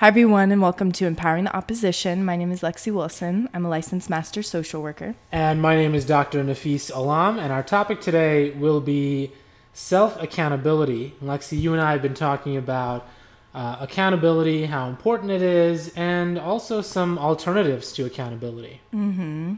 Hi, 0.00 0.08
everyone, 0.08 0.50
and 0.50 0.62
welcome 0.62 0.92
to 0.92 1.04
Empowering 1.04 1.44
the 1.44 1.54
Opposition. 1.54 2.24
My 2.24 2.34
name 2.34 2.50
is 2.50 2.62
Lexi 2.62 2.90
Wilson. 2.90 3.50
I'm 3.52 3.66
a 3.66 3.68
licensed 3.68 4.08
master 4.08 4.42
social 4.42 4.80
worker. 4.80 5.14
And 5.30 5.60
my 5.60 5.76
name 5.76 5.94
is 5.94 6.06
Dr. 6.06 6.42
Nafis 6.42 6.90
Alam, 6.90 7.38
and 7.38 7.52
our 7.52 7.62
topic 7.62 8.00
today 8.00 8.52
will 8.52 8.80
be 8.80 9.30
self 9.74 10.18
accountability. 10.18 11.12
Lexi, 11.22 11.60
you 11.60 11.74
and 11.74 11.82
I 11.82 11.92
have 11.92 12.00
been 12.00 12.14
talking 12.14 12.56
about 12.56 13.06
uh, 13.52 13.76
accountability, 13.78 14.64
how 14.64 14.88
important 14.88 15.32
it 15.32 15.42
is, 15.42 15.92
and 15.94 16.38
also 16.38 16.80
some 16.80 17.18
alternatives 17.18 17.92
to 17.92 18.06
accountability. 18.06 18.80
Mm-hmm. 18.94 19.56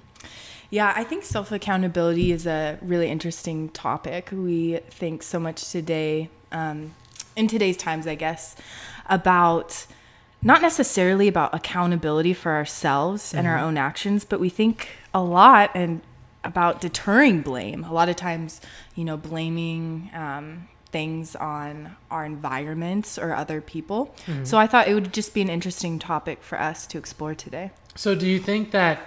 Yeah, 0.70 0.93
I 0.96 1.04
think 1.04 1.22
self 1.22 1.52
accountability 1.52 2.32
is 2.32 2.48
a 2.48 2.80
really 2.82 3.09
interesting 3.09 3.68
topic. 3.68 4.31
We 4.32 4.81
think 4.90 5.22
so 5.22 5.39
much 5.39 5.70
today, 5.70 6.31
um, 6.50 6.96
in 7.36 7.46
today's 7.46 7.76
times, 7.76 8.09
I 8.09 8.17
guess, 8.17 8.56
about 9.09 9.86
not 10.43 10.61
necessarily 10.61 11.29
about 11.29 11.55
accountability 11.55 12.35
for 12.35 12.53
ourselves 12.53 13.29
mm-hmm. 13.29 13.39
and 13.39 13.49
our 13.49 13.57
mm-hmm. 13.57 13.67
own 13.67 13.79
actions, 13.79 14.25
but 14.25 14.41
we 14.41 14.49
think 14.49 14.89
a 15.15 15.23
lot 15.23 15.71
and 15.75 16.01
about 16.45 16.81
deterring 16.81 17.41
blame. 17.41 17.85
A 17.85 17.93
lot 17.93 18.09
of 18.09 18.17
times, 18.17 18.61
you 18.95 19.05
know, 19.05 19.17
blaming 19.17 20.11
um, 20.13 20.68
things 20.91 21.37
on 21.37 21.96
our 22.11 22.25
environments 22.25 23.18
or 23.18 23.35
other 23.35 23.61
people. 23.61 24.15
Mm-hmm. 24.27 24.45
So 24.45 24.59
I 24.59 24.67
thought 24.67 24.89
it 24.89 24.95
would 24.95 25.13
just 25.13 25.35
be 25.35 25.41
an 25.41 25.49
interesting 25.49 25.99
topic 25.99 26.43
for 26.43 26.61
us 26.61 26.87
to 26.89 26.99
explore 26.99 27.35
today. 27.35 27.71
So, 27.95 28.15
do 28.15 28.27
you 28.27 28.39
think 28.39 28.71
that 28.71 29.01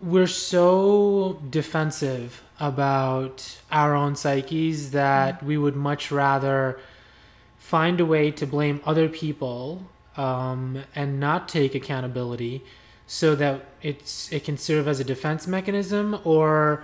we're 0.00 0.26
so 0.26 1.40
defensive 1.50 2.42
about 2.58 3.60
our 3.70 3.94
own 3.94 4.16
psyches 4.16 4.92
that 4.92 5.36
mm-hmm. 5.36 5.46
we 5.46 5.58
would 5.58 5.76
much 5.76 6.10
rather 6.10 6.78
find 7.62 8.00
a 8.00 8.04
way 8.04 8.30
to 8.30 8.44
blame 8.44 8.80
other 8.84 9.08
people 9.08 9.86
um, 10.16 10.82
and 10.96 11.20
not 11.20 11.48
take 11.48 11.76
accountability 11.76 12.62
so 13.06 13.36
that 13.36 13.64
it's 13.80 14.30
it 14.32 14.44
can 14.44 14.58
serve 14.58 14.88
as 14.88 14.98
a 14.98 15.04
defense 15.04 15.46
mechanism? 15.46 16.18
Or 16.24 16.82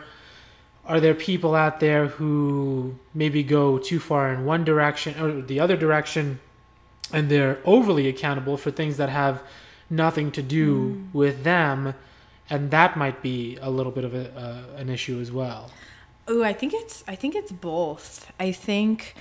are 0.87 1.01
there 1.01 1.15
people 1.15 1.57
out 1.57 1.81
there 1.81 2.07
who 2.07 2.97
maybe 3.13 3.43
go 3.43 3.79
too 3.79 3.99
far 3.99 4.33
in 4.33 4.45
one 4.45 4.65
direction 4.65 5.21
or 5.21 5.43
the 5.43 5.59
other 5.59 5.77
direction 5.77 6.39
and 7.13 7.29
they're 7.29 7.59
overly 7.65 8.07
accountable 8.07 8.57
for 8.57 8.71
things 8.71 8.99
that 8.99 9.09
have 9.09 9.43
nothing 9.91 10.31
to 10.31 10.43
do 10.43 10.69
mm. 10.79 11.13
with 11.13 11.43
them? 11.43 11.95
And 12.49 12.71
that 12.71 12.97
might 12.97 13.21
be 13.21 13.59
a 13.61 13.69
little 13.69 13.93
bit 13.93 14.05
of 14.05 14.15
a, 14.15 14.31
uh, 14.39 14.81
an 14.81 14.89
issue 14.89 15.21
as 15.21 15.33
well. 15.33 15.71
Oh 16.29 16.43
i 16.45 16.53
think 16.53 16.73
it's 16.73 17.03
i 17.09 17.17
think 17.17 17.35
it's 17.35 17.53
both. 17.53 18.31
I 18.39 18.53
think 18.53 19.17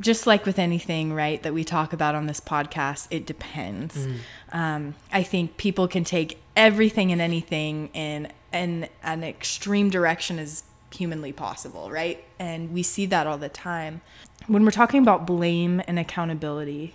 just 0.00 0.26
like 0.26 0.46
with 0.46 0.58
anything, 0.58 1.12
right, 1.12 1.42
that 1.42 1.54
we 1.54 1.64
talk 1.64 1.92
about 1.92 2.14
on 2.14 2.26
this 2.26 2.40
podcast, 2.40 3.06
it 3.10 3.26
depends. 3.26 3.96
Mm. 3.96 4.16
Um, 4.52 4.94
I 5.12 5.22
think 5.22 5.56
people 5.56 5.88
can 5.88 6.04
take 6.04 6.38
everything 6.56 7.12
and 7.12 7.20
anything 7.20 7.88
in, 7.92 8.28
in 8.52 8.88
an 9.02 9.22
extreme 9.22 9.90
direction 9.90 10.38
as 10.38 10.64
humanly 10.90 11.32
possible, 11.32 11.90
right? 11.90 12.24
And 12.38 12.72
we 12.72 12.82
see 12.82 13.06
that 13.06 13.26
all 13.26 13.38
the 13.38 13.48
time. 13.48 14.00
When 14.46 14.64
we're 14.64 14.70
talking 14.70 15.02
about 15.02 15.26
blame 15.26 15.82
and 15.86 15.98
accountability, 15.98 16.94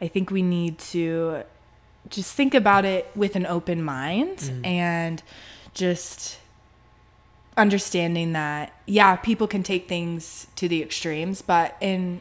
I 0.00 0.08
think 0.08 0.30
we 0.30 0.42
need 0.42 0.78
to 0.78 1.42
just 2.08 2.34
think 2.34 2.54
about 2.54 2.84
it 2.84 3.10
with 3.14 3.36
an 3.36 3.46
open 3.46 3.82
mind 3.82 4.38
mm. 4.38 4.66
and 4.66 5.22
just 5.74 6.38
understanding 7.56 8.32
that 8.32 8.72
yeah 8.86 9.16
people 9.16 9.46
can 9.46 9.62
take 9.62 9.88
things 9.88 10.46
to 10.56 10.68
the 10.68 10.82
extremes 10.82 11.40
but 11.40 11.74
in 11.80 12.20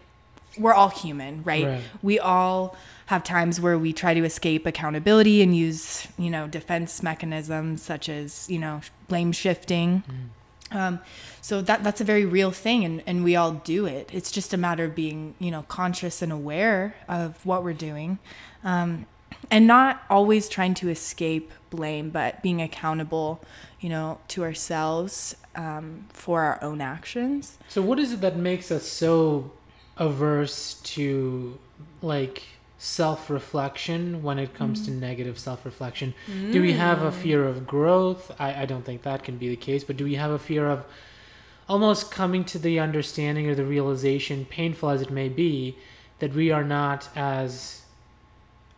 we're 0.58 0.73
all 0.73 0.89
human, 0.89 1.44
right? 1.44 1.66
right? 1.66 1.81
We 2.02 2.20
all 2.20 2.76
have 3.08 3.23
times 3.23 3.61
where 3.61 3.77
we 3.77 3.93
try 3.93 4.14
to 4.14 4.23
escape 4.23 4.66
accountability 4.66 5.42
and 5.42 5.55
use, 5.55 6.08
you 6.17 6.30
know, 6.30 6.48
defense 6.48 7.04
mechanisms 7.04 7.82
such 7.82 8.10
as, 8.10 8.49
you 8.49 8.60
know, 8.60 8.82
blame 9.08 9.32
shifting. 9.32 10.04
Mm. 10.08 10.76
Um, 10.76 10.99
so 11.42 11.61
that 11.61 11.83
that's 11.83 12.02
a 12.02 12.04
very 12.04 12.26
real 12.26 12.52
thing, 12.52 12.83
and, 12.83 13.04
and 13.05 13.23
we 13.23 13.36
all 13.36 13.52
do 13.52 13.86
it. 13.86 14.10
It's 14.11 14.32
just 14.32 14.52
a 14.52 14.58
matter 14.58 14.86
of 14.86 14.95
being, 14.95 15.36
you 15.38 15.52
know, 15.52 15.61
conscious 15.64 16.23
and 16.23 16.32
aware 16.32 16.95
of 17.08 17.45
what 17.45 17.64
we're 17.64 17.73
doing, 17.73 18.17
um, 18.64 19.05
and 19.52 19.67
not 19.67 20.04
always 20.10 20.49
trying 20.49 20.73
to 20.76 20.89
escape 20.89 21.52
blame, 21.70 22.10
but 22.10 22.42
being 22.42 22.64
accountable, 22.64 23.43
you 23.80 23.89
know, 23.89 24.20
to 24.30 24.43
ourselves 24.43 25.36
um, 25.55 26.08
for 26.11 26.42
our 26.42 26.64
own 26.64 26.82
actions. 26.82 27.60
So, 27.67 27.83
what 27.83 27.99
is 27.99 28.11
it 28.11 28.22
that 28.22 28.36
makes 28.36 28.72
us 28.72 28.87
so 28.87 29.52
averse 29.98 30.76
to 30.83 31.58
like 32.02 32.44
self 32.78 33.30
reflection 33.30 34.22
when 34.22 34.38
it 34.38 34.54
comes 34.54 34.82
mm. 34.82 34.86
to 34.86 34.92
negative 34.92 35.39
self 35.39 35.66
reflection? 35.66 36.14
Mm. 36.32 36.52
Do 36.52 36.61
we 36.61 36.73
have 36.73 37.02
a 37.02 37.11
fear 37.11 37.45
of 37.45 37.66
growth? 37.66 38.32
I, 38.39 38.64
I 38.64 38.66
don't 38.66 38.86
think 38.86 39.04
that 39.04 39.23
can 39.23 39.38
be 39.38 39.50
the 39.50 39.55
case, 39.55 39.84
but 39.84 39.98
do 39.98 40.04
we 40.04 40.16
have 40.16 40.32
a 40.32 40.39
fear 40.39 40.70
of 40.70 40.86
almost 41.67 42.11
coming 42.11 42.44
to 42.45 42.60
the 42.60 42.80
understanding 42.80 43.48
or 43.48 43.55
the 43.55 43.66
realization, 43.66 44.45
painful 44.45 44.89
as 44.89 45.02
it 45.02 45.10
may 45.10 45.30
be, 45.30 45.76
that 46.20 46.34
we 46.34 46.52
are 46.52 46.64
not 46.64 47.10
as 47.16 47.82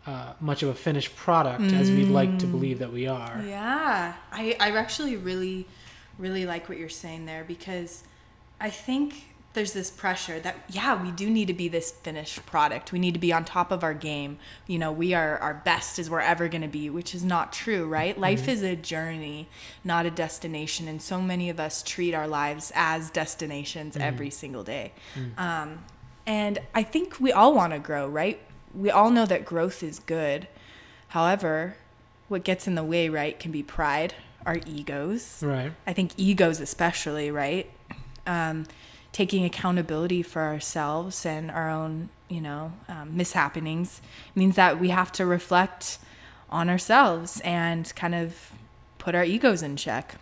uh, 0.06 0.34
much 0.40 0.64
of 0.64 0.70
a 0.70 0.74
finished 0.74 1.16
product 1.16 1.62
mm. 1.62 1.74
as 1.74 1.92
we'd 1.92 2.08
like 2.08 2.40
to 2.40 2.46
mm. 2.46 2.52
believe 2.52 2.80
that 2.80 2.94
we 2.94 3.08
are? 3.08 3.44
Yeah, 3.46 4.14
I, 4.32 4.56
I 4.60 4.72
actually 4.72 5.18
really, 5.18 5.68
really 6.18 6.46
like 6.46 6.70
what 6.70 6.78
you're 6.78 6.88
saying 6.88 7.26
there 7.26 7.44
because 7.44 8.04
I 8.60 8.70
think 8.70 9.26
there's 9.54 9.74
this 9.74 9.90
pressure 9.90 10.40
that 10.40 10.56
yeah 10.70 11.02
we 11.02 11.12
do 11.12 11.30
need 11.30 11.48
to 11.48 11.54
be 11.54 11.68
this 11.68 11.92
finished 11.92 12.46
product. 12.46 12.92
We 12.92 13.00
need 13.00 13.14
to 13.14 13.20
be 13.20 13.34
on 13.34 13.44
top 13.44 13.72
of 13.72 13.84
our 13.84 13.94
game. 13.94 14.38
You 14.68 14.80
know 14.80 14.92
we 14.92 15.14
are 15.14 15.38
our 15.40 15.54
best 15.54 16.00
as 16.00 16.10
we're 16.10 16.22
ever 16.22 16.48
going 16.48 16.62
to 16.62 16.68
be 16.68 16.90
which 16.90 17.16
is 17.16 17.24
not 17.24 17.54
true 17.54 17.88
right? 17.88 18.14
Mm-hmm. 18.14 18.22
life 18.22 18.48
is 18.48 18.62
a 18.62 18.76
journey 18.76 19.50
not 19.84 20.06
a 20.06 20.12
destination 20.12 20.88
and 20.88 21.02
so 21.02 21.22
many 21.22 21.50
of 21.50 21.60
us 21.60 21.82
treat 21.84 22.14
our 22.14 22.28
lives 22.28 22.72
as 22.76 23.10
destinations 23.10 23.96
mm-hmm. 23.96 24.04
every 24.04 24.30
single 24.30 24.64
day. 24.64 24.94
Mm-hmm. 25.16 25.40
um, 25.40 25.80
and 26.26 26.60
i 26.76 26.84
think 26.84 27.20
we 27.20 27.32
all 27.32 27.54
want 27.54 27.74
to 27.74 27.80
grow 27.80 28.08
right? 28.08 28.40
We 28.74 28.92
all 28.92 29.10
know 29.10 29.26
that 29.26 29.46
growth 29.46 29.82
is 29.82 30.00
good. 30.00 30.48
However 31.10 31.76
what 32.28 32.44
gets 32.44 32.68
in 32.68 32.76
the 32.76 32.84
way 32.84 33.10
right 33.10 33.40
can 33.40 33.52
be 33.52 33.64
pride 33.64 34.14
our 34.46 34.60
egos. 34.66 35.44
Right. 35.44 35.74
I 35.86 35.94
think 35.94 36.12
egos 36.18 36.60
especially 36.60 37.32
right? 37.32 37.70
Um, 38.26 38.66
taking 39.18 39.44
accountability 39.44 40.22
for 40.22 40.44
ourselves 40.44 41.26
and 41.26 41.50
our 41.50 41.72
own, 41.72 42.08
you 42.30 42.40
know, 42.40 42.72
um, 42.88 43.12
mishappenings 43.18 44.00
means 44.36 44.56
that 44.56 44.80
we 44.80 44.90
have 44.90 45.12
to 45.12 45.26
reflect 45.26 45.98
on 46.52 46.70
ourselves 46.70 47.42
and 47.44 47.92
kind 47.96 48.14
of 48.14 48.52
put 49.00 49.16
our 49.16 49.24
egos 49.24 49.64
in 49.64 49.76
check. 49.76 50.18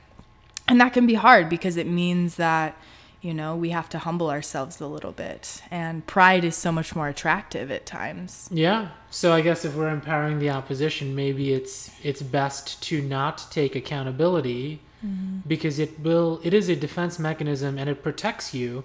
And 0.65 0.79
that 0.79 0.93
can 0.93 1.05
be 1.05 1.15
hard 1.15 1.49
because 1.49 1.75
it 1.75 1.87
means 1.87 2.37
that, 2.37 2.77
you 3.21 3.33
know, 3.33 3.53
we 3.53 3.71
have 3.71 3.89
to 3.89 3.99
humble 3.99 4.29
ourselves 4.29 4.79
a 4.79 4.87
little 4.87 5.11
bit. 5.11 5.61
And 5.69 6.07
pride 6.07 6.45
is 6.45 6.55
so 6.55 6.71
much 6.71 6.95
more 6.95 7.09
attractive 7.09 7.69
at 7.71 7.85
times. 7.85 8.47
Yeah. 8.49 8.91
So 9.09 9.33
I 9.33 9.41
guess 9.41 9.65
if 9.65 9.75
we're 9.75 9.89
empowering 9.89 10.39
the 10.39 10.51
opposition, 10.51 11.15
maybe 11.15 11.51
it's 11.51 11.91
it's 12.01 12.21
best 12.21 12.81
to 12.83 13.01
not 13.01 13.45
take 13.51 13.75
accountability 13.75 14.79
mm-hmm. 15.05 15.37
because 15.47 15.79
it 15.79 15.99
will 15.99 16.39
it 16.43 16.53
is 16.53 16.69
a 16.69 16.75
defense 16.75 17.19
mechanism 17.19 17.77
and 17.77 17.89
it 17.89 18.01
protects 18.01 18.53
you 18.53 18.83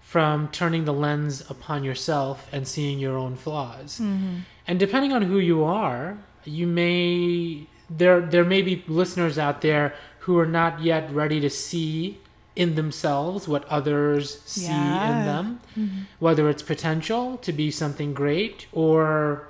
from 0.00 0.48
turning 0.48 0.84
the 0.84 0.92
lens 0.92 1.48
upon 1.48 1.84
yourself 1.84 2.48
and 2.52 2.66
seeing 2.66 2.98
your 2.98 3.16
own 3.16 3.36
flaws. 3.36 3.98
Mm-hmm. 3.98 4.38
And 4.66 4.78
depending 4.78 5.12
on 5.12 5.22
who 5.22 5.38
you 5.38 5.64
are, 5.64 6.18
you 6.44 6.66
may 6.66 7.66
there 7.88 8.20
there 8.20 8.44
may 8.44 8.62
be 8.62 8.84
listeners 8.86 9.38
out 9.38 9.60
there 9.60 9.94
who 10.20 10.38
are 10.38 10.46
not 10.46 10.82
yet 10.82 11.12
ready 11.12 11.40
to 11.40 11.50
see 11.50 12.18
in 12.54 12.74
themselves 12.74 13.48
what 13.48 13.64
others 13.64 14.42
see 14.42 14.66
yeah. 14.66 15.20
in 15.20 15.26
them, 15.26 15.60
mm-hmm. 15.76 16.00
whether 16.18 16.48
it's 16.50 16.62
potential 16.62 17.38
to 17.38 17.52
be 17.52 17.70
something 17.70 18.12
great 18.12 18.66
or 18.72 19.48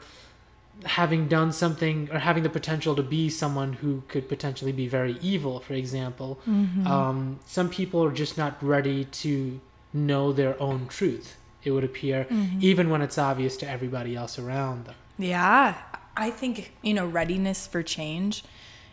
having 0.84 1.28
done 1.28 1.52
something 1.52 2.08
or 2.12 2.18
having 2.18 2.42
the 2.42 2.48
potential 2.48 2.94
to 2.96 3.02
be 3.02 3.28
someone 3.28 3.74
who 3.74 4.02
could 4.08 4.28
potentially 4.28 4.72
be 4.72 4.86
very 4.86 5.18
evil, 5.20 5.60
for 5.60 5.74
example. 5.74 6.40
Mm-hmm. 6.48 6.86
Um, 6.86 7.40
some 7.46 7.68
people 7.68 8.04
are 8.04 8.12
just 8.12 8.36
not 8.36 8.62
ready 8.62 9.04
to 9.04 9.60
know 9.92 10.32
their 10.32 10.60
own 10.60 10.88
truth, 10.88 11.36
it 11.62 11.70
would 11.70 11.84
appear, 11.84 12.24
mm-hmm. 12.24 12.58
even 12.60 12.90
when 12.90 13.02
it's 13.02 13.18
obvious 13.18 13.56
to 13.58 13.68
everybody 13.68 14.16
else 14.16 14.38
around 14.38 14.86
them. 14.86 14.94
Yeah. 15.18 15.76
I 16.16 16.30
think, 16.30 16.72
you 16.82 16.94
know, 16.94 17.06
readiness 17.06 17.66
for 17.66 17.82
change 17.82 18.44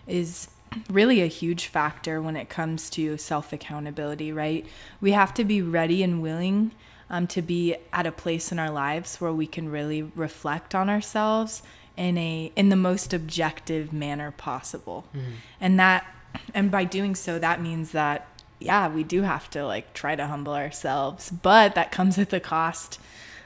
is 0.08 0.50
really 0.90 1.22
a 1.22 1.28
huge 1.28 1.68
factor 1.68 2.22
when 2.22 2.36
it 2.36 2.50
comes 2.50 2.90
to 2.92 3.18
self 3.18 3.52
accountability, 3.52 4.32
right? 4.32 4.66
We 5.02 5.12
have 5.12 5.34
to 5.36 5.44
be 5.44 5.62
ready 5.62 6.04
and 6.04 6.22
willing 6.22 6.72
um, 7.10 7.28
to 7.28 7.42
be 7.42 7.76
at 7.92 8.06
a 8.06 8.12
place 8.12 8.52
in 8.52 8.60
our 8.60 8.70
lives 8.70 9.20
where 9.20 9.34
we 9.34 9.48
can 9.48 9.70
really 9.70 10.04
reflect 10.04 10.76
on 10.76 10.90
ourselves 10.90 11.64
in 12.00 12.18
a 12.18 12.52
in 12.56 12.70
the 12.70 12.76
most 12.76 13.14
objective 13.14 13.92
manner 13.94 14.32
possible. 14.32 15.06
Mm-hmm. 15.16 15.32
and 15.62 15.80
that 15.80 16.08
and 16.54 16.72
by 16.72 16.86
doing 16.86 17.14
so 17.14 17.38
that 17.38 17.62
means 17.62 17.92
that 17.92 18.28
yeah 18.60 18.88
we 18.88 19.04
do 19.04 19.24
have 19.24 19.50
to 19.50 19.66
like 19.66 19.94
try 19.94 20.16
to 20.16 20.26
humble 20.26 20.54
ourselves. 20.54 21.30
But 21.30 21.76
that 21.76 21.92
comes 21.92 22.18
at 22.18 22.30
the 22.30 22.40
cost 22.40 23.00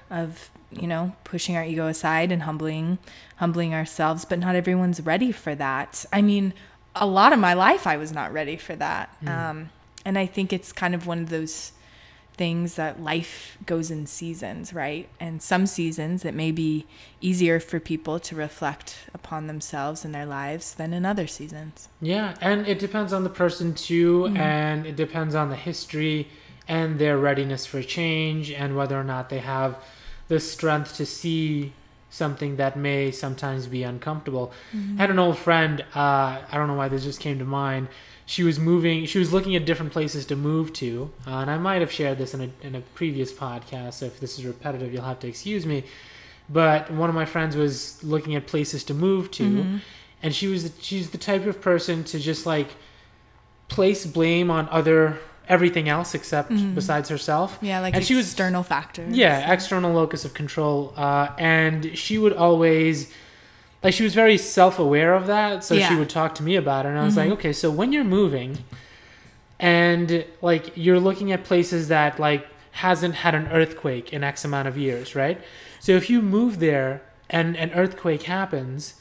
of 0.10 0.52
you 0.72 0.88
know 0.88 1.16
pushing 1.24 1.58
our 1.58 1.64
ego 1.66 1.88
aside 1.88 2.32
and 2.32 2.44
humbling 2.44 3.00
humbling 3.38 3.74
ourselves. 3.74 4.24
But 4.24 4.40
not 4.40 4.56
everyone's 4.56 5.02
ready 5.02 5.32
for 5.32 5.56
that. 5.56 6.06
I 6.14 6.22
mean 6.22 6.54
a 6.96 7.08
lot 7.08 7.34
of 7.34 7.40
my 7.40 7.56
life 7.56 7.88
i 7.88 7.98
was 7.98 8.12
not 8.12 8.32
ready 8.32 8.56
for 8.56 8.76
that. 8.76 9.10
Mm. 9.24 9.50
um, 9.50 9.70
and 10.06 10.16
i 10.16 10.28
think 10.28 10.54
it's 10.54 10.72
kind 10.72 10.94
of 10.94 11.08
one 11.08 11.20
of 11.20 11.30
those 11.30 11.72
things 12.36 12.76
that 12.76 13.00
life 13.02 13.58
goes 13.66 13.92
in 13.92 14.06
seasons 14.08 14.74
right 14.74 15.08
and 15.20 15.42
some 15.42 15.66
seasons 15.68 16.26
it 16.26 16.34
may 16.34 16.52
be 16.52 16.86
easier 17.22 17.60
for 17.60 17.80
people 17.80 18.20
to 18.20 18.36
reflect 18.36 18.96
upon 19.14 19.48
themselves 19.48 20.04
and 20.04 20.14
their 20.16 20.26
lives 20.26 20.74
than 20.76 20.94
in 20.94 21.06
other 21.06 21.28
seasons 21.28 21.90
Yeah, 22.02 22.34
and 22.42 22.68
it 22.68 22.80
depends 22.80 23.14
on 23.14 23.24
the 23.24 23.30
person 23.30 23.74
too, 23.76 24.24
Mm-hmm. 24.24 24.38
and 24.38 24.86
it 24.86 24.96
depends 24.96 25.36
on 25.36 25.50
the 25.50 25.56
history 25.56 26.28
and 26.68 26.98
their 27.00 27.18
readiness 27.18 27.66
for 27.66 27.82
change 27.84 28.50
and 28.52 28.76
whether 28.76 29.00
or 29.00 29.04
not 29.04 29.30
they 29.30 29.40
have 29.40 29.76
the 30.28 30.40
strength 30.40 30.96
to 30.98 31.06
see 31.06 31.74
something 32.10 32.56
that 32.58 32.78
may 32.78 33.12
sometimes 33.12 33.68
be 33.68 33.84
uncomfortable. 33.84 34.52
Mm-hmm. 34.76 34.98
I 34.98 35.02
had 35.02 35.10
an 35.12 35.20
old 35.20 35.38
friend, 35.38 35.82
uh, 35.96 36.42
I 36.52 36.54
don't 36.54 36.68
know 36.68 36.76
why 36.76 36.88
this 36.88 37.04
just 37.04 37.20
came 37.20 37.40
to 37.40 37.46
mind. 37.46 37.88
She 38.26 38.44
was 38.44 38.58
moving, 38.60 39.06
she 39.06 39.20
was 39.20 39.34
looking 39.34 39.56
at 39.56 39.66
different 39.66 39.92
places 39.92 40.26
to 40.28 40.36
move 40.36 40.72
to, 40.74 41.12
uh, 41.28 41.32
and 41.40 41.52
I 41.52 41.58
might 41.58 41.82
have 41.82 41.92
shared 41.92 42.18
this 42.18 42.34
in 42.34 42.42
a, 42.42 42.50
in 42.66 42.76
a 42.76 42.82
previous 42.96 43.34
podcast, 43.34 43.96
so 43.96 44.06
if 44.06 44.20
this 44.20 44.40
is 44.40 44.46
repetitive, 44.46 44.94
you'll 44.94 45.04
have 45.04 45.20
to 45.20 45.28
excuse 45.28 45.66
me. 45.66 45.84
But 46.50 46.90
one 46.92 47.10
of 47.10 47.16
my 47.16 47.26
friends 47.26 47.56
was 47.56 48.02
looking 48.04 48.36
at 48.36 48.48
places 48.48 48.84
to 48.86 48.94
move 48.94 49.30
to 49.32 49.44
Mm-hmm. 49.44 49.78
and 50.24 50.34
she 50.34 50.48
was 50.48 50.72
she's 50.80 51.10
the 51.12 51.18
type 51.18 51.46
of 51.46 51.60
person 51.62 52.04
to 52.06 52.20
just 52.20 52.46
like 52.46 52.70
place 53.68 54.06
blame 54.06 54.50
on 54.52 54.68
other 54.70 55.20
everything 55.50 55.90
else 55.90 56.14
except 56.16 56.52
Mhm. 56.52 56.74
besides 56.76 57.10
herself 57.10 57.58
yeah 57.62 57.80
like 57.82 57.94
And 57.96 58.06
she 58.06 58.16
was- 58.16 58.28
external 58.28 58.64
factors 58.64 59.16
yeah 59.16 59.52
external 59.52 59.92
locus 59.94 60.24
of 60.26 60.34
control 60.34 60.94
uh, 60.96 61.28
and 61.38 61.98
she 61.98 62.18
would 62.18 62.34
always 62.34 63.12
like 63.84 63.94
she 63.94 64.04
was 64.04 64.14
very 64.16 64.38
self-aware 64.38 65.14
of 65.14 65.28
that 65.28 65.64
so 65.64 65.78
she 65.78 65.96
would 65.96 66.10
talk 66.10 66.34
to 66.36 66.44
me 66.44 66.56
about 66.56 66.86
it 66.86 66.90
and 66.90 66.98
i 67.00 67.04
was 67.04 67.14
Mhm. 67.16 67.18
like 67.18 67.32
okay 67.32 67.54
so 67.54 67.70
when 67.70 67.92
you're 67.94 68.04
moving 68.20 68.58
and 69.60 70.26
like 70.42 70.72
you're 70.76 71.00
looking 71.00 71.32
at 71.32 71.44
places 71.44 71.88
that 71.90 72.20
like 72.20 72.48
hasn't 72.72 73.16
had 73.16 73.36
an 73.36 73.48
earthquake 73.52 74.12
in 74.14 74.24
x 74.24 74.44
amount 74.46 74.68
of 74.68 74.78
years 74.78 75.16
right 75.16 75.40
so 75.80 75.92
if 75.94 76.10
you 76.10 76.22
move 76.22 76.60
there 76.60 77.02
and 77.30 77.56
an 77.58 77.72
earthquake 77.74 78.24
happens 78.24 78.96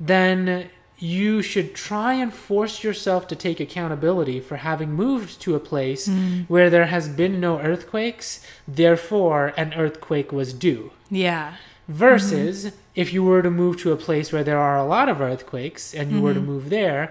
then 0.00 0.68
you 0.98 1.42
should 1.42 1.74
try 1.74 2.14
and 2.14 2.32
force 2.32 2.82
yourself 2.84 3.26
to 3.28 3.36
take 3.36 3.60
accountability 3.60 4.40
for 4.40 4.56
having 4.56 4.92
moved 4.92 5.40
to 5.40 5.54
a 5.54 5.60
place 5.60 6.08
Mm. 6.08 6.44
where 6.48 6.70
there 6.70 6.86
has 6.86 7.08
been 7.08 7.40
no 7.40 7.58
earthquakes, 7.58 8.40
therefore 8.66 9.52
an 9.56 9.74
earthquake 9.74 10.32
was 10.32 10.52
due. 10.52 10.92
yeah 11.10 11.54
Versus 11.88 12.72
if 12.94 13.12
you 13.12 13.22
were 13.24 13.42
to 13.42 13.50
move 13.50 13.76
to 13.78 13.92
a 13.92 13.96
place 13.96 14.32
where 14.32 14.44
there 14.44 14.58
are 14.58 14.78
a 14.78 14.84
lot 14.84 15.08
of 15.08 15.20
earthquakes 15.20 15.94
and 15.94 16.12
you 16.12 16.20
were 16.20 16.34
to 16.34 16.40
Mhm. 16.40 16.46
move 16.46 16.70
there 16.70 17.10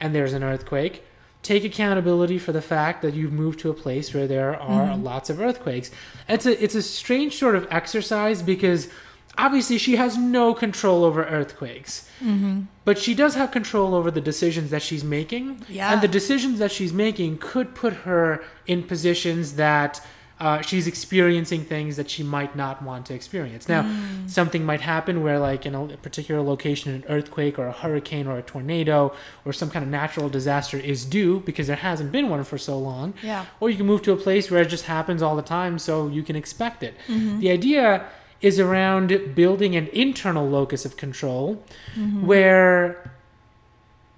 and 0.00 0.14
there's 0.14 0.32
an 0.32 0.44
earthquake, 0.44 1.02
take 1.42 1.64
accountability 1.64 2.38
for 2.38 2.52
the 2.52 2.62
fact 2.62 3.02
that 3.02 3.14
you've 3.14 3.32
moved 3.32 3.58
to 3.60 3.68
a 3.70 3.74
place 3.74 4.14
where 4.14 4.26
there 4.26 4.54
are 4.60 4.88
Mhm. 4.88 5.02
lots 5.02 5.28
of 5.30 5.40
earthquakes. 5.40 5.90
It's 6.28 6.46
a 6.46 6.62
it's 6.64 6.74
a 6.74 6.82
strange 6.82 7.36
sort 7.36 7.54
of 7.56 7.66
exercise 7.70 8.42
because 8.42 8.88
obviously 9.36 9.76
she 9.78 9.96
has 9.96 10.16
no 10.16 10.54
control 10.54 11.02
over 11.04 11.24
earthquakes. 11.24 12.08
mm-hmm. 12.24 12.60
But 12.84 12.98
she 12.98 13.14
does 13.14 13.34
have 13.34 13.50
control 13.50 13.94
over 13.94 14.10
the 14.10 14.20
decisions 14.20 14.70
that 14.70 14.82
she's 14.82 15.02
making. 15.02 15.62
Yeah. 15.68 15.92
And 15.92 16.00
the 16.00 16.08
decisions 16.08 16.58
that 16.60 16.70
she's 16.70 16.92
making 16.92 17.38
could 17.38 17.74
put 17.74 17.92
her 18.08 18.42
in 18.66 18.84
positions 18.84 19.54
that 19.54 20.00
uh, 20.40 20.60
she's 20.62 20.86
experiencing 20.88 21.64
things 21.64 21.96
that 21.96 22.10
she 22.10 22.22
might 22.22 22.56
not 22.56 22.82
want 22.82 23.06
to 23.06 23.14
experience. 23.14 23.68
Now, 23.68 23.82
Mm. 23.84 24.28
something 24.28 24.64
might 24.66 24.80
happen 24.80 25.22
where, 25.22 25.38
like, 25.38 25.64
in 25.64 25.74
a 25.76 25.86
particular 25.98 26.40
location, 26.42 26.92
an 26.92 27.04
earthquake 27.08 27.56
or 27.58 27.66
a 27.68 27.72
hurricane 27.72 28.26
or 28.26 28.36
a 28.38 28.42
tornado 28.42 29.14
or 29.44 29.52
some 29.52 29.70
kind 29.70 29.84
of 29.84 29.90
natural 29.90 30.28
disaster 30.28 30.76
is 30.76 31.04
due 31.04 31.40
because 31.46 31.68
there 31.68 31.76
hasn't 31.76 32.10
been 32.10 32.28
one 32.28 32.42
for 32.44 32.58
so 32.58 32.76
long. 32.78 33.14
yeah 33.22 33.44
Or 33.60 33.70
you 33.70 33.76
can 33.76 33.86
move 33.86 34.02
to 34.02 34.12
a 34.12 34.16
place 34.16 34.50
where 34.50 34.62
it 34.62 34.68
just 34.68 34.86
happens 34.86 35.22
all 35.22 35.36
the 35.36 35.42
time, 35.42 35.78
so 35.78 36.08
you 36.08 36.22
can 36.22 36.36
expect 36.36 36.82
it. 36.82 36.94
Mhm. 37.08 37.38
The 37.40 37.50
idea 37.50 38.04
is 38.40 38.58
around 38.58 39.06
building 39.34 39.74
an 39.76 39.86
internal 39.92 40.46
locus 40.46 40.84
of 40.84 40.96
control 40.96 41.62
Mhm. 41.96 42.22
where 42.24 42.96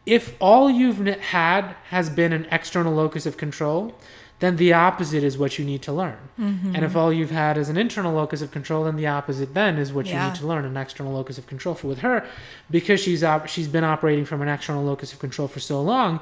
if 0.06 0.34
all 0.40 0.70
you've 0.70 1.04
had 1.06 1.74
has 1.90 2.08
been 2.08 2.32
an 2.32 2.46
external 2.50 2.94
locus 2.94 3.26
of 3.26 3.36
control, 3.36 3.94
then 4.38 4.56
the 4.56 4.72
opposite 4.72 5.24
is 5.24 5.38
what 5.38 5.58
you 5.58 5.64
need 5.64 5.80
to 5.82 5.92
learn. 5.92 6.16
Mhm. 6.38 6.74
And 6.74 6.84
if 6.84 6.94
all 6.94 7.10
you've 7.12 7.30
had 7.30 7.56
is 7.56 7.68
an 7.70 7.76
internal 7.78 8.12
locus 8.12 8.42
of 8.42 8.50
control, 8.50 8.84
then 8.84 8.96
the 8.96 9.06
opposite 9.06 9.54
then 9.54 9.78
is 9.78 9.92
what 9.94 10.06
you 10.06 10.12
need 10.28 10.34
to 10.36 10.46
learn, 10.46 10.64
an 10.66 10.76
external 10.76 11.12
locus 11.12 11.38
of 11.38 11.46
control. 11.46 11.74
For 11.74 11.86
with 11.88 12.00
her, 12.00 12.22
because 12.70 13.00
she's 13.00 13.24
op- 13.24 13.46
she's 13.48 13.66
been 13.68 13.82
operating 13.84 14.26
from 14.26 14.42
an 14.42 14.48
external 14.48 14.84
locus 14.84 15.12
of 15.14 15.18
control 15.20 15.48
for 15.48 15.58
so 15.60 15.80
long, 15.80 16.20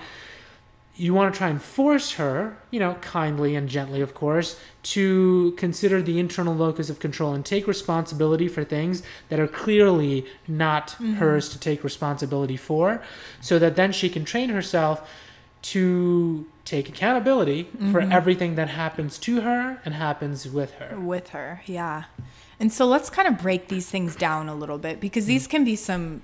you 0.96 1.12
want 1.12 1.32
to 1.34 1.36
try 1.36 1.48
and 1.48 1.60
force 1.60 2.12
her, 2.12 2.56
you 2.70 2.78
know, 2.78 2.94
kindly 3.00 3.56
and 3.56 3.68
gently, 3.68 4.00
of 4.00 4.14
course, 4.14 4.60
to 4.82 5.52
consider 5.56 6.00
the 6.00 6.20
internal 6.20 6.54
locus 6.54 6.88
of 6.88 7.00
control 7.00 7.32
and 7.34 7.44
take 7.44 7.66
responsibility 7.66 8.46
for 8.46 8.62
things 8.62 9.02
that 9.28 9.40
are 9.40 9.48
clearly 9.48 10.24
not 10.46 10.94
Mhm. 11.00 11.16
hers 11.16 11.48
to 11.48 11.58
take 11.58 11.82
responsibility 11.82 12.56
for, 12.56 13.02
so 13.40 13.58
that 13.58 13.74
then 13.74 13.90
she 13.90 14.08
can 14.08 14.24
train 14.24 14.50
herself 14.50 15.08
to 15.62 16.46
take 16.64 16.88
accountability 16.88 17.68
for 17.90 18.00
Mhm. 18.00 18.12
everything 18.12 18.54
that 18.54 18.68
happens 18.68 19.18
to 19.18 19.40
her 19.40 19.78
and 19.84 19.94
happens 19.94 20.46
with 20.48 20.72
her. 20.74 20.98
with 20.98 21.30
her 21.30 21.60
yeah 21.66 22.04
and 22.60 22.72
so 22.72 22.86
let's 22.86 23.10
kind 23.10 23.26
of 23.26 23.38
break 23.38 23.68
these 23.68 23.88
things 23.90 24.14
down 24.14 24.48
a 24.48 24.54
little 24.54 24.78
bit 24.78 25.00
because 25.00 25.26
these 25.26 25.46
can 25.46 25.64
be 25.64 25.74
some 25.76 26.22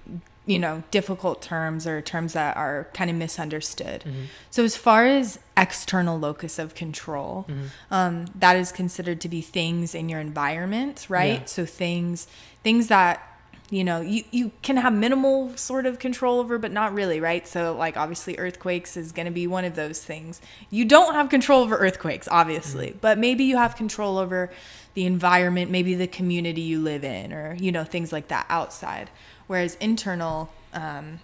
you 0.50 0.58
know 0.58 0.82
difficult 0.90 1.40
terms 1.40 1.86
or 1.86 2.00
terms 2.02 2.32
that 2.32 2.56
are 2.56 2.88
kind 2.92 3.08
of 3.10 3.16
misunderstood 3.16 4.02
Mhm. 4.06 4.24
so 4.50 4.64
as 4.64 4.76
far 4.76 5.06
as 5.06 5.38
external 5.56 6.18
locus 6.18 6.58
of 6.58 6.74
control 6.74 7.46
Mhm. 7.48 7.66
um, 7.90 8.26
that 8.34 8.56
is 8.56 8.72
considered 8.72 9.20
to 9.20 9.28
be 9.28 9.40
things 9.40 9.94
in 9.94 10.08
your 10.08 10.20
environment 10.20 11.06
right 11.08 11.40
Yeah. 11.42 11.54
so 11.56 11.64
things 11.66 12.26
things 12.64 12.88
that 12.88 13.14
you 13.70 13.84
know 13.84 14.00
you, 14.00 14.24
you 14.32 14.50
can 14.62 14.76
have 14.78 14.92
minimal 14.92 15.56
sort 15.56 15.86
of 15.86 16.00
control 16.00 16.40
over 16.40 16.58
but 16.58 16.72
not 16.72 16.92
really 16.92 17.20
right 17.20 17.46
so 17.46 17.60
like 17.84 17.96
obviously 17.96 18.36
earthquakes 18.36 18.96
is 18.96 19.12
going 19.12 19.26
to 19.26 19.32
be 19.42 19.46
one 19.46 19.64
of 19.64 19.76
those 19.76 20.02
things 20.02 20.40
you 20.70 20.84
don't 20.84 21.14
have 21.14 21.28
control 21.28 21.62
over 21.62 21.76
earthquakes 21.76 22.26
obviously 22.32 22.96
but 23.00 23.16
maybe 23.18 23.44
you 23.44 23.56
have 23.56 23.76
control 23.76 24.18
over 24.18 24.50
the 24.94 25.06
environment 25.06 25.70
maybe 25.70 25.94
the 25.94 26.08
community 26.08 26.60
you 26.62 26.80
live 26.80 27.04
in 27.04 27.32
or 27.32 27.54
you 27.60 27.70
know 27.70 27.84
things 27.84 28.10
like 28.12 28.26
that 28.26 28.44
outside 28.48 29.08
whereas 29.50 29.74
internal 29.80 30.48
um, 30.72 31.18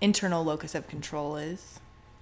internal 0.00 0.44
locus 0.44 0.72
of 0.76 0.86
control 0.86 1.36
is 1.36 1.80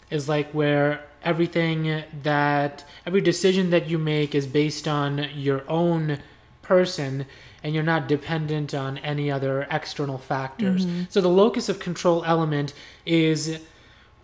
is 0.08 0.26
like 0.26 0.50
where 0.52 1.04
everything 1.22 2.02
that 2.22 2.82
every 3.04 3.20
decision 3.20 3.68
that 3.68 3.86
you 3.86 3.98
make 3.98 4.34
is 4.34 4.46
based 4.46 4.88
on 4.88 5.28
your 5.34 5.62
own 5.68 6.18
person 6.62 7.26
and 7.62 7.74
you're 7.74 7.84
not 7.94 8.08
dependent 8.08 8.72
on 8.72 8.96
any 8.98 9.30
other 9.30 9.66
external 9.70 10.16
factors. 10.16 10.86
Mm-hmm. 10.86 11.02
So 11.10 11.20
the 11.20 11.28
locus 11.28 11.68
of 11.68 11.78
control 11.78 12.24
element 12.24 12.72
is 13.04 13.60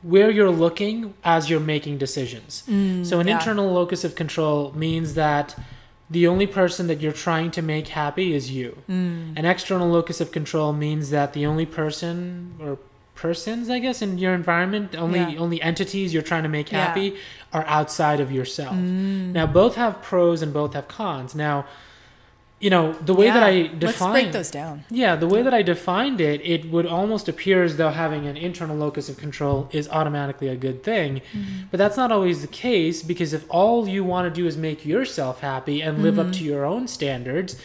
where 0.00 0.30
you're 0.30 0.50
looking 0.50 1.12
as 1.22 1.50
you're 1.50 1.60
making 1.60 1.98
decisions. 1.98 2.62
so 3.06 3.20
an 3.20 3.28
yeah. 3.28 3.36
internal 3.36 3.70
locus 3.70 4.04
of 4.04 4.14
control 4.14 4.72
means 4.72 5.12
that 5.14 5.54
the 6.08 6.26
only 6.26 6.46
person 6.46 6.86
that 6.86 7.00
you're 7.00 7.12
trying 7.12 7.50
to 7.52 7.62
make 7.62 7.88
happy 7.88 8.32
is 8.34 8.50
you. 8.50 8.78
Mm. 8.88 9.36
An 9.36 9.44
external 9.44 9.88
locus 9.88 10.20
of 10.20 10.30
control 10.32 10.72
means 10.72 11.10
that 11.10 11.32
the 11.32 11.46
only 11.46 11.66
person 11.66 12.54
or 12.60 12.78
persons, 13.16 13.68
I 13.70 13.78
guess, 13.78 14.02
in 14.02 14.18
your 14.18 14.34
environment, 14.34 14.94
only 14.94 15.18
Yeah. 15.18 15.34
only 15.38 15.60
entities 15.62 16.12
you're 16.14 16.22
trying 16.22 16.42
to 16.44 16.48
make 16.48 16.70
Yeah. 16.70 16.86
happy 16.86 17.16
are 17.52 17.64
outside 17.66 18.20
of 18.20 18.30
yourself. 18.30 18.74
Mm. 18.76 19.32
Now, 19.32 19.46
both 19.46 19.74
have 19.76 20.02
pros 20.02 20.42
and 20.42 20.52
both 20.52 20.74
have 20.74 20.86
cons. 20.86 21.34
Now, 21.34 21.64
you 22.58 22.70
know 22.70 22.92
the 22.94 23.12
way 23.12 23.26
that 23.26 23.42
I 23.42 23.66
define 23.66 24.12
let's 24.12 24.22
break 24.24 24.32
those 24.32 24.50
down 24.50 24.84
yeah, 24.88 25.14
the 25.14 25.26
way 25.26 25.42
that 25.42 25.52
I 25.52 25.60
defined 25.60 26.20
it, 26.22 26.40
it 26.42 26.70
would 26.70 26.86
almost 26.86 27.28
appear 27.28 27.62
as 27.62 27.76
though 27.76 27.90
having 27.90 28.26
an 28.26 28.36
internal 28.36 28.74
locus 28.76 29.10
of 29.10 29.18
control 29.18 29.68
is 29.72 29.88
automatically 29.90 30.48
a 30.48 30.56
good 30.56 30.82
thing. 30.82 31.20
But 31.70 31.76
that's 31.76 31.98
not 31.98 32.10
always 32.10 32.40
the 32.40 32.48
case 32.48 33.02
because 33.02 33.34
if 33.34 33.44
all 33.50 33.86
you 33.86 34.02
want 34.04 34.32
to 34.32 34.40
do 34.40 34.46
is 34.46 34.56
make 34.56 34.86
yourself 34.86 35.40
happy 35.40 35.82
and 35.82 36.02
live 36.02 36.18
up 36.18 36.32
to 36.32 36.44
your 36.44 36.64
own 36.64 36.88
standards, 36.88 37.60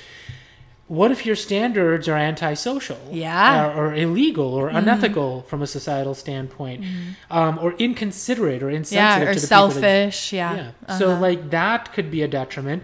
what 0.87 1.09
if 1.09 1.25
your 1.25 1.37
standards 1.37 2.09
are 2.09 2.17
antisocial? 2.17 2.99
Yeah. 3.11 3.71
Or, 3.73 3.85
or 3.91 3.95
illegal 3.95 4.53
or 4.53 4.67
unethical 4.67 5.43
from 5.43 5.61
a 5.61 5.67
societal 5.67 6.15
standpoint, 6.15 6.83
um, 7.29 7.57
or 7.61 7.71
inconsiderate 7.73 8.61
or 8.61 8.69
insensitive 8.69 8.97
yeah 8.97 9.19
to 9.19 9.31
or 9.31 9.35
the 9.35 9.39
people 9.47 9.67
that- 9.69 9.73
selfish 9.73 10.33
yeah, 10.33 10.55
yeah. 10.89 10.97
So 10.97 11.11
Uh-huh. 11.11 11.21
like 11.21 11.49
that 11.51 11.93
could 11.93 12.11
be 12.11 12.23
a 12.23 12.27
detriment. 12.27 12.83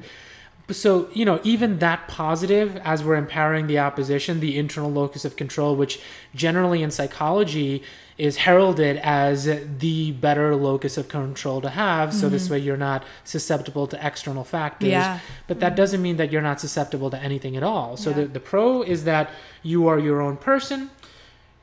So 0.70 1.08
you 1.14 1.24
know, 1.24 1.40
even 1.44 1.80
that 1.80 2.08
positive, 2.10 2.76
as 2.84 3.04
we're 3.04 3.16
empowering 3.16 3.68
the 3.68 3.80
opposition, 3.80 4.40
the 4.42 4.58
internal 4.58 4.92
locus 4.92 5.24
of 5.24 5.36
control, 5.38 5.76
which 5.78 6.00
generally 6.36 6.84
in 6.84 6.92
psychology 6.92 7.84
is 8.18 8.36
heralded 8.38 8.98
as 8.98 9.46
the 9.80 10.12
better 10.14 10.56
locus 10.56 10.98
of 10.98 11.08
control 11.08 11.62
to 11.62 11.70
have 11.70 12.12
so 12.12 12.28
this 12.28 12.50
way 12.50 12.58
you're 12.58 12.76
not 12.76 13.04
susceptible 13.24 13.86
to 13.86 13.96
external 14.08 14.44
factors 14.44 14.88
Mm-hmm. 14.90 14.92
Yeah. 14.92 15.20
but 15.46 15.60
that 15.60 15.76
doesn't 15.76 16.02
mean 16.02 16.18
that 16.18 16.32
you're 16.32 16.42
not 16.42 16.60
susceptible 16.60 17.12
to 17.12 17.20
anything 17.22 17.56
at 17.56 17.62
all 17.62 17.96
so 17.96 18.10
Yeah. 18.10 18.16
the, 18.22 18.26
the 18.30 18.40
pro 18.40 18.82
is 18.82 19.04
that 19.04 19.30
you 19.62 19.88
are 19.88 20.00
your 20.00 20.20
own 20.20 20.36
person 20.38 20.90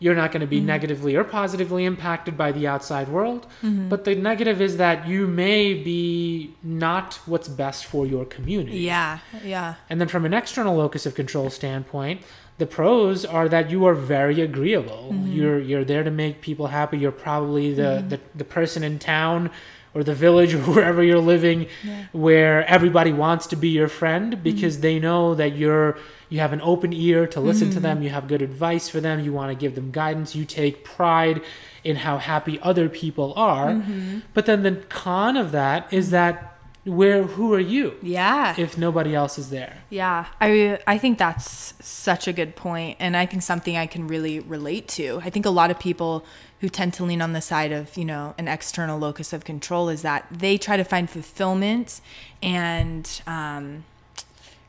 you're 0.05 0.15
not 0.23 0.31
going 0.33 0.41
to 0.49 0.53
be 0.57 0.59
Mm-hmm. 0.59 0.75
negatively 0.77 1.13
or 1.19 1.25
positively 1.41 1.83
impacted 1.93 2.35
by 2.45 2.51
the 2.57 2.65
outside 2.73 3.09
world 3.17 3.43
Mm-hmm. 3.63 3.89
but 3.93 4.01
the 4.09 4.15
negative 4.31 4.59
is 4.69 4.73
that 4.85 4.97
you 5.13 5.21
may 5.45 5.63
be 5.91 6.01
not 6.63 7.09
what's 7.31 7.49
best 7.65 7.81
for 7.93 8.03
your 8.15 8.25
community 8.37 8.79
Yeah. 8.93 9.19
Yeah. 9.55 9.71
and 9.91 9.97
then 10.01 10.09
from 10.15 10.25
an 10.31 10.35
external 10.41 10.75
locus 10.83 11.03
of 11.09 11.13
control 11.23 11.49
standpoint, 11.61 12.19
the 12.63 12.67
pros 12.79 13.25
are 13.37 13.49
that 13.57 13.65
you 13.73 13.81
are 13.89 13.95
very 14.17 14.39
agreeable. 14.49 15.05
Mm-hmm. 15.13 15.33
You're 15.37 15.59
you're 15.69 15.87
there 15.93 16.05
to 16.11 16.11
make 16.23 16.35
people 16.49 16.67
happy. 16.79 16.97
You're 17.03 17.19
probably 17.29 17.67
the, 17.83 17.91
the, 18.13 18.19
the 18.41 18.45
person 18.59 18.81
in 18.89 18.95
town 19.01 19.51
or 19.95 20.03
the 20.05 20.15
village 20.15 20.53
or 20.59 20.59
wherever 20.61 21.03
you're 21.03 21.19
living 21.35 21.67
Yeah. 21.85 22.05
where 22.13 22.67
everybody 22.67 23.13
wants 23.13 23.47
to 23.49 23.57
be 23.57 23.69
your 23.69 23.89
friend 23.89 24.33
Mm-hmm. 24.35 24.43
because 24.43 24.81
they 24.81 24.99
know 24.99 25.35
that 25.35 25.57
you're 25.57 25.97
you 26.31 26.41
have 26.41 26.53
an 26.53 26.61
open 26.63 26.93
ear 26.93 27.27
to 27.29 27.41
listen 27.41 27.69
Mm-hmm. 27.69 27.75
to 27.77 27.81
them, 27.81 28.03
you 28.03 28.11
have 28.11 28.27
good 28.29 28.43
advice 28.43 28.89
for 28.89 29.01
them, 29.01 29.21
you 29.25 29.33
want 29.33 29.51
to 29.53 29.55
give 29.65 29.75
them 29.75 29.91
guidance, 29.93 30.35
you 30.35 30.45
take 30.45 30.83
pride 30.85 31.41
in 31.85 31.97
how 31.97 32.17
happy 32.19 32.59
other 32.63 32.89
people 32.89 33.33
are. 33.37 33.69
Mm-hmm. 33.73 34.21
But 34.33 34.47
then 34.47 34.63
the 34.63 34.73
con 34.89 35.37
of 35.37 35.53
that 35.53 35.93
is 35.93 36.11
that 36.11 36.51
where 36.85 37.23
who 37.23 37.55
are 37.55 37.61
you? 37.61 37.95
Yeah. 38.03 38.55
if 38.59 38.77
nobody 38.77 39.15
else 39.15 39.39
is 39.39 39.49
there. 39.49 39.75
Yeah, 39.91 40.27
I 40.41 40.79
I 40.87 40.99
think 40.99 41.17
that's 41.19 41.73
such 41.81 42.29
a 42.29 42.33
good 42.33 42.57
point, 42.57 42.97
and 43.01 43.17
I 43.17 43.25
think 43.27 43.43
something 43.43 43.75
I 43.77 43.87
can 43.87 44.07
really 44.07 44.41
relate 44.41 44.87
to. 44.99 45.21
I 45.25 45.31
think 45.31 45.47
a 45.47 45.51
lot 45.61 45.71
of 45.71 45.79
people 45.79 46.25
who 46.65 46.71
tend 46.71 46.95
to 46.95 47.05
lean 47.05 47.21
on 47.21 47.35
the 47.35 47.43
side 47.43 47.73
of 47.73 47.95
you 47.95 48.07
know 48.07 48.35
an 48.39 48.49
external 48.49 48.99
locus 48.99 49.35
of 49.35 49.45
control 49.45 49.91
is 49.91 50.01
that 50.01 50.27
they 50.31 50.57
try 50.57 50.79
to 50.79 50.83
find 50.83 51.11
fulfillment 51.11 52.01
and 52.43 53.21
um, 53.27 53.85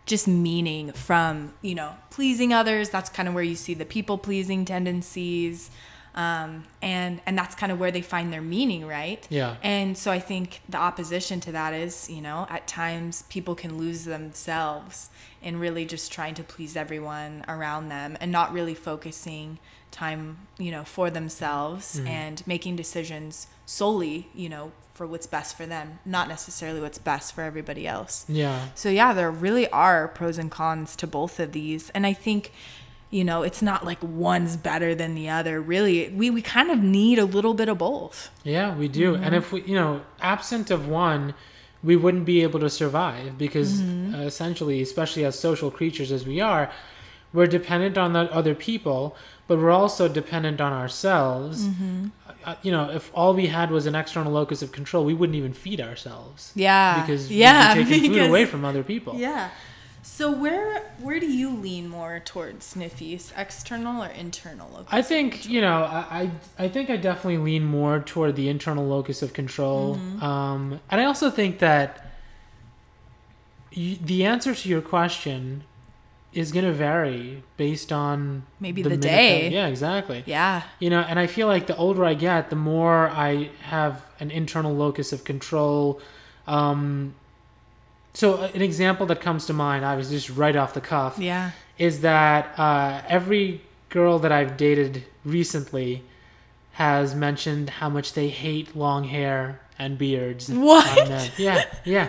just 0.06 0.28
meaning 0.28 0.92
from 0.92 1.54
you 1.62 1.74
know 1.74 1.94
pleasing 2.10 2.52
others. 2.52 2.90
That's 2.90 3.10
kind 3.10 3.30
of 3.30 3.34
where 3.34 3.46
you 3.46 3.56
see 3.56 3.74
the 3.74 3.86
people 3.86 4.18
pleasing 4.18 4.66
tendencies. 4.66 5.72
Um, 6.16 6.64
and 6.82 7.22
and 7.26 7.38
that's 7.38 7.56
kind 7.56 7.74
of 7.74 7.80
where 7.80 7.92
they 7.92 8.02
find 8.02 8.32
their 8.32 8.42
meaning, 8.42 8.88
right? 8.88 9.28
Yeah. 9.30 9.58
And 9.62 9.98
so 9.98 10.12
I 10.12 10.20
think 10.20 10.62
the 10.68 10.78
opposition 10.78 11.42
to 11.42 11.52
that 11.52 11.74
is, 11.74 12.10
you 12.10 12.22
know, 12.22 12.48
at 12.50 12.68
times 12.68 13.24
people 13.24 13.54
can 13.54 13.78
lose 13.78 14.06
themselves 14.06 15.10
in 15.42 15.60
really 15.60 15.86
just 15.86 16.14
trying 16.14 16.34
to 16.36 16.44
please 16.44 16.78
everyone 16.78 17.44
around 17.50 17.90
them 17.90 18.18
and 18.22 18.32
not 18.32 18.54
really 18.54 18.74
focusing 18.74 19.60
time, 19.92 20.38
you 20.58 20.72
know, 20.72 20.84
for 20.84 21.10
themselves 21.10 22.00
and 22.06 22.46
making 22.48 22.76
decisions 22.76 23.48
solely, 23.66 24.30
you 24.34 24.50
know, 24.50 24.72
for 24.94 25.06
what's 25.06 25.28
best 25.28 25.58
for 25.58 25.66
them, 25.66 26.00
not 26.06 26.30
necessarily 26.30 26.80
what's 26.80 26.98
best 26.98 27.36
for 27.36 27.42
everybody 27.42 27.86
else. 27.86 28.26
Yeah. 28.30 28.70
So 28.76 28.90
yeah, 28.90 29.14
there 29.14 29.30
really 29.30 29.70
are 29.70 30.08
pros 30.08 30.38
and 30.38 30.50
cons 30.50 30.96
to 30.98 31.08
both 31.08 31.40
of 31.40 31.52
these. 31.52 31.90
And 31.92 32.06
I 32.06 32.14
think, 32.14 32.52
you 33.10 33.24
know, 33.24 33.44
it's 33.44 33.62
not 33.62 33.86
like 33.86 34.00
one's 34.02 34.58
better 34.58 34.96
than 34.96 35.16
the 35.16 35.30
other. 35.30 35.62
Really, 35.62 36.10
we, 36.10 36.30
we 36.30 36.42
kind 36.42 36.72
of 36.72 36.80
need 36.80 37.20
a 37.20 37.26
little 37.26 37.54
bit 37.54 37.70
of 37.70 37.78
both. 37.78 38.30
Yeah, 38.44 38.76
we 38.76 38.88
do. 38.88 39.16
And 39.16 39.36
if 39.36 39.52
we, 39.52 39.62
you 39.62 39.76
know, 39.76 40.02
absent 40.20 40.72
of 40.72 40.88
one, 40.88 41.34
we 41.84 41.96
wouldn't 41.96 42.26
be 42.26 42.42
able 42.42 42.60
to 42.60 42.70
survive 42.70 43.38
because 43.38 43.82
uh, 43.82 44.24
essentially, 44.26 44.82
especially 44.82 45.24
as 45.24 45.38
social 45.38 45.70
creatures 45.70 46.12
as 46.12 46.26
we 46.26 46.42
are, 46.42 46.72
we're 47.32 47.48
dependent 47.48 47.98
on 47.98 48.14
the 48.14 48.22
other 48.34 48.56
people, 48.56 49.16
but 49.48 49.60
we're 49.60 49.70
also 49.70 50.08
dependent 50.08 50.60
on 50.60 50.74
ourselves. 50.74 51.68
Uh, 52.44 52.56
you 52.64 52.72
know, 52.72 52.90
if 52.90 53.12
all 53.14 53.34
we 53.34 53.48
had 53.48 53.70
was 53.72 53.86
an 53.86 53.94
external 53.96 54.32
locus 54.32 54.62
of 54.62 54.72
control, 54.72 55.04
we 55.06 55.14
wouldn't 55.14 55.36
even 55.36 55.54
feed 55.54 55.82
ourselves. 55.82 56.52
Yeah. 56.56 57.02
Because 57.02 57.32
yeah, 57.32 57.76
we'd 57.76 57.88
be 57.88 57.90
taking 57.96 58.14
food 58.14 58.30
away 58.30 58.46
from 58.46 58.66
other 58.66 58.84
people. 58.84 59.16
Yeah. 59.18 59.50
So 60.08 60.32
where 60.32 60.82
where 61.02 61.20
do 61.20 61.26
you 61.26 61.50
lean 61.50 61.90
more 61.90 62.22
towards 62.24 62.76
Nafis, 62.76 63.32
external 63.36 64.04
or 64.04 64.08
internal? 64.08 64.70
locus 64.72 64.88
I 64.92 65.02
think 65.02 65.50
you 65.50 65.62
know 65.62 65.84
I, 65.84 66.30
I 66.58 66.66
I 66.66 66.68
think 66.70 66.92
I 66.92 66.96
definitely 66.98 67.40
lean 67.40 67.66
more 67.66 68.00
toward 68.00 68.36
the 68.36 68.48
internal 68.48 68.86
locus 68.86 69.22
of 69.24 69.34
control, 69.34 69.96
Mm-hmm. 69.96 70.24
um, 70.24 70.80
and 70.92 71.02
I 71.02 71.06
also 71.06 71.32
think 71.32 71.58
that 71.60 71.88
y- 73.76 73.98
the 74.02 74.26
answer 74.26 74.54
to 74.54 74.70
your 74.70 74.82
question 74.82 75.64
is 76.34 76.52
going 76.52 76.66
to 76.66 76.72
vary 76.74 77.42
based 77.58 77.92
on 77.92 78.44
Maybe 78.60 78.84
the 78.84 78.90
the 78.90 78.98
day. 78.98 79.50
yeah, 79.50 79.68
exactly. 79.68 80.22
Yeah. 80.28 80.62
You 80.80 80.90
know, 80.92 81.00
and 81.02 81.18
I 81.18 81.28
feel 81.28 81.48
like 81.48 81.66
the 81.66 81.76
older 81.78 82.06
I 82.06 82.14
get, 82.14 82.50
the 82.52 82.56
more 82.58 83.10
I 83.10 83.50
have 83.64 84.04
an 84.20 84.30
internal 84.32 84.74
locus 84.76 85.12
of 85.14 85.24
control. 85.24 86.00
Um, 86.46 87.16
so 88.16 88.42
an 88.58 88.62
example 88.64 89.06
that 89.12 89.20
comes 89.22 89.46
to 89.48 89.54
mind, 89.54 89.86
I 89.86 89.96
was 89.96 90.10
just 90.10 90.30
right 90.32 90.56
off 90.56 90.74
the 90.74 90.82
cuff 90.82 91.20
Yeah. 91.20 91.52
is 91.78 92.02
that 92.02 92.58
uh, 92.58 93.02
every 93.08 93.62
girl 93.90 94.18
that 94.20 94.32
I've 94.32 94.58
dated 94.58 95.04
recently 95.24 96.02
has 96.74 97.14
mentioned 97.16 97.70
how 97.80 97.90
much 97.90 98.14
they 98.14 98.30
hate 98.30 98.76
long 98.76 99.04
hair 99.06 99.60
and 99.78 99.98
beards. 99.98 100.50
What? 100.50 101.10
men. 101.10 101.30
Yeah, 101.38 101.64
yeah. 101.86 102.08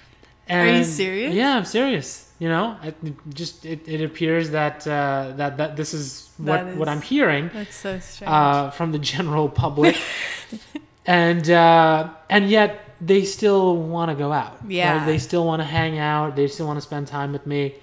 Are 0.48 0.66
you 0.78 0.84
serious? 0.84 1.34
Yeah, 1.34 1.56
I'm 1.56 1.64
serious. 1.64 2.22
You 2.38 2.48
know, 2.48 2.76
it 2.84 2.94
just 3.34 3.64
it, 3.64 3.80
it 3.88 4.00
appears 4.04 4.50
that 4.50 4.86
uh, 4.86 5.32
that 5.36 5.56
that 5.56 5.76
this 5.76 5.92
is 5.94 6.28
what 6.36 6.64
That 6.66 6.76
what 6.76 6.86
is- 6.88 6.92
I'm 6.94 7.00
hearing 7.02 7.50
That's 7.52 7.74
so 7.74 7.98
strange. 7.98 8.30
uh, 8.30 8.70
from 8.70 8.92
the 8.92 8.98
general 8.98 9.48
public, 9.48 9.96
and 11.06 11.48
uh, 11.50 12.10
and 12.30 12.48
yet 12.50 12.85
they 13.00 13.24
still 13.24 13.76
want 13.76 14.10
to 14.10 14.14
go 14.16 14.32
out. 14.32 14.62
right? 14.62 14.70
Yeah. 14.70 15.04
they 15.06 15.18
still 15.18 15.44
want 15.46 15.60
to 15.60 15.66
hang 15.66 15.98
out. 15.98 16.36
They 16.36 16.48
still 16.48 16.66
want 16.66 16.76
to 16.78 16.80
spend 16.80 17.06
time 17.06 17.32
with 17.32 17.46
me. 17.46 17.74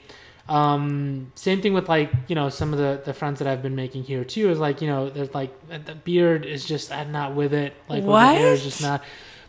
Um, 0.50 1.32
same 1.36 1.62
thing 1.62 1.74
with 1.74 1.88
like 1.88 2.12
you 2.27 2.36
know 2.36 2.50
some 2.50 2.74
of 2.74 2.79
the 2.79 3.01
the 3.05 3.13
friends 3.13 3.39
that 3.39 3.48
I've 3.48 3.62
been 3.62 3.75
making 3.75 4.03
here 4.03 4.25
too 4.25 4.50
is 4.50 4.60
like 4.60 4.82
you 4.82 4.88
know 4.88 5.10
there's 5.10 5.34
like 5.34 5.51
the 5.86 5.96
beard 5.96 6.46
is 6.46 6.65
just 6.65 6.91
I'm 6.91 7.12
not 7.12 7.34
with 7.34 7.53
it. 7.53 7.74
Like 7.88 8.03
the 8.03 8.10
hair 8.38 8.53
is 8.53 8.63
just 8.63 8.82
not. 8.82 9.03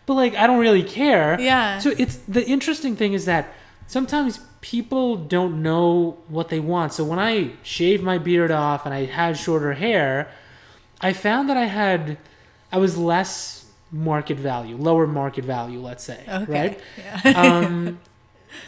But 0.07 0.15
like 0.15 0.35
I 0.37 0.47
don't 0.47 0.61
really 0.61 0.85
care. 0.85 1.41
Yeah. 1.41 1.79
So 1.79 1.93
it's 1.99 2.17
the 2.29 2.47
interesting 2.47 2.95
thing 2.95 3.13
is 3.13 3.25
that 3.25 3.53
sometimes 3.89 4.39
people 4.61 5.17
don't 5.17 5.63
know 5.63 6.17
what 6.29 6.49
they 6.49 6.61
want. 6.61 6.93
So 6.93 7.03
when 7.05 7.19
I 7.19 7.51
shaved 7.65 8.03
my 8.03 8.19
beard 8.19 8.51
off 8.53 8.87
and 8.87 8.95
I 8.95 9.07
had 9.07 9.37
shorter 9.37 9.73
hair, 9.73 10.31
I 11.01 11.13
found 11.13 11.49
that 11.51 11.57
I 11.57 11.65
had 11.67 12.19
I 12.71 12.79
was 12.79 12.97
less 12.97 13.64
market 13.95 14.37
value, 14.39 14.77
lower 14.77 15.07
market 15.07 15.45
value, 15.45 15.79
let's 15.81 16.03
say, 16.03 16.25
okay. 16.29 16.53
right? 16.53 16.81
Yeah. 16.99 17.65
Um, 17.65 18.01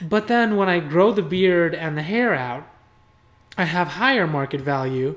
but 0.09 0.29
then 0.29 0.57
when 0.57 0.69
I 0.69 0.81
grow 0.81 1.13
the 1.13 1.23
beard 1.23 1.75
and 1.75 1.99
the 1.99 2.03
hair 2.03 2.35
out, 2.35 2.67
I 3.59 3.65
have 3.65 3.89
higher 3.89 4.27
market 4.27 4.61
value, 4.61 5.17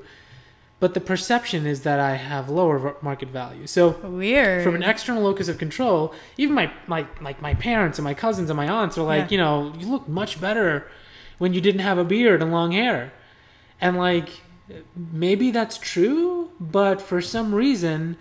but 0.80 0.94
the 0.94 1.00
perception 1.02 1.66
is 1.66 1.82
that 1.82 2.00
I 2.00 2.16
have 2.16 2.50
lower 2.50 2.96
market 3.02 3.30
value. 3.30 3.68
So 3.68 3.90
Weird. 4.04 4.64
from 4.64 4.76
an 4.76 4.84
external 4.84 5.24
locus 5.24 5.48
of 5.48 5.58
control, 5.58 6.14
even 6.38 6.56
my, 6.56 6.72
my 6.88 7.06
like 7.22 7.42
my 7.42 7.54
parents 7.54 7.98
and 8.00 8.04
my 8.04 8.14
cousins 8.14 8.50
and 8.50 8.58
my 8.58 8.68
aunts 8.68 8.98
are 8.98 9.04
like, 9.04 9.30
Yeah. 9.30 9.36
you 9.36 9.38
know, 9.38 9.74
you 9.78 9.88
look 9.88 10.08
much 10.08 10.40
better 10.40 10.88
when 11.38 11.54
you 11.54 11.62
didn't 11.62 11.82
have 11.82 11.98
a 11.98 12.04
beard 12.04 12.42
and 12.42 12.52
long 12.52 12.72
hair. 12.72 13.12
And 13.82 13.98
like 13.98 14.42
maybe 14.96 15.52
that's 15.52 15.78
true, 15.78 16.52
but 16.60 17.02
for 17.02 17.22
some 17.22 17.54
reason 17.54 18.18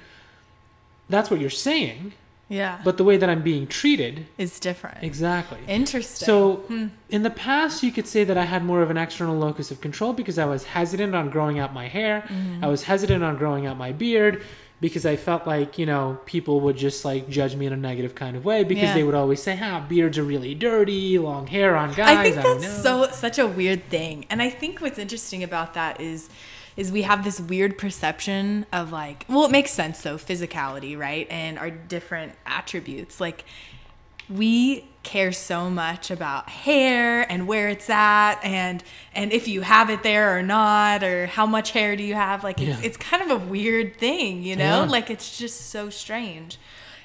that's 1.08 1.30
what 1.30 1.40
you're 1.40 1.50
saying, 1.50 2.12
yeah. 2.48 2.80
but 2.84 2.96
the 2.98 3.04
way 3.04 3.16
that 3.16 3.28
I'm 3.28 3.42
being 3.42 3.66
treated 3.66 4.26
is 4.36 4.58
different. 4.60 4.98
exactly. 5.02 5.58
Interesting. 5.66 6.26
So 6.26 6.56
Hmm. 6.68 6.86
in 7.10 7.22
the 7.22 7.30
past, 7.30 7.82
you 7.82 7.92
could 7.92 8.06
say 8.06 8.24
that 8.24 8.36
I 8.38 8.44
had 8.44 8.64
more 8.64 8.82
of 8.82 8.90
an 8.90 8.96
external 8.96 9.36
locus 9.36 9.70
of 9.70 9.80
control 9.80 10.12
because 10.12 10.38
I 10.38 10.44
was 10.46 10.64
hesitant 10.64 11.14
on 11.14 11.30
growing 11.30 11.58
out 11.58 11.72
my 11.74 11.88
hair. 11.88 12.24
Mm-hmm. 12.28 12.64
I 12.64 12.68
was 12.68 12.84
hesitant 12.84 13.22
on 13.24 13.36
growing 13.36 13.66
out 13.66 13.76
my 13.76 13.92
beard 13.92 14.42
because 14.80 15.04
I 15.04 15.16
felt 15.16 15.44
like 15.44 15.76
you 15.76 15.86
know 15.86 16.20
people 16.24 16.60
would 16.60 16.76
just 16.76 17.04
like 17.04 17.28
judge 17.28 17.56
me 17.56 17.66
in 17.66 17.72
a 17.72 17.76
negative 17.76 18.14
kind 18.14 18.36
of 18.36 18.44
way 18.44 18.62
because 18.62 18.84
Yeah. 18.84 18.94
they 18.94 19.02
would 19.02 19.14
always 19.14 19.42
say, 19.42 19.58
"Ah, 19.60 19.80
beards 19.80 20.16
are 20.18 20.22
really 20.22 20.54
dirty, 20.54 21.18
long 21.18 21.48
hair 21.48 21.74
on 21.76 21.92
guys." 21.94 22.16
I 22.16 22.22
think 22.22 22.36
that's 22.36 22.62
know." 22.84 23.06
so 23.06 23.10
such 23.12 23.38
a 23.40 23.46
weird 23.46 23.88
thing. 23.90 24.24
And 24.30 24.40
I 24.40 24.50
think 24.50 24.80
what's 24.80 24.98
interesting 24.98 25.42
about 25.42 25.74
that 25.74 26.00
is 26.00 26.28
is 26.78 26.90
we 26.92 27.02
have 27.02 27.24
this 27.24 27.38
weird 27.40 27.76
perception 27.76 28.64
of 28.72 28.92
like 28.92 29.26
well 29.28 29.44
it 29.44 29.50
makes 29.50 29.70
sense 29.72 30.00
though 30.02 30.16
physicality 30.16 30.96
right 30.96 31.26
and 31.28 31.58
our 31.58 31.70
different 31.70 32.32
attributes 32.46 33.20
like 33.20 33.44
we 34.30 34.84
care 35.02 35.32
so 35.32 35.70
much 35.70 36.10
about 36.10 36.48
hair 36.50 37.22
and 37.32 37.46
where 37.48 37.68
it's 37.68 37.88
at 37.90 38.34
and 38.44 38.84
and 39.14 39.32
if 39.32 39.48
you 39.48 39.62
have 39.62 39.88
it 39.90 40.02
there 40.02 40.36
or 40.38 40.42
not 40.42 41.02
or 41.02 41.26
how 41.26 41.46
much 41.46 41.70
hair 41.72 41.96
do 41.96 42.02
you 42.02 42.14
have 42.14 42.44
like 42.44 42.60
it's, 42.60 42.80
Yeah. 42.80 42.86
it's 42.86 42.96
kind 42.96 43.22
of 43.22 43.30
a 43.30 43.44
weird 43.44 43.96
thing 43.96 44.42
you 44.42 44.54
know 44.56 44.82
Yeah. 44.84 44.90
like 44.90 45.10
it's 45.10 45.38
just 45.38 45.70
so 45.70 45.88
strange 45.90 46.58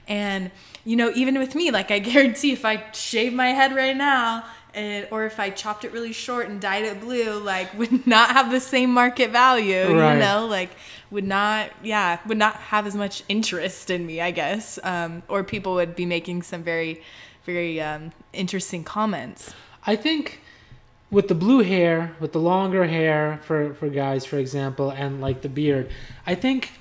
and 0.08 0.52
you 0.84 0.96
know 0.98 1.12
even 1.16 1.40
with 1.40 1.56
me 1.56 1.72
like 1.72 1.92
i 1.92 2.00
guarantee 2.00 2.52
if 2.52 2.66
i 2.66 2.84
shave 2.92 3.34
my 3.34 3.48
head 3.50 3.74
right 3.74 3.96
now 3.98 4.44
and 4.76 5.08
or 5.12 5.26
if 5.26 5.40
I 5.40 5.50
chopped 5.50 5.86
it 5.86 5.92
really 5.92 6.14
short 6.14 6.48
and 6.50 6.60
dyed 6.60 6.86
it 6.86 7.00
blue, 7.02 7.40
like 7.40 7.74
would 7.78 8.08
not 8.08 8.32
have 8.32 8.52
the 8.52 8.60
same 8.60 8.92
market 8.92 9.32
value, 9.32 9.96
Right. 9.98 10.14
you 10.14 10.20
know, 10.20 10.46
like 10.48 10.72
would 11.12 11.24
not, 11.26 11.70
yeah, 11.84 12.20
would 12.26 12.38
not 12.38 12.56
have 12.56 12.88
as 12.88 12.96
much 12.96 13.24
interest 13.30 13.90
in 13.90 14.06
me, 14.06 14.20
I 14.22 14.32
guess, 14.32 14.80
um, 14.84 15.24
or 15.28 15.44
people 15.44 15.76
would 15.76 15.96
be 15.96 16.06
making 16.06 16.42
some 16.44 16.64
very, 16.64 17.02
very 17.46 17.80
um, 17.82 18.12
interesting 18.34 18.84
comments. 18.84 19.54
I 19.86 19.96
think 19.96 20.40
with 21.12 21.28
the 21.28 21.36
blue 21.36 21.62
hair, 21.64 22.16
with 22.20 22.32
the 22.32 22.40
longer 22.40 22.88
hair 22.88 23.40
for 23.44 23.76
for 23.76 23.90
guys, 23.90 24.26
for 24.26 24.38
example, 24.40 24.90
and 24.90 25.22
like 25.22 25.42
the 25.44 25.50
beard, 25.50 25.92
I 26.26 26.34
think 26.36 26.72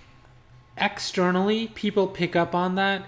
externally 0.78 1.68
people 1.68 2.06
pick 2.06 2.34
up 2.36 2.54
on 2.54 2.74
that. 2.76 3.04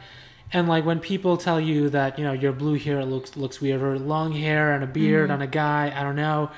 And 0.54 0.68
like 0.68 0.84
when 0.86 1.00
people 1.00 1.36
tell 1.36 1.60
you 1.60 1.88
that 1.90 2.18
you 2.18 2.24
know 2.24 2.32
your 2.32 2.52
blue 2.52 2.78
hair 2.78 3.04
looks 3.04 3.36
looks 3.36 3.60
weird 3.60 3.82
or 3.82 3.98
long 3.98 4.32
hair 4.32 4.72
and 4.72 4.82
a 4.84 4.86
beard 4.86 5.24
Mm-hmm. 5.30 5.32
on 5.34 5.42
a 5.42 5.46
guy, 5.48 5.92
I 5.94 6.02
don't 6.02 6.16
know. 6.16 6.50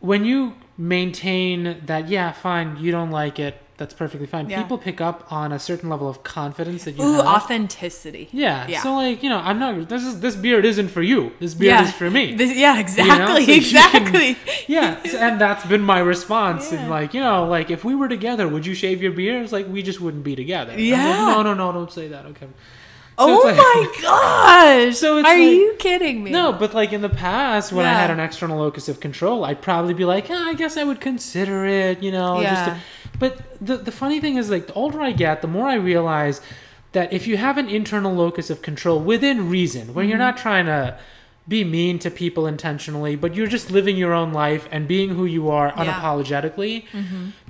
When 0.00 0.24
you 0.24 0.54
maintain 0.76 1.80
that, 1.86 2.08
yeah, 2.08 2.30
fine, 2.32 2.76
you 2.78 2.92
don't 2.92 3.10
like 3.10 3.38
it, 3.38 3.54
that's 3.78 3.94
perfectly 3.94 4.26
fine. 4.26 4.48
Yeah. 4.48 4.62
People 4.62 4.76
pick 4.78 5.00
up 5.00 5.30
on 5.32 5.50
a 5.52 5.58
certain 5.58 5.88
level 5.88 6.08
of 6.08 6.22
confidence 6.22 6.84
that 6.84 6.96
you 6.98 7.02
Ooh, 7.04 7.14
have. 7.14 7.26
authenticity. 7.26 8.28
Yeah. 8.32 8.66
Yeah. 8.68 8.82
So 8.82 8.94
like, 8.94 9.22
you 9.22 9.30
know, 9.30 9.38
I'm 9.38 9.58
not 9.58 9.88
this 9.88 10.04
is 10.04 10.20
this 10.20 10.36
beard 10.36 10.64
isn't 10.66 10.88
for 10.88 11.02
you. 11.02 11.32
This 11.40 11.54
beard 11.54 11.80
is 11.82 11.92
for 11.92 12.10
me. 12.10 12.34
This- 12.34 12.56
yeah, 12.56 12.78
exactly, 12.78 13.26
So 13.26 13.38
you 13.40 13.46
can- 13.46 13.54
exactly. 13.56 14.36
yeah. 14.68 15.02
so- 15.04 15.18
And 15.18 15.40
that's 15.40 15.64
been 15.66 15.82
my 15.82 15.98
response. 15.98 16.70
Yeah. 16.72 16.80
And 16.80 16.90
like, 16.90 17.14
you 17.14 17.20
know, 17.20 17.46
like 17.46 17.70
if 17.70 17.82
we 17.84 17.94
were 17.94 18.08
together, 18.08 18.46
would 18.48 18.64
you 18.66 18.74
shave 18.74 19.02
your 19.02 19.12
beard? 19.12 19.42
It's 19.42 19.52
like 19.52 19.66
we 19.68 19.82
just 19.82 20.00
wouldn't 20.00 20.24
be 20.24 20.36
together. 20.36 20.72
I'm 20.72 20.78
like, 20.78 20.86
Yeah. 20.86 21.12
no, 21.32 21.42
no, 21.42 21.54
no, 21.54 21.72
don't 21.72 21.90
say 21.92 22.08
that. 22.08 22.26
Okay. 22.26 22.48
Oh 23.18 23.42
like- 23.44 23.56
my 23.56 23.92
gosh! 24.02 24.96
So 24.96 25.18
it's 25.18 25.28
are 25.28 25.38
like- 25.38 25.50
you 25.50 25.74
kidding 25.78 26.22
me? 26.24 26.30
No, 26.30 26.52
but 26.52 26.74
like 26.74 26.92
in 26.92 27.02
the 27.02 27.08
past 27.08 27.72
when 27.72 27.86
I 27.86 27.92
had 27.92 28.10
an 28.10 28.20
external 28.20 28.58
locus 28.58 28.88
of 28.88 29.00
control, 29.00 29.44
I'd 29.44 29.62
probably 29.62 29.94
be 29.94 30.04
like, 30.04 30.28
yeah, 30.28 30.44
I 30.46 30.54
guess 30.54 30.76
I 30.76 30.84
would 30.84 31.00
consider 31.00 31.64
it, 31.66 32.02
you 32.02 32.12
know. 32.12 32.42
just 32.42 32.64
to- 32.64 32.70
Yeah. 32.72 32.78
but 33.18 33.42
the 33.66 33.76
the 33.78 33.92
funny 33.92 34.20
thing 34.20 34.36
is 34.36 34.50
like 34.50 34.66
the 34.66 34.74
older 34.74 35.00
I 35.00 35.12
get, 35.12 35.40
the 35.42 35.48
more 35.48 35.66
I 35.68 35.74
realize 35.76 36.40
that 36.92 37.12
if 37.12 37.26
you 37.26 37.36
have 37.36 37.58
an 37.58 37.68
internal 37.68 38.14
locus 38.14 38.48
of 38.50 38.62
control 38.62 39.00
within 39.00 39.50
reason, 39.50 39.92
where 39.94 40.04
you're 40.04 40.14
Mm-hmm. 40.18 40.20
not 40.28 40.36
trying 40.38 40.66
to 40.66 40.98
be 41.48 41.62
mean 41.62 41.98
to 42.00 42.10
people 42.10 42.46
intentionally, 42.46 43.14
but 43.16 43.34
you're 43.34 43.46
just 43.46 43.70
living 43.70 43.96
your 43.96 44.12
own 44.12 44.32
life 44.32 44.66
and 44.72 44.88
being 44.88 45.10
who 45.10 45.24
you 45.26 45.48
are 45.50 45.68
Yeah. 45.76 45.84
unapologetically, 45.84 46.84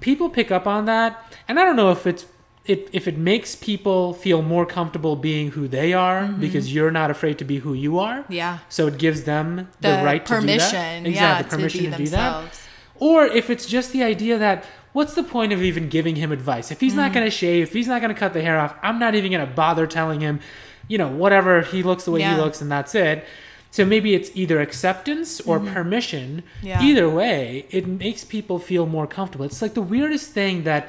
people 0.01 0.29
pick 0.29 0.51
up 0.51 0.67
on 0.67 0.85
that. 0.87 1.33
And 1.49 1.59
I 1.59 1.65
don't 1.65 1.77
know 1.77 1.91
if 1.93 2.07
it's 2.07 2.27
it, 2.67 2.89
if 2.93 3.07
it 3.07 3.17
makes 3.17 3.55
people 3.55 4.13
feel 4.15 4.43
more 4.43 4.67
comfortable 4.67 5.17
being 5.17 5.51
who 5.53 5.69
they 5.69 5.93
are 5.93 6.23
Mm-hmm. 6.23 6.41
because 6.41 6.73
you're 6.75 6.91
not 6.91 7.11
afraid 7.11 7.39
to 7.39 7.45
be 7.45 7.59
who 7.59 7.73
you 7.75 7.99
are. 7.99 8.25
Yeah. 8.29 8.59
So 8.69 8.87
it 8.87 8.99
gives 8.99 9.25
them 9.25 9.69
the, 9.81 9.89
The, 9.97 10.03
right 10.05 10.25
to 10.27 10.35
permission, 10.35 11.05
do 11.05 11.11
that. 11.11 11.17
yeah, 11.17 11.39
Exactly, 11.39 11.57
permission 11.57 11.85
to 11.85 11.91
to, 11.91 11.97
do 11.97 12.05
that. 12.11 12.33
themselves. 12.33 12.63
Or 12.99 13.25
if 13.27 13.51
it's 13.51 13.67
just 13.67 13.93
the 13.93 14.03
idea 14.03 14.39
that 14.39 14.65
what's 14.93 15.15
the 15.15 15.23
point 15.23 15.53
of 15.53 15.63
even 15.63 15.89
giving 15.89 16.17
him 16.17 16.33
advice? 16.33 16.71
If 16.71 16.81
he's 16.81 16.95
Mm. 16.95 16.97
not 17.03 17.13
going 17.13 17.27
to 17.27 17.31
shave, 17.31 17.65
if 17.69 17.73
he's 17.73 17.87
not 17.89 18.01
going 18.01 18.13
to 18.15 18.19
cut 18.19 18.33
the 18.33 18.41
hair 18.43 18.59
off, 18.59 18.75
I'm 18.83 18.99
not 18.99 19.15
even 19.15 19.31
going 19.31 19.47
to 19.47 19.53
bother 19.55 19.87
telling 19.87 20.21
him, 20.21 20.41
you 20.89 20.97
know, 20.99 21.09
whatever 21.09 21.63
he 21.63 21.83
looks 21.83 22.05
the 22.05 22.11
way 22.13 22.21
Yeah. 22.21 22.35
he 22.37 22.41
looks 22.41 22.61
and 22.63 22.71
that's 22.73 22.95
it. 22.95 23.25
So 23.73 23.85
maybe 23.85 24.15
it's 24.15 24.31
either 24.35 24.61
acceptance 24.61 25.41
or 25.43 25.61
permission. 25.61 26.43
Mm-hmm. 26.59 26.67
Yeah. 26.67 26.83
Either 26.83 27.09
way, 27.11 27.67
it 27.71 27.87
makes 27.87 28.25
people 28.25 28.59
feel 28.59 28.87
more 28.87 29.07
comfortable. 29.07 29.45
It's 29.45 29.61
like 29.61 29.75
the 29.75 29.83
weirdest 29.83 30.31
thing 30.33 30.63
that 30.65 30.89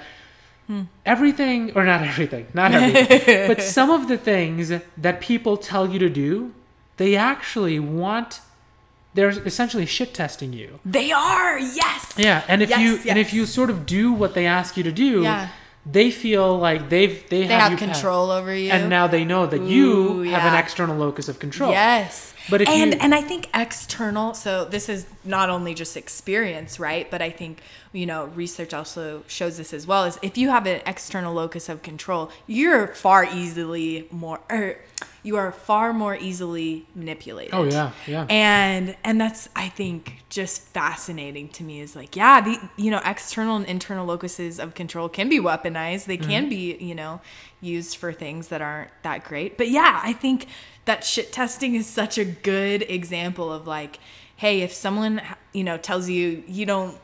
Hmm. 0.67 0.81
everything 1.05 1.71
or 1.75 1.85
not 1.85 2.01
everything, 2.01 2.47
not 2.53 2.73
everything, 2.77 3.47
but 3.47 3.61
some 3.61 3.89
of 3.89 4.07
the 4.09 4.17
things 4.17 4.69
that 4.97 5.21
people 5.21 5.55
tell 5.55 5.89
you 5.89 5.97
to 5.99 6.09
do, 6.09 6.53
they 6.97 7.15
actually 7.15 7.79
want 7.79 8.41
they're 9.13 9.29
essentially 9.29 9.85
shit 9.85 10.13
testing 10.13 10.51
you. 10.53 10.79
They 10.85 11.11
are, 11.11 11.57
yes. 11.57 12.13
Yeah, 12.17 12.43
and 12.47 12.61
if 12.61 12.69
Yes, 12.69 12.81
you 12.81 13.09
and 13.09 13.17
if 13.17 13.33
you 13.33 13.45
sort 13.45 13.69
of 13.69 13.85
do 13.85 14.11
what 14.11 14.33
they 14.35 14.45
ask 14.45 14.75
you 14.77 14.83
to 14.83 14.91
do, 14.91 15.23
Yeah. 15.23 15.47
they 15.85 16.11
feel 16.11 16.57
like 16.59 16.89
they've 16.89 17.17
they, 17.29 17.41
They 17.47 17.53
have, 17.53 17.61
have 17.61 17.71
you 17.71 17.77
control 17.77 18.29
over 18.29 18.53
you. 18.53 18.69
and 18.71 18.89
now 18.89 19.07
they 19.07 19.23
know 19.23 19.47
that 19.47 19.61
you 19.61 19.91
Ooh, 19.91 20.21
have 20.23 20.43
an 20.51 20.59
external 20.59 20.97
locus 20.97 21.27
of 21.29 21.39
control. 21.39 21.71
Yes. 21.71 22.33
But 22.49 22.67
and 22.67 22.93
you- 22.93 22.99
and 23.01 23.13
I 23.13 23.21
think 23.21 23.49
external, 23.53 24.33
so 24.33 24.65
this 24.65 24.87
is 24.89 25.05
not 25.25 25.49
only 25.49 25.73
just 25.73 25.97
experience, 25.97 26.79
right? 26.79 27.09
But 27.11 27.21
I 27.21 27.29
think 27.29 27.59
you 27.93 28.05
know 28.05 28.25
research 28.35 28.73
also 28.73 29.23
shows 29.27 29.57
this 29.57 29.73
as 29.73 29.85
well. 29.87 30.05
Is 30.05 30.17
if 30.21 30.37
you 30.37 30.49
have 30.49 30.65
an 30.65 30.81
external 30.85 31.33
locus 31.33 31.69
of 31.69 31.81
control, 31.83 32.31
you're 32.47 32.87
far 32.87 33.25
easily 33.25 34.07
more, 34.11 34.39
er, 34.51 34.77
you 35.23 35.35
are 35.35 35.51
far 35.51 35.91
more 35.93 36.15
easily 36.15 36.85
manipulated. 36.95 37.53
Oh 37.53 37.63
yeah, 37.65 37.91
yeah. 38.07 38.25
and 38.29 38.95
and 39.03 39.19
that's 39.19 39.49
i 39.55 39.67
think 39.69 40.23
just 40.29 40.61
fascinating 40.69 41.49
to 41.49 41.63
me 41.63 41.79
is 41.81 41.95
like 41.95 42.15
yeah 42.15 42.39
the 42.41 42.59
you 42.77 42.89
know 42.91 43.01
external 43.05 43.55
and 43.57 43.65
internal 43.65 44.05
locuses 44.05 44.59
of 44.59 44.73
control 44.73 45.07
can 45.09 45.27
be 45.29 45.39
weaponized 45.39 46.05
they 46.05 46.17
Mm-hmm. 46.17 46.29
can 46.29 46.49
be 46.49 46.75
you 46.79 46.95
know 46.95 47.19
used 47.61 47.95
for 47.97 48.11
things 48.13 48.47
that 48.49 48.61
aren't 48.61 48.89
that 49.03 49.23
great 49.23 49.57
but 49.57 49.69
yeah 49.69 49.99
i 50.03 50.13
think 50.13 50.47
that 50.87 51.03
shit 51.03 51.31
testing 51.31 51.75
is 51.75 51.85
such 51.85 52.17
a 52.17 52.25
good 52.25 52.81
example 52.89 53.53
of 53.53 53.67
like 53.67 53.99
hey 54.37 54.61
if 54.61 54.73
someone 54.73 55.21
you 55.53 55.63
know 55.63 55.77
tells 55.77 56.09
you 56.09 56.43
you 56.47 56.65
don't 56.65 56.97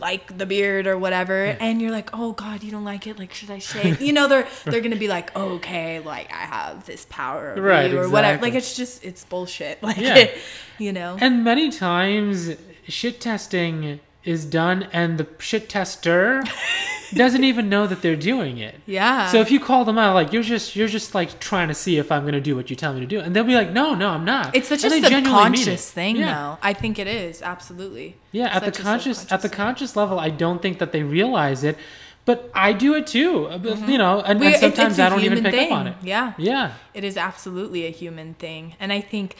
like 0.00 0.38
the 0.38 0.46
beard 0.46 0.86
or 0.86 0.96
whatever 0.96 1.44
and 1.60 1.82
you're 1.82 1.90
like 1.90 2.08
oh 2.14 2.32
god 2.32 2.62
you 2.62 2.70
don't 2.70 2.84
like 2.84 3.06
it 3.06 3.18
like 3.18 3.34
should 3.34 3.50
i 3.50 3.58
shave? 3.58 4.00
You 4.00 4.14
know 4.14 4.28
they're 4.28 4.46
they're 4.64 4.80
gonna 4.80 4.96
be 4.96 5.08
like 5.08 5.36
okay 5.36 6.00
like 6.00 6.32
i 6.32 6.44
have 6.46 6.86
this 6.86 7.06
power 7.10 7.50
over 7.52 7.60
Right, 7.60 7.90
you 7.90 7.98
or 7.98 8.08
whatever. 8.08 8.40
Like 8.40 8.54
it's 8.54 8.74
just 8.76 9.04
it's 9.04 9.24
bullshit. 9.24 9.82
Like 9.82 9.98
Yeah. 9.98 10.30
you 10.78 10.92
know? 10.92 11.18
And 11.20 11.44
many 11.44 11.70
times 11.70 12.54
shit 12.88 13.20
testing 13.20 14.00
is 14.24 14.44
done 14.44 14.88
and 14.92 15.18
the 15.18 15.26
shit 15.38 15.68
tester 15.68 16.42
doesn't 17.14 17.44
even 17.44 17.68
know 17.68 17.86
that 17.86 18.02
they're 18.02 18.16
doing 18.16 18.58
it. 18.58 18.74
yeah 18.86 19.28
So 19.28 19.40
if 19.40 19.50
you 19.50 19.60
call 19.60 19.84
them 19.84 19.98
out, 19.98 20.14
like 20.14 20.32
you're 20.32 20.42
just 20.42 20.76
you're 20.76 20.88
just 20.88 21.14
like 21.14 21.40
trying 21.40 21.68
to 21.68 21.74
see 21.74 21.98
if 21.98 22.10
I'm 22.12 22.24
gonna 22.24 22.40
do 22.40 22.54
what 22.56 22.70
you 22.70 22.76
tell 22.76 22.92
me 22.92 23.00
to 23.00 23.06
do, 23.06 23.20
and 23.20 23.34
they'll 23.34 23.44
be 23.44 23.54
like, 23.54 23.70
no, 23.72 23.94
no, 23.94 24.08
I'm 24.10 24.24
not. 24.24 24.54
it's 24.56 24.68
such 24.68 24.84
And 24.84 24.92
a 24.92 25.00
they 25.00 25.08
genuinely 25.08 25.50
mean 25.50 25.54
subconscious 25.56 25.90
thing 25.90 26.16
yeah. 26.16 26.34
though 26.34 26.58
i 26.62 26.72
think 26.72 26.98
it 26.98 27.06
is 27.06 27.42
absolutely 27.42 28.16
Yeah, 28.32 28.46
at 28.56 28.64
the 28.64 28.72
conscious 28.72 29.30
at 29.32 29.42
the 29.42 29.48
conscious 29.48 29.96
level, 29.96 30.18
I 30.18 30.30
don't 30.30 30.60
think 30.62 30.78
that 30.78 30.92
they 30.92 31.02
realize 31.02 31.64
it, 31.64 31.76
but 32.24 32.50
I 32.54 32.72
do 32.72 32.94
it 32.94 33.06
too. 33.06 33.46
Uh, 33.46 33.58
but, 33.58 33.88
You 33.88 33.98
know, 33.98 34.20
and, 34.20 34.42
and 34.42 34.56
sometimes 34.56 34.98
I 35.00 35.08
don't 35.08 35.24
even 35.24 35.42
pick 35.42 35.52
thing. 35.54 35.72
up 35.72 35.78
on 35.78 35.86
it. 35.88 35.96
yeah 36.02 36.34
Yeah, 36.38 36.72
it 36.94 37.02
is 37.04 37.16
absolutely 37.16 37.86
a 37.86 37.90
human 37.90 38.34
thing 38.34 38.74
and 38.80 38.92
i 38.92 39.00
think 39.00 39.36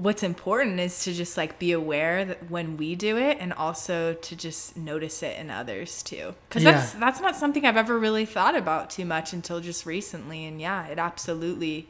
what's 0.00 0.22
important 0.22 0.80
is 0.80 1.04
to 1.04 1.12
just 1.12 1.36
like 1.36 1.58
be 1.58 1.72
aware 1.72 2.24
that 2.24 2.50
when 2.50 2.76
we 2.76 2.94
do 2.94 3.16
it 3.18 3.36
and 3.40 3.52
also 3.52 4.14
to 4.14 4.34
just 4.36 4.76
notice 4.76 5.22
it 5.22 5.38
in 5.38 5.50
others 5.50 6.02
too 6.02 6.34
because 6.48 6.62
Yeah. 6.62 6.72
that's 6.72 6.92
that's 6.92 7.20
not 7.20 7.36
something 7.36 7.64
i've 7.66 7.76
ever 7.76 7.98
really 7.98 8.24
thought 8.24 8.56
about 8.56 8.88
too 8.90 9.04
much 9.04 9.32
until 9.32 9.60
just 9.60 9.84
recently 9.84 10.44
and 10.46 10.60
yeah 10.60 10.86
it 10.86 10.98
absolutely 10.98 11.88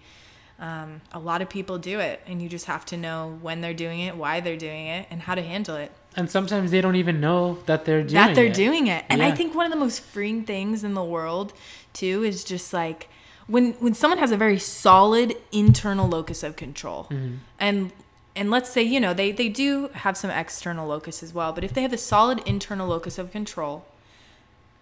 um, 0.58 1.00
a 1.12 1.18
lot 1.18 1.40
of 1.40 1.48
people 1.48 1.78
do 1.78 2.00
it 2.00 2.20
and 2.26 2.42
you 2.42 2.48
just 2.48 2.66
have 2.66 2.84
to 2.86 2.96
know 2.96 3.38
when 3.40 3.60
they're 3.62 3.72
doing 3.86 4.00
it 4.00 4.16
why 4.16 4.40
they're 4.40 4.56
doing 4.58 4.86
it 4.88 5.06
and 5.10 5.22
how 5.22 5.34
to 5.34 5.42
handle 5.42 5.76
it 5.76 5.90
and 6.16 6.28
sometimes 6.28 6.70
they 6.70 6.80
don't 6.80 6.96
even 6.96 7.20
know 7.20 7.58
that 7.66 7.84
they're 7.84 8.02
doing 8.02 8.14
that 8.14 8.34
they're 8.34 8.46
it. 8.46 8.54
doing 8.54 8.88
it. 8.88 9.04
And 9.08 9.22
I 9.22 9.30
think 9.30 9.54
one 9.54 9.64
of 9.66 9.70
the 9.72 9.78
most 9.78 10.00
freeing 10.02 10.42
things 10.44 10.82
in 10.82 10.94
the 10.94 11.04
world 11.04 11.52
too 11.92 12.24
is 12.24 12.42
just 12.42 12.72
like 12.72 13.08
when 13.50 13.72
when 13.74 13.94
someone 13.94 14.18
has 14.18 14.30
a 14.30 14.36
very 14.36 14.58
solid 14.58 15.36
internal 15.50 16.08
locus 16.08 16.42
of 16.42 16.56
control. 16.56 17.04
Mm-hmm. 17.10 17.34
And 17.58 17.92
and 18.36 18.50
let's 18.50 18.70
say, 18.70 18.82
you 18.82 19.00
know, 19.00 19.12
they 19.12 19.32
they 19.32 19.48
do 19.48 19.88
have 19.88 20.16
some 20.16 20.30
external 20.30 20.86
locus 20.86 21.22
as 21.22 21.34
well, 21.34 21.52
but 21.52 21.64
if 21.64 21.74
they 21.74 21.82
have 21.82 21.92
a 21.92 21.98
solid 21.98 22.38
internal 22.46 22.88
locus 22.88 23.18
of 23.18 23.32
control, 23.32 23.84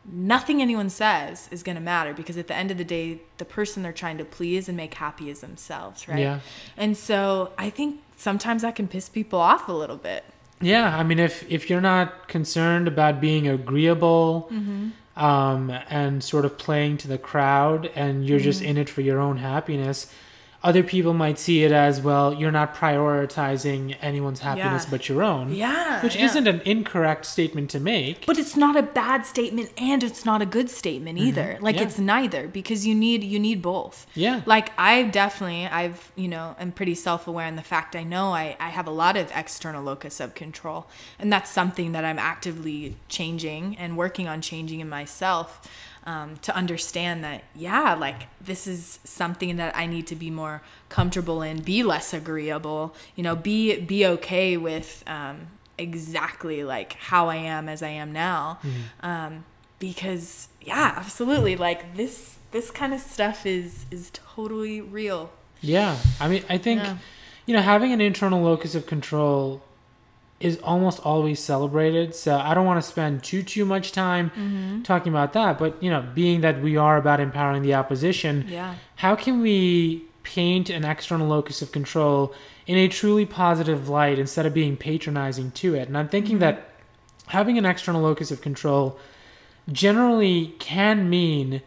nothing 0.04 0.60
anyone 0.60 0.90
says 0.90 1.48
is 1.50 1.62
going 1.62 1.76
to 1.76 1.82
matter 1.82 2.12
because 2.12 2.36
at 2.36 2.46
the 2.46 2.54
end 2.54 2.70
of 2.70 2.76
the 2.76 2.84
day, 2.84 3.20
the 3.38 3.44
person 3.44 3.82
they're 3.82 3.92
trying 3.92 4.18
to 4.18 4.24
please 4.24 4.68
and 4.68 4.76
make 4.76 4.94
happy 4.94 5.30
is 5.30 5.40
themselves, 5.40 6.06
right? 6.06 6.18
Yeah. 6.18 6.40
And 6.76 6.96
so 6.96 7.52
I 7.56 7.70
think 7.70 8.00
sometimes 8.16 8.62
that 8.62 8.76
can 8.76 8.86
piss 8.86 9.08
people 9.08 9.40
off 9.40 9.68
a 9.68 9.72
little 9.72 9.96
bit. 9.96 10.24
Yeah, 10.60 10.94
I 10.96 11.04
mean, 11.04 11.18
if 11.18 11.50
if 11.50 11.70
you're 11.70 11.80
not 11.80 12.28
concerned 12.28 12.86
about 12.86 13.20
being 13.20 13.48
agreeable, 13.48 14.48
Mm-hmm. 14.52 14.88
Um, 15.18 15.70
and 15.90 16.22
sort 16.22 16.44
of 16.44 16.56
playing 16.56 16.96
to 16.98 17.08
the 17.08 17.18
crowd, 17.18 17.90
and 17.94 18.26
you're 18.26 18.38
just 18.38 18.60
Mm-hmm. 18.60 18.70
in 18.70 18.78
it 18.78 18.88
for 18.88 19.02
your 19.02 19.18
own 19.18 19.36
happiness, 19.36 20.06
other 20.62 20.82
people 20.82 21.14
might 21.14 21.38
see 21.38 21.62
it 21.62 21.70
as 21.70 22.00
well. 22.00 22.34
You're 22.34 22.50
not 22.50 22.74
prioritizing 22.74 23.96
anyone's 24.00 24.40
happiness 24.40 24.84
Yeah. 24.84 24.90
but 24.90 25.08
your 25.08 25.22
own. 25.22 25.54
Yeah. 25.54 26.02
which 26.02 26.16
yeah. 26.16 26.24
isn't 26.26 26.46
an 26.46 26.60
incorrect 26.64 27.26
statement 27.26 27.70
to 27.70 27.80
make. 27.80 28.26
But 28.26 28.38
it's 28.38 28.56
not 28.56 28.76
a 28.76 28.82
bad 28.82 29.24
statement 29.26 29.70
and 29.78 30.02
it's 30.02 30.24
not 30.24 30.42
a 30.42 30.46
good 30.46 30.68
statement 30.70 31.18
either. 31.18 31.58
Like 31.60 31.76
Mm-hmm. 31.76 31.82
Yeah. 31.82 31.88
it's 31.88 31.98
neither 31.98 32.48
because 32.48 32.86
you 32.86 32.94
need 32.94 33.22
you 33.22 33.38
need 33.38 33.62
both. 33.62 34.06
Yeah. 34.14 34.40
Like 34.46 34.72
I 34.78 35.04
definitely 35.04 35.66
I've, 35.66 36.10
you 36.16 36.28
know, 36.28 36.56
I'm 36.58 36.72
pretty 36.72 36.94
self-aware 36.94 37.46
in 37.46 37.56
the 37.56 37.62
fact 37.62 37.94
I 37.94 38.02
know 38.02 38.32
I 38.32 38.56
I 38.58 38.70
have 38.70 38.86
a 38.88 38.90
lot 38.90 39.16
of 39.16 39.30
external 39.34 39.82
locus 39.84 40.18
of 40.20 40.34
control 40.34 40.86
and 41.18 41.32
that's 41.32 41.50
something 41.50 41.92
that 41.92 42.04
I'm 42.04 42.18
actively 42.18 42.96
changing 43.08 43.76
and 43.78 43.96
working 43.96 44.26
on 44.26 44.40
changing 44.40 44.80
in 44.80 44.88
myself. 44.88 45.68
Um, 46.10 46.28
to 46.46 46.50
understand 46.62 47.16
that 47.24 47.40
yeah 47.54 47.88
like 48.06 48.20
this 48.50 48.62
is 48.66 48.98
something 49.04 49.56
that 49.56 49.70
i 49.76 49.84
need 49.94 50.06
to 50.12 50.16
be 50.24 50.30
more 50.30 50.56
comfortable 50.88 51.38
in 51.48 51.54
be 51.72 51.78
less 51.92 52.08
agreeable 52.20 52.94
you 53.16 53.22
know 53.26 53.36
be 53.36 53.78
be 53.92 54.00
okay 54.14 54.56
with 54.56 54.90
um, 55.06 55.36
exactly 55.76 56.64
like 56.74 56.92
how 57.10 57.28
i 57.28 57.36
am 57.36 57.68
as 57.68 57.82
i 57.82 57.88
am 58.04 58.10
now 58.12 58.58
Mm-hmm. 58.62 59.06
um, 59.10 59.44
because 59.78 60.48
yeah 60.62 60.94
absolutely 60.96 61.54
like 61.56 61.80
this 61.96 62.36
this 62.50 62.70
kind 62.70 62.92
of 62.94 63.00
stuff 63.00 63.44
is 63.46 63.86
is 63.90 64.10
totally 64.34 64.80
real 64.80 65.30
Yeah, 65.60 65.96
I 66.20 66.28
mean, 66.28 66.42
I 66.48 66.58
think 66.58 66.80
Yeah. 66.82 66.96
you 67.46 67.54
know 67.54 67.62
having 67.62 67.92
an 67.92 68.00
internal 68.00 68.40
locus 68.50 68.74
of 68.74 68.86
control 68.86 69.62
is 70.40 70.56
almost 70.62 71.00
always 71.04 71.40
celebrated. 71.40 72.14
So 72.14 72.36
I 72.36 72.54
don't 72.54 72.64
want 72.66 72.80
to 72.82 72.88
spend 72.88 73.24
too 73.24 73.42
too 73.42 73.64
much 73.64 73.92
time 73.92 74.30
Mm-hmm. 74.30 74.82
talking 74.82 75.12
about 75.12 75.32
that. 75.32 75.58
But 75.58 75.82
you 75.82 75.90
know, 75.90 76.04
being 76.14 76.42
that 76.42 76.60
we 76.62 76.76
are 76.76 76.96
about 76.96 77.18
empowering 77.20 77.62
the 77.62 77.74
opposition, 77.74 78.44
yeah 78.48 78.74
how 78.96 79.14
can 79.16 79.40
we 79.40 80.04
paint 80.22 80.68
an 80.70 80.84
external 80.84 81.26
locus 81.26 81.62
of 81.62 81.72
control 81.72 82.34
in 82.66 82.76
a 82.76 82.86
truly 82.88 83.24
positive 83.26 83.88
light 83.88 84.18
instead 84.18 84.44
of 84.46 84.52
being 84.54 84.76
patronizing 84.76 85.50
to 85.52 85.74
it? 85.74 85.88
And 85.88 85.96
I'm 85.98 86.08
thinking 86.08 86.38
that 86.40 86.68
having 87.28 87.58
an 87.58 87.64
external 87.66 88.02
locus 88.02 88.30
of 88.30 88.40
control 88.40 88.98
generally 89.72 90.54
can 90.58 91.10
mean 91.10 91.62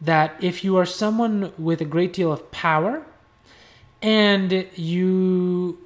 that 0.00 0.34
if 0.40 0.62
you 0.64 0.76
are 0.76 0.86
someone 0.86 1.52
with 1.58 1.80
a 1.80 1.84
great 1.84 2.12
deal 2.12 2.32
of 2.32 2.50
power 2.50 3.02
and 4.02 4.66
you 4.74 5.78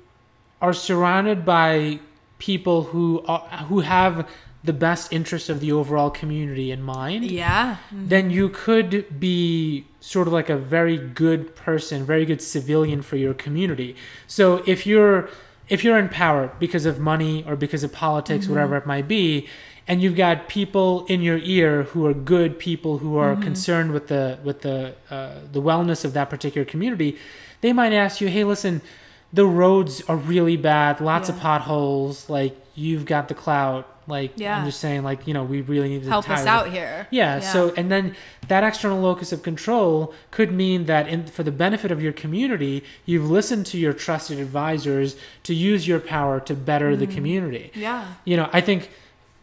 are 0.60 0.72
surrounded 0.72 1.44
by 1.44 2.00
people 2.38 2.84
who 2.84 3.22
are, 3.26 3.46
who 3.68 3.80
have 3.80 4.28
the 4.64 4.72
best 4.72 5.12
interest 5.12 5.48
of 5.48 5.60
the 5.60 5.70
overall 5.70 6.10
community 6.10 6.70
in 6.72 6.82
mind 6.82 7.24
yeah. 7.24 7.76
Mm-hmm. 7.86 8.08
Then 8.08 8.30
you 8.30 8.48
could 8.48 9.20
be 9.20 9.86
sort 10.00 10.26
of 10.26 10.32
like 10.32 10.50
a 10.50 10.56
very 10.56 10.96
good 10.96 11.54
person, 11.54 12.04
very 12.04 12.24
good 12.24 12.42
civilian 12.42 13.02
for 13.02 13.16
your 13.16 13.34
community. 13.34 13.96
So 14.26 14.62
if 14.66 14.86
you're 14.86 15.28
if 15.68 15.84
you're 15.84 15.98
in 15.98 16.08
power 16.08 16.50
because 16.58 16.86
of 16.86 16.98
money 16.98 17.44
or 17.46 17.54
because 17.54 17.84
of 17.84 17.92
politics, 17.92 18.44
mm-hmm. 18.44 18.54
whatever 18.54 18.76
it 18.76 18.86
might 18.86 19.06
be, 19.06 19.48
and 19.86 20.02
you've 20.02 20.16
got 20.16 20.48
people 20.48 21.06
in 21.06 21.22
your 21.22 21.38
ear 21.38 21.84
who 21.84 22.06
are 22.06 22.14
good 22.14 22.58
people 22.58 22.98
who 22.98 23.16
are 23.16 23.34
mm-hmm. 23.34 23.42
concerned 23.42 23.92
with 23.92 24.08
the 24.08 24.38
with 24.42 24.62
the 24.62 24.94
uh, 25.10 25.40
the 25.52 25.62
wellness 25.62 26.04
of 26.04 26.12
that 26.14 26.30
particular 26.30 26.64
community, 26.64 27.16
they 27.60 27.72
might 27.72 27.92
ask 27.92 28.20
you, 28.20 28.28
"Hey, 28.28 28.44
listen, 28.44 28.82
the 29.32 29.46
roads 29.46 30.02
are 30.02 30.16
really 30.16 30.56
bad, 30.56 31.00
lots 31.00 31.28
of 31.28 31.38
potholes. 31.38 32.28
Like 32.30 32.56
you've 32.74 33.04
got 33.04 33.28
the 33.28 33.34
clout. 33.34 33.94
Like 34.06 34.32
Yeah. 34.36 34.58
I'm 34.58 34.64
just 34.64 34.80
saying, 34.80 35.02
like 35.02 35.26
you 35.26 35.34
know, 35.34 35.44
we 35.44 35.60
really 35.60 35.90
need 35.90 36.04
to 36.04 36.08
help 36.08 36.30
us 36.30 36.46
out 36.46 36.70
here 36.70 37.06
yeah, 37.10 37.40
So, 37.40 37.72
and 37.76 37.90
then 37.90 38.16
that 38.48 38.64
external 38.64 39.00
locus 39.00 39.32
of 39.32 39.42
control 39.42 40.14
could 40.30 40.52
mean 40.52 40.86
that, 40.86 41.08
in, 41.08 41.26
for 41.26 41.42
the 41.42 41.52
benefit 41.52 41.90
of 41.90 42.02
your 42.02 42.12
community, 42.12 42.84
you've 43.04 43.30
listened 43.30 43.66
to 43.66 43.78
your 43.78 43.92
trusted 43.92 44.38
advisors 44.38 45.16
to 45.44 45.54
use 45.54 45.86
your 45.86 46.00
power 46.00 46.40
to 46.40 46.54
better 46.54 46.96
the 46.96 47.06
mm-hmm. 47.06 47.14
community. 47.14 47.70
yeah 47.74 48.14
You 48.24 48.36
know, 48.38 48.50
I 48.52 48.60
think 48.60 48.90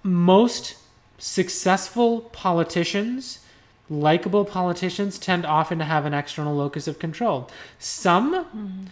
most 0.04 0.78
successful 1.18 2.22
politicians, 2.22 3.40
likable 3.90 4.46
politicians, 4.46 5.18
tend 5.18 5.46
often 5.46 5.80
to 5.80 5.86
have 5.86 6.06
an 6.06 6.14
external 6.14 6.56
locus 6.56 6.88
of 6.88 7.00
control. 7.00 7.50
Some. 7.80 8.34
Mm-hmm. 8.34 8.86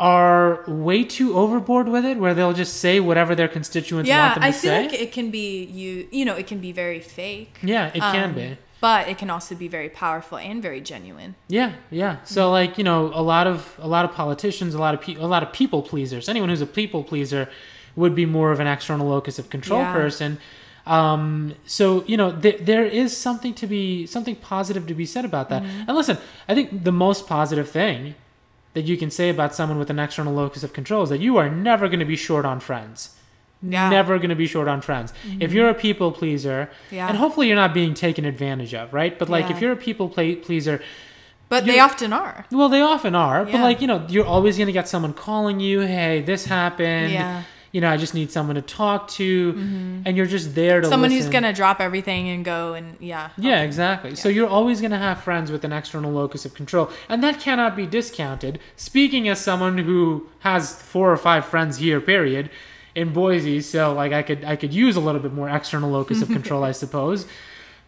Are 0.00 0.64
way 0.66 1.04
too 1.04 1.36
overboard 1.36 1.88
with 1.88 2.04
it, 2.04 2.18
where 2.18 2.34
they'll 2.34 2.52
just 2.52 2.78
say 2.78 2.98
whatever 2.98 3.34
their 3.36 3.46
constituents 3.46 4.10
want 4.10 4.34
them 4.34 4.42
to 4.42 4.42
say? 4.42 4.48
i 4.48 4.52
feel 4.52 4.70
say. 4.72 4.82
like 4.82 5.00
it 5.00 5.12
can 5.12 5.30
be 5.30 5.64
you 5.66 6.08
you 6.10 6.24
know 6.24 6.34
it 6.34 6.48
can 6.48 6.58
be 6.58 6.72
very 6.72 6.98
fake 7.00 7.58
yeah, 7.62 7.86
it 7.94 8.00
can 8.00 8.30
Um, 8.30 8.34
be. 8.34 8.56
but 8.80 9.06
it 9.08 9.18
can 9.18 9.30
also 9.30 9.54
be 9.54 9.68
very 9.68 9.88
powerful 9.88 10.36
and 10.36 10.60
very 10.60 10.80
genuine 10.80 11.36
Yeah, 11.48 11.72
yeah. 11.90 12.16
So 12.24 12.50
like 12.50 12.76
you 12.76 12.82
know, 12.84 13.12
a 13.14 13.22
lot 13.22 13.46
of 13.46 13.58
a 13.78 13.86
lot 13.86 14.04
of 14.04 14.10
politicians, 14.12 14.74
a 14.74 14.78
lot 14.78 14.94
of 14.94 15.00
pe- 15.00 15.14
a 15.14 15.26
lot 15.34 15.42
of 15.44 15.52
people 15.52 15.80
pleasers. 15.82 16.28
Anyone 16.28 16.48
who's 16.48 16.60
a 16.60 16.66
people 16.66 17.04
pleaser 17.04 17.48
would 17.94 18.14
be 18.16 18.26
more 18.26 18.50
of 18.50 18.58
an 18.58 18.66
external 18.66 19.06
locus 19.08 19.38
of 19.38 19.48
control 19.48 19.80
Yeah. 19.80 19.92
person. 19.92 20.38
Um, 20.86 21.54
so 21.66 22.02
you 22.06 22.16
know, 22.16 22.32
th- 22.44 22.60
there 22.62 22.84
is 22.84 23.16
something 23.16 23.54
to 23.54 23.66
be 23.68 24.06
something 24.06 24.36
positive 24.36 24.86
to 24.88 24.94
be 24.94 25.06
said 25.06 25.24
about 25.24 25.48
that. 25.50 25.62
Mm-hmm. 25.62 25.84
And 25.88 25.96
listen, 25.96 26.18
I 26.48 26.54
think 26.56 26.82
the 26.84 26.92
most 27.06 27.26
positive 27.28 27.70
thing 27.70 28.16
that 28.74 28.82
you 28.82 28.96
can 28.96 29.10
say 29.10 29.30
about 29.30 29.54
someone 29.54 29.78
with 29.78 29.90
an 29.90 29.98
external 29.98 30.34
locus 30.34 30.62
of 30.62 30.72
control 30.72 31.02
is 31.04 31.08
that 31.10 31.20
you 31.20 31.36
are 31.36 31.48
never 31.48 31.88
going 31.88 32.00
to 32.00 32.04
be 32.04 32.16
short 32.16 32.44
on 32.44 32.60
friends. 32.60 33.10
Yeah. 33.62 33.82
Mm-hmm. 33.84 33.90
Never 33.92 34.18
going 34.18 34.30
to 34.30 34.36
be 34.36 34.46
short 34.46 34.68
on 34.68 34.80
friends. 34.82 35.12
If 35.40 35.52
you're 35.52 35.70
a 35.70 35.74
people 35.74 36.12
pleaser, 36.12 36.70
Yeah. 36.90 37.08
and 37.08 37.16
hopefully 37.16 37.46
you're 37.46 37.56
not 37.56 37.72
being 37.72 37.94
taken 37.94 38.24
advantage 38.26 38.74
of, 38.74 38.92
right? 38.92 39.18
But 39.18 39.28
like 39.30 39.48
Yeah. 39.48 39.56
if 39.56 39.62
you're 39.62 39.72
a 39.72 39.76
people 39.76 40.08
pleaser, 40.08 40.82
but 41.48 41.64
they 41.64 41.78
often 41.78 42.12
are 42.12 42.46
well, 42.50 42.68
they 42.68 42.80
often 42.80 43.14
are, 43.14 43.44
but 43.44 43.60
like 43.60 43.80
you 43.80 43.86
know, 43.86 44.04
you're 44.08 44.26
always 44.26 44.58
gonna 44.58 44.72
get 44.72 44.88
someone 44.88 45.12
calling 45.12 45.60
you, 45.60 45.80
"Hey, 45.80 46.20
this 46.20 46.46
happened." 46.46 47.12
Yeah. 47.12 47.42
You 47.74 47.80
know, 47.80 47.90
I 47.90 47.96
just 47.96 48.14
need 48.14 48.30
someone 48.30 48.54
to 48.54 48.62
talk 48.62 49.08
to, 49.18 49.52
and 50.06 50.16
you're 50.16 50.26
just 50.26 50.54
there 50.54 50.80
to 50.80 50.86
someone 50.86 51.10
who's 51.10 51.28
gonna 51.28 51.52
drop 51.52 51.80
everything 51.80 52.28
and 52.28 52.44
go 52.44 52.74
and 52.74 52.96
yeah 53.00 53.30
Yeah, 53.36 53.62
exactly. 53.62 54.14
So 54.14 54.28
you're 54.28 54.46
always 54.46 54.80
gonna 54.80 54.96
have 54.96 55.24
friends 55.24 55.50
with 55.50 55.64
an 55.64 55.72
external 55.72 56.12
locus 56.12 56.44
of 56.44 56.54
control, 56.54 56.88
and 57.08 57.20
that 57.24 57.40
cannot 57.40 57.74
be 57.74 57.84
discounted. 57.84 58.60
Speaking 58.76 59.28
as 59.28 59.40
someone 59.40 59.78
who 59.78 60.28
has 60.40 60.80
four 60.80 61.10
or 61.10 61.16
five 61.16 61.46
friends 61.46 61.78
here, 61.78 62.00
period, 62.00 62.48
in 62.94 63.12
Boise, 63.12 63.60
so 63.60 63.92
like 63.92 64.12
I 64.12 64.22
could 64.22 64.44
I 64.44 64.54
could 64.54 64.72
use 64.72 64.94
a 64.94 65.00
little 65.00 65.20
bit 65.20 65.32
more 65.32 65.48
external 65.50 65.90
locus 65.90 66.22
of 66.22 66.28
control, 66.38 66.62
I 66.62 66.70
suppose. 66.70 67.26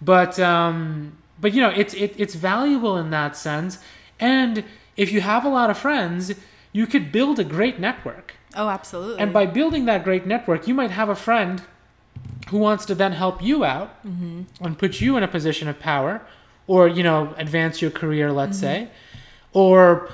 But 0.03 0.41
um, 0.41 1.17
but 1.41 1.55
you 1.55 1.61
know, 1.61 1.71
it's 1.71 1.95
it, 1.95 2.13
it's 2.19 2.35
valuable 2.35 2.97
in 2.97 3.11
that 3.11 3.37
sense, 3.37 3.79
and 4.19 4.65
if 4.97 5.13
you 5.13 5.21
have 5.21 5.45
a 5.45 5.49
lot 5.49 5.71
of 5.71 5.79
friends, 5.79 6.35
you 6.73 6.89
could 6.89 7.13
build 7.13 7.39
a 7.39 7.45
great 7.45 7.79
network. 7.79 8.35
Oh 8.57 8.69
absolutely 8.69 9.21
And 9.21 9.33
by 9.33 9.47
building 9.47 9.85
that 9.87 10.05
great 10.05 10.27
network, 10.27 10.67
you 10.67 10.75
might 10.75 10.91
have 10.91 11.09
a 11.09 11.15
friend 11.15 11.63
who 12.49 12.59
wants 12.59 12.85
to 12.87 12.95
then 12.95 13.13
help 13.13 13.43
you 13.43 13.65
out 13.65 13.89
mm-hmm. 14.07 14.43
and 14.61 14.79
put 14.79 15.01
you 15.01 15.17
in 15.17 15.23
a 15.23 15.29
position 15.29 15.69
of 15.69 15.79
power 15.79 16.23
or, 16.67 16.89
you 16.89 17.03
know, 17.03 17.35
advance 17.37 17.81
your 17.83 17.91
career, 17.91 18.33
let's 18.33 18.59
mm-hmm. 18.59 18.87
say, 18.87 18.89
or, 19.53 20.09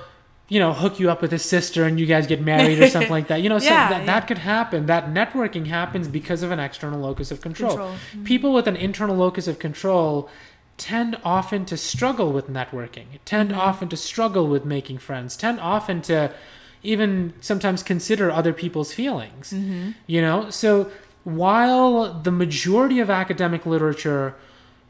you 0.49 0.59
know, 0.59 0.73
hook 0.73 1.01
you 1.01 1.11
up 1.11 1.23
with 1.23 1.31
his 1.31 1.45
sister 1.45 1.85
and 1.85 1.99
you 1.99 2.07
guys 2.07 2.27
get 2.27 2.43
married 2.43 2.79
or 2.81 2.89
something 2.89 3.11
like 3.11 3.29
that. 3.29 3.43
You 3.43 3.49
know, 3.49 3.59
so 3.59 3.65
Yeah, 3.71 3.89
that, 3.89 4.01
yeah. 4.01 4.07
that 4.07 4.27
could 4.27 4.39
happen. 4.39 4.87
That 4.87 5.07
networking 5.07 5.67
happens 5.67 6.09
because 6.09 6.43
of 6.43 6.51
an 6.51 6.59
external 6.59 7.01
locus 7.01 7.31
of 7.31 7.41
control. 7.41 7.71
Control. 7.71 7.93
Mm-hmm. 7.93 8.25
People 8.25 8.53
with 8.53 8.67
an 8.67 8.77
internal 8.77 9.17
locus 9.17 9.47
of 9.49 9.59
control 9.59 10.29
tend 10.77 11.19
often 11.25 11.65
to 11.67 11.77
struggle 11.77 12.33
with 12.33 12.49
networking, 12.49 13.07
tend 13.25 13.51
Mm-hmm. 13.51 13.61
often 13.61 13.89
to 13.89 13.97
struggle 13.97 14.47
with 14.47 14.65
making 14.65 14.99
friends, 14.99 15.37
tend 15.37 15.61
often 15.61 16.03
to 16.03 16.35
even 16.83 17.33
sometimes 17.41 17.83
consider 17.83 18.31
other 18.31 18.53
people's 18.53 18.93
feelings. 18.93 19.53
Mm-hmm. 19.53 19.91
You 20.07 20.21
know, 20.21 20.51
so 20.51 20.91
while 21.25 22.13
the 22.13 22.33
majority 22.33 23.01
of 23.01 23.11
academic 23.11 23.65
literature 23.67 24.35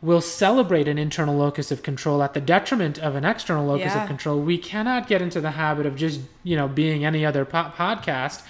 will 0.00 0.20
celebrate 0.20 0.88
an 0.88 0.98
internal 0.98 1.36
locus 1.36 1.70
of 1.70 1.82
control 1.84 2.22
at 2.22 2.34
the 2.34 2.40
detriment 2.40 2.98
of 2.98 3.14
an 3.14 3.24
external 3.24 3.64
locus 3.66 3.92
Yeah. 3.94 4.02
of 4.02 4.08
control, 4.08 4.40
we 4.40 4.58
cannot 4.58 5.06
get 5.06 5.22
into 5.22 5.40
the 5.40 5.52
habit 5.52 5.86
of 5.86 5.94
just, 5.94 6.20
you 6.42 6.56
know, 6.56 6.66
being 6.66 7.04
any 7.04 7.24
other 7.24 7.44
po- 7.44 7.70
podcast 7.76 8.42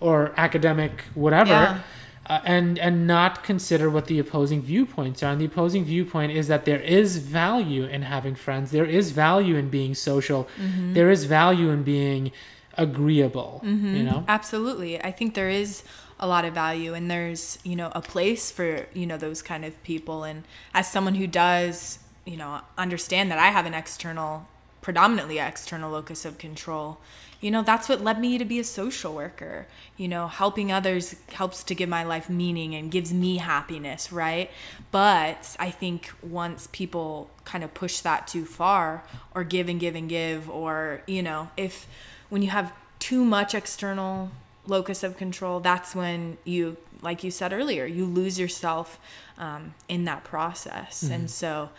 or 0.00 0.32
academic 0.36 1.04
whatever. 1.14 1.50
Mm-hmm. 1.52 1.76
Yeah. 1.76 1.80
Uh, 2.26 2.40
and 2.44 2.78
and 2.78 3.08
not 3.08 3.42
consider 3.42 3.90
what 3.90 4.06
the 4.06 4.18
opposing 4.20 4.62
viewpoints 4.62 5.20
are. 5.22 5.32
And 5.32 5.40
the 5.40 5.46
opposing 5.46 5.84
viewpoint 5.84 6.30
is 6.30 6.46
that 6.46 6.64
there 6.64 6.78
is 6.78 7.16
value 7.16 7.84
in 7.86 8.02
having 8.02 8.36
friends. 8.36 8.70
There 8.70 8.84
is 8.84 9.10
value 9.10 9.56
in 9.56 9.68
being 9.68 9.94
social. 9.96 10.46
Mm-hmm. 10.60 10.92
There 10.94 11.10
is 11.10 11.24
value 11.24 11.70
in 11.70 11.82
being 11.82 12.30
agreeable. 12.76 13.60
You 13.64 13.70
mm-hmm. 13.70 14.04
know. 14.04 14.24
Absolutely. 14.28 15.02
I 15.02 15.10
think 15.12 15.34
there 15.34 15.50
is 15.50 15.82
a 16.18 16.26
lot 16.26 16.44
of 16.44 16.52
value 16.54 16.94
and 16.94 17.10
there's, 17.10 17.58
you 17.64 17.74
know, 17.74 17.90
a 17.94 18.02
place 18.02 18.50
for, 18.50 18.86
you 18.92 19.06
know, 19.06 19.16
those 19.16 19.42
kind 19.42 19.64
of 19.64 19.82
people. 19.82 20.24
And 20.24 20.44
as 20.74 20.90
someone 20.90 21.14
who 21.14 21.26
does, 21.26 21.98
you 22.26 22.36
know, 22.36 22.60
understand 22.76 23.30
that 23.30 23.38
I 23.38 23.48
have 23.48 23.66
an 23.66 23.74
external, 23.74 24.46
predominantly 24.82 25.38
external 25.38 25.90
locus 25.90 26.24
of 26.24 26.36
control, 26.36 26.98
you 27.40 27.50
know, 27.50 27.62
that's 27.62 27.88
what 27.88 28.02
led 28.02 28.20
me 28.20 28.36
to 28.36 28.44
be 28.44 28.58
a 28.58 28.64
social 28.64 29.14
worker. 29.14 29.66
You 29.96 30.08
know, 30.08 30.28
helping 30.28 30.70
others 30.70 31.16
helps 31.32 31.64
to 31.64 31.74
give 31.74 31.88
my 31.88 32.04
life 32.04 32.28
meaning 32.28 32.74
and 32.74 32.90
gives 32.90 33.14
me 33.14 33.38
happiness, 33.38 34.12
right? 34.12 34.50
But 34.90 35.56
I 35.58 35.70
think 35.70 36.12
once 36.22 36.68
people 36.70 37.30
kind 37.46 37.64
of 37.64 37.72
push 37.72 38.00
that 38.00 38.28
too 38.28 38.44
far 38.44 39.04
or 39.34 39.42
give 39.42 39.70
and 39.70 39.80
give 39.80 39.94
and 39.94 40.06
give, 40.06 40.50
or, 40.50 41.00
you 41.06 41.22
know, 41.22 41.48
if 41.56 41.86
when 42.30 42.42
you 42.42 42.50
have 42.50 42.72
too 42.98 43.24
much 43.24 43.54
external 43.54 44.30
locus 44.66 45.02
of 45.02 45.16
control, 45.16 45.60
that's 45.60 45.94
when 45.94 46.38
you, 46.44 46.76
like 47.02 47.22
you 47.22 47.30
said 47.30 47.52
earlier, 47.52 47.84
you 47.84 48.06
lose 48.06 48.38
yourself 48.38 48.98
um, 49.36 49.74
in 49.88 50.04
that 50.04 50.24
process. 50.24 51.02
And 51.02 51.30
so, 51.30 51.70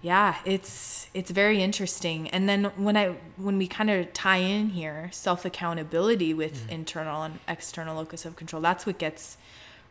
yeah, 0.00 0.36
it's 0.44 1.08
it's 1.12 1.30
very 1.30 1.60
interesting. 1.60 2.28
And 2.30 2.48
then 2.48 2.64
when 2.76 2.96
I 2.96 3.16
when 3.36 3.58
we 3.58 3.66
kind 3.66 3.90
of 3.90 4.12
tie 4.12 4.36
in 4.36 4.70
here 4.70 5.10
self 5.12 5.44
accountability 5.44 6.32
with 6.32 6.70
internal 6.70 7.22
and 7.22 7.40
external 7.48 7.96
locus 7.96 8.24
of 8.24 8.36
control, 8.36 8.62
that's 8.62 8.86
what 8.86 8.98
gets 8.98 9.36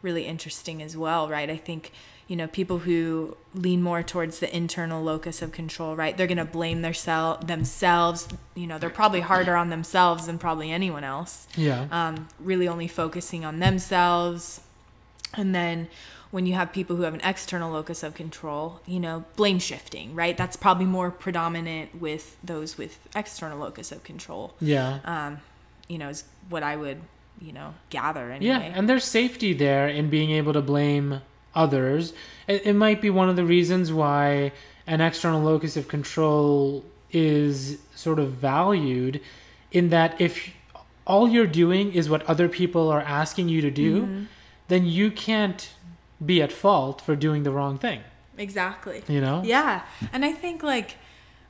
really 0.01 0.25
interesting 0.25 0.81
as 0.81 0.95
well, 0.95 1.27
right? 1.27 1.49
I 1.49 1.57
think 1.57 1.91
you 2.27 2.35
know 2.35 2.47
people 2.47 2.79
who 2.79 3.35
lean 3.53 3.81
more 3.81 4.03
towards 4.03 4.39
the 4.39 4.55
internal 4.55 5.01
locus 5.03 5.41
of 5.41 5.51
control 5.51 5.95
right? 5.95 6.15
They're 6.17 6.27
going 6.27 6.37
to 6.37 6.45
blame 6.45 6.81
their 6.81 6.93
self 6.93 7.47
themselves 7.47 8.27
you 8.55 8.67
know 8.67 8.77
they're 8.77 8.89
probably 8.89 9.21
harder 9.21 9.55
on 9.55 9.69
themselves 9.69 10.25
than 10.27 10.37
probably 10.37 10.71
anyone 10.71 11.03
else. 11.03 11.47
Yeah. 11.55 11.87
um, 11.91 12.27
really 12.39 12.67
only 12.67 12.87
focusing 12.87 13.45
on 13.45 13.59
themselves. 13.59 14.61
And 15.33 15.53
then 15.55 15.87
when 16.31 16.45
you 16.45 16.53
have 16.55 16.73
people 16.73 16.95
who 16.97 17.03
have 17.03 17.13
an 17.13 17.21
external 17.21 17.71
locus 17.71 18.03
of 18.03 18.13
control 18.13 18.81
you 18.85 18.99
know 18.99 19.23
blame 19.35 19.59
shifting 19.59 20.13
right? 20.13 20.35
That's 20.37 20.57
probably 20.57 20.85
more 20.85 21.09
predominant 21.11 21.99
with 22.01 22.37
those 22.43 22.77
with 22.77 22.99
external 23.15 23.57
locus 23.59 23.91
of 23.91 24.03
control. 24.03 24.53
Yeah. 24.59 24.99
um, 25.05 25.39
you 25.87 25.97
know 25.97 26.09
is 26.09 26.25
what 26.49 26.63
i 26.63 26.75
would 26.75 26.99
you 27.39 27.53
know 27.53 27.73
gather 27.89 28.29
anyway. 28.31 28.47
Yeah, 28.47 28.59
and 28.77 28.89
there's 28.89 29.05
safety 29.05 29.53
there 29.53 29.87
in 29.87 30.09
being 30.09 30.31
able 30.31 30.51
to 30.53 30.61
blame 30.61 31.21
others. 31.57 32.13
It, 32.47 32.65
it 32.67 32.73
might 32.73 33.01
be 33.01 33.09
one 33.09 33.29
of 33.29 33.35
the 33.35 33.43
reasons 33.45 33.91
why 33.91 34.51
an 34.85 35.01
external 35.01 35.41
locus 35.41 35.75
of 35.75 35.87
control 35.87 36.85
is 37.11 37.79
sort 37.95 38.19
of 38.19 38.31
valued 38.31 39.19
in 39.71 39.89
that 39.89 40.19
if 40.21 40.53
all 41.05 41.27
you're 41.27 41.47
doing 41.63 41.91
is 41.93 42.09
what 42.09 42.21
other 42.23 42.47
people 42.49 42.89
are 42.89 43.01
asking 43.01 43.49
you 43.49 43.61
to 43.61 43.71
do, 43.71 44.01
Mm-hmm. 44.03 44.23
then 44.67 44.85
you 44.85 45.09
can't 45.11 45.69
be 46.25 46.41
at 46.41 46.51
fault 46.51 47.01
for 47.01 47.15
doing 47.15 47.43
the 47.43 47.51
wrong 47.51 47.77
thing, 47.77 48.01
exactly 48.37 49.03
you 49.07 49.21
know? 49.21 49.41
Yeah. 49.45 49.81
And 50.13 50.25
I 50.25 50.33
think 50.33 50.63
like 50.63 50.89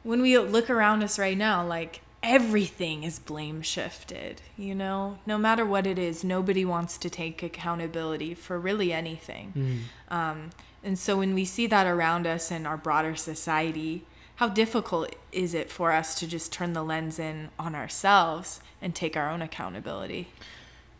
when 0.03 0.21
we 0.21 0.37
look 0.37 0.69
around 0.69 1.03
us 1.03 1.17
right 1.19 1.37
now, 1.37 1.65
like 1.65 2.01
everything 2.23 3.03
is 3.03 3.19
blame 3.19 3.61
shifted, 3.61 4.41
you 4.57 4.75
know? 4.75 5.19
No 5.25 5.37
matter 5.37 5.65
what 5.65 5.87
it 5.87 5.99
is, 5.99 6.23
nobody 6.23 6.65
wants 6.65 6.97
to 6.99 7.09
take 7.09 7.43
accountability 7.43 8.33
for 8.33 8.59
really 8.59 8.91
anything. 8.91 9.89
Mm. 10.09 10.13
Um, 10.13 10.49
and 10.83 10.97
so 10.97 11.17
when 11.17 11.33
we 11.33 11.45
see 11.45 11.67
that 11.67 11.87
around 11.87 12.27
us 12.27 12.51
in 12.51 12.65
our 12.65 12.77
broader 12.77 13.15
society, 13.15 14.05
how 14.37 14.47
difficult 14.47 15.15
is 15.31 15.53
it 15.53 15.69
for 15.69 15.91
us 15.91 16.15
to 16.19 16.27
just 16.27 16.53
turn 16.53 16.73
the 16.73 16.83
lens 16.83 17.17
in 17.19 17.49
on 17.57 17.75
ourselves 17.75 18.61
and 18.81 18.93
take 18.93 19.17
our 19.17 19.29
own 19.29 19.41
accountability? 19.41 20.27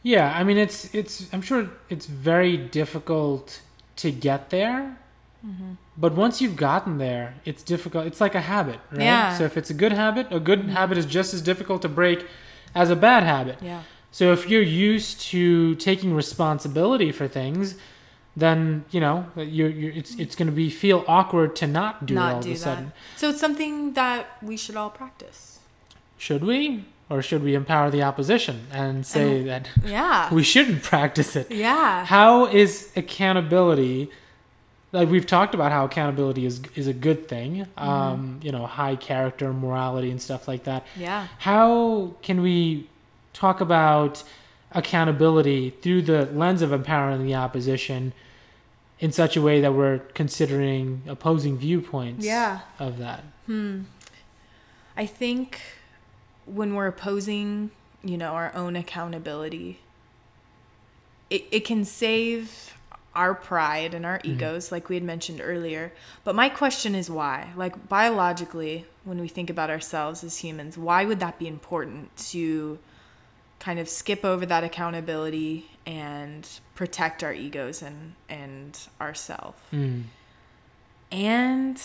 Yeah, 0.03 0.33
I 0.35 0.43
mean 0.43 0.57
it's 0.57 0.93
it's 0.93 1.31
I'm 1.33 1.41
sure 1.41 1.69
it's 1.89 2.05
very 2.05 2.57
difficult 2.57 3.61
to 3.97 4.11
get 4.11 4.49
there. 4.49 4.97
Mm-hmm. 5.47 5.73
But 5.97 6.13
once 6.13 6.41
you've 6.41 6.55
gotten 6.57 6.97
there, 6.97 7.35
it's 7.45 7.63
difficult. 7.63 8.05
It's 8.05 8.19
like 8.21 8.35
a 8.35 8.41
habit, 8.41 8.79
right? 8.91 9.01
Yeah. 9.01 9.29
Mm-hmm. 9.29 9.37
So 9.37 9.43
if 9.45 9.57
it's 9.57 9.69
a 9.69 9.73
good 9.73 9.93
habit, 9.93 10.27
a 10.31 10.39
good 10.39 10.65
habit 10.69 10.97
is 10.97 11.05
just 11.05 11.33
as 11.33 11.41
difficult 11.41 11.81
to 11.83 11.89
break 11.89 12.25
as 12.75 12.89
a 12.89 12.95
bad 12.95 13.23
habit. 13.23 13.57
Yeah. 13.61 13.83
So 14.11 14.31
if 14.33 14.49
you're 14.49 14.61
used 14.61 15.21
to 15.31 15.75
taking 15.75 16.13
responsibility 16.13 17.11
for 17.11 17.27
things, 17.27 17.75
then 18.35 18.85
you 18.91 18.99
know 18.99 19.25
you're, 19.35 19.69
you're 19.69 19.91
it's 19.93 20.15
it's 20.15 20.35
going 20.35 20.47
to 20.47 20.51
be 20.51 20.69
feel 20.69 21.03
awkward 21.07 21.55
to 21.57 21.67
not 21.67 22.05
do 22.05 22.13
it 22.15 22.17
all 22.17 22.23
Not 22.33 22.37
of 22.39 22.45
a 22.45 22.49
that. 22.53 22.57
sudden. 22.59 22.91
So 23.15 23.29
it's 23.29 23.39
something 23.39 23.93
that 23.93 24.27
we 24.41 24.57
should 24.57 24.75
all 24.75 24.89
practice. 24.91 25.59
Should 26.19 26.43
we, 26.43 26.85
or 27.09 27.21
should 27.21 27.43
we 27.43 27.53
empower 27.55 27.89
the 27.91 28.03
opposition 28.03 28.67
and 28.71 29.05
say 29.05 29.43
that 29.43 29.69
Yeah. 29.85 30.33
we 30.37 30.43
shouldn't 30.43 30.83
practice 30.83 31.35
it? 31.35 31.49
yeah. 31.51 32.05
How 32.05 32.45
is 32.47 32.91
accountability? 32.95 34.09
Like 34.93 35.09
we've 35.09 35.25
talked 35.25 35.53
about 35.53 35.71
how 35.71 35.85
accountability 35.85 36.45
is 36.45 36.61
is 36.75 36.87
a 36.87 36.93
good 36.93 37.27
thing. 37.27 37.65
Mm-hmm. 37.77 37.89
Um, 37.89 38.39
you 38.41 38.51
know, 38.51 38.65
high 38.65 38.95
character, 38.95 39.51
morality, 39.53 40.09
and 40.11 40.21
stuff 40.21 40.47
like 40.47 40.63
that. 40.63 40.85
Yeah. 40.95 41.27
How 41.39 42.13
can 42.21 42.41
we 42.41 42.89
talk 43.33 43.59
about 43.61 44.23
accountability 44.71 45.71
through 45.81 46.01
the 46.03 46.25
lens 46.27 46.61
of 46.61 46.71
empowering 46.71 47.25
the 47.25 47.35
opposition 47.35 48.13
in 48.99 49.11
such 49.11 49.35
a 49.37 49.41
way 49.41 49.61
that 49.61 49.73
we're 49.73 49.99
considering 50.13 51.03
opposing 51.07 51.57
viewpoints 51.57 52.25
Yeah. 52.25 52.61
of 52.79 52.97
that? 52.97 53.23
Hmm. 53.45 53.81
I 54.95 55.05
think 55.05 55.61
when 56.45 56.73
we're 56.73 56.87
opposing, 56.87 57.69
you 58.03 58.17
know, 58.17 58.31
our 58.33 58.53
own 58.55 58.75
accountability, 58.75 59.79
it, 61.29 61.45
it 61.51 61.59
can 61.65 61.85
save 61.85 62.73
our 63.17 63.33
pride 63.33 63.93
and 63.93 64.05
our 64.05 64.21
egos, 64.23 64.71
like 64.71 64.87
we 64.89 64.95
had 64.95 65.03
mentioned 65.03 65.41
earlier. 65.43 65.91
But 66.23 66.35
my 66.35 66.49
question 66.49 66.93
is 66.95 67.09
why? 67.09 67.51
Like, 67.55 67.89
biologically, 67.89 68.85
when 69.03 69.19
we 69.19 69.27
think 69.27 69.49
about 69.49 69.69
ourselves 69.69 70.23
as 70.23 70.37
humans, 70.37 70.77
why 70.77 71.03
would 71.03 71.19
that 71.19 71.39
be 71.39 71.47
important 71.47 72.15
to 72.31 72.77
kind 73.59 73.79
of 73.79 73.89
skip 73.89 74.23
over 74.23 74.45
that 74.45 74.63
accountability 74.63 75.65
and 75.85 76.47
protect 76.75 77.23
our 77.23 77.33
egos 77.33 77.81
and, 77.81 78.13
and 78.29 78.79
ourselves? 79.01 79.59
Mm. 79.73 80.03
And 81.11 81.81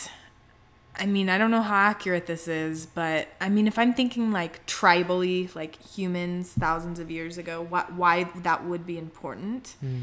I 0.96 1.06
mean, 1.06 1.30
I 1.30 1.38
don't 1.38 1.50
know 1.50 1.62
how 1.62 1.76
accurate 1.76 2.26
this 2.26 2.46
is, 2.46 2.84
but 2.84 3.28
I 3.40 3.48
mean, 3.48 3.66
if 3.66 3.78
I'm 3.78 3.94
thinking 3.94 4.30
like 4.30 4.66
tribally, 4.66 5.54
like 5.54 5.80
humans 5.82 6.52
thousands 6.52 6.98
of 6.98 7.10
years 7.10 7.38
ago, 7.38 7.66
why, 7.66 7.84
why 7.96 8.24
that 8.42 8.66
would 8.66 8.86
be 8.86 8.98
important, 8.98 9.76
Mm. 9.82 10.02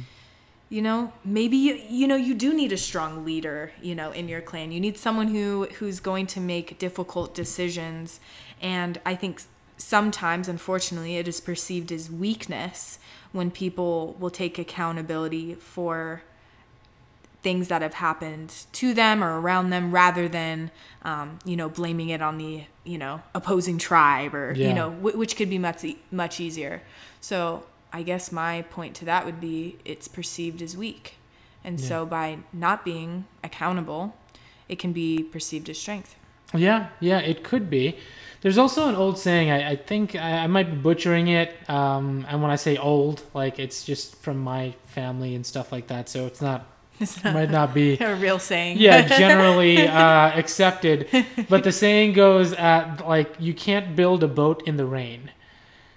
You 0.69 0.81
know, 0.83 1.11
maybe 1.25 1.57
you, 1.57 1.81
you 1.89 2.07
know 2.07 2.15
you 2.15 2.33
do 2.35 2.53
need 2.53 2.71
a 2.71 2.77
strong 2.77 3.25
leader, 3.25 3.71
you 3.81 3.95
know, 3.95 4.11
in 4.11 4.27
your 4.29 4.41
clan. 4.41 4.71
You 4.71 4.79
need 4.79 4.97
someone 4.97 5.29
who 5.29 5.67
who's 5.79 5.99
going 5.99 6.27
to 6.27 6.39
make 6.39 6.77
difficult 6.79 7.33
decisions, 7.33 8.19
and 8.61 8.99
I 9.05 9.15
think 9.15 9.41
sometimes, 9.77 10.47
unfortunately, 10.47 11.17
it 11.17 11.27
is 11.27 11.39
perceived 11.41 11.91
as 11.91 12.11
weakness 12.11 12.99
when 13.31 13.49
people 13.49 14.15
will 14.19 14.29
take 14.29 14.59
accountability 14.59 15.55
for 15.55 16.21
things 17.41 17.69
that 17.69 17.81
have 17.81 17.93
happened 17.95 18.53
to 18.73 18.93
them 18.93 19.23
or 19.23 19.39
around 19.39 19.69
them 19.69 19.91
rather 19.91 20.27
than 20.27 20.69
um, 21.03 21.39
you 21.45 21.55
know 21.55 21.69
blaming 21.69 22.09
it 22.09 22.21
on 22.21 22.37
the 22.37 22.63
you 22.83 22.97
know 22.97 23.21
opposing 23.33 23.77
tribe 23.77 24.35
or 24.35 24.53
Yeah. 24.53 24.67
you 24.67 24.73
know 24.73 24.89
w- 24.91 25.17
which 25.17 25.37
could 25.37 25.49
be 25.49 25.57
much 25.57 25.85
much 26.11 26.41
easier 26.41 26.81
so 27.21 27.63
i 27.93 28.01
guess 28.03 28.31
my 28.31 28.61
point 28.63 28.95
to 28.95 29.05
that 29.05 29.25
would 29.25 29.39
be 29.39 29.77
it's 29.85 30.07
perceived 30.07 30.61
as 30.61 30.75
weak 30.77 31.15
and 31.63 31.79
so 31.79 32.05
by 32.05 32.37
not 32.53 32.85
being 32.85 33.25
accountable 33.43 34.15
it 34.67 34.79
can 34.79 34.93
be 34.93 35.21
perceived 35.23 35.69
as 35.69 35.77
strength 35.77 36.15
Yeah, 36.55 36.89
yeah, 36.99 37.19
it 37.19 37.43
could 37.43 37.69
be. 37.69 37.97
There's 38.41 38.57
also 38.57 38.87
an 38.87 38.95
old 38.95 39.19
saying. 39.19 39.51
I, 39.51 39.71
I 39.71 39.75
think 39.75 40.15
I, 40.15 40.43
I 40.43 40.47
might 40.47 40.71
be 40.71 40.77
butchering 40.77 41.27
it. 41.27 41.53
Um, 41.69 42.25
and 42.29 42.41
when 42.41 42.51
I 42.51 42.55
say 42.55 42.77
old, 42.77 43.21
like 43.33 43.59
it's 43.59 43.83
just 43.83 44.15
from 44.15 44.37
my 44.39 44.73
family 44.85 45.35
and 45.35 45.45
stuff 45.45 45.71
like 45.71 45.87
that. 45.87 46.09
So 46.09 46.25
it's 46.25 46.41
not. 46.41 46.65
it's 46.99 47.17
It 47.17 47.33
might 47.33 47.51
not 47.51 47.73
be. 47.73 47.97
a 47.99 48.15
real 48.15 48.39
saying 48.39 48.77
Yeah, 48.79 49.07
generally 49.19 49.87
uh, 49.87 50.31
accepted. 50.37 51.07
But 51.49 51.63
the 51.63 51.71
saying 51.71 52.13
goes 52.13 52.53
at 52.53 53.05
like 53.07 53.35
you 53.39 53.53
can't 53.53 53.95
build 53.95 54.23
a 54.23 54.27
boat 54.27 54.63
in 54.65 54.77
the 54.77 54.85
rain. 54.85 55.31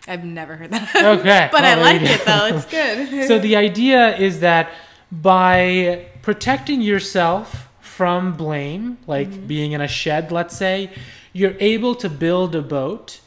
I've 0.09 0.25
never 0.25 0.57
heard 0.57 0.71
that. 0.71 0.95
Okay, 0.97 1.49
but 1.53 1.63
well, 1.63 1.79
i 1.79 1.81
like 1.81 2.03
it 2.03 2.25
though. 2.25 2.47
It's 2.47 2.67
good. 2.67 3.27
So 3.29 3.39
the 3.39 3.57
idea 3.57 4.17
is 4.17 4.41
that 4.41 4.71
by 5.11 6.07
protecting 6.23 6.81
yourself 6.81 7.69
from 7.81 8.35
blame, 8.37 8.99
like 9.07 9.29
mm-hmm. 9.29 9.47
being 9.47 9.73
in 9.73 9.81
a 9.81 9.89
shed, 9.89 10.33
let's 10.33 10.57
say, 10.57 10.91
you're 11.33 11.57
able 11.61 11.95
to 11.97 12.09
build 12.09 12.55
a 12.55 12.63
boat 12.63 13.21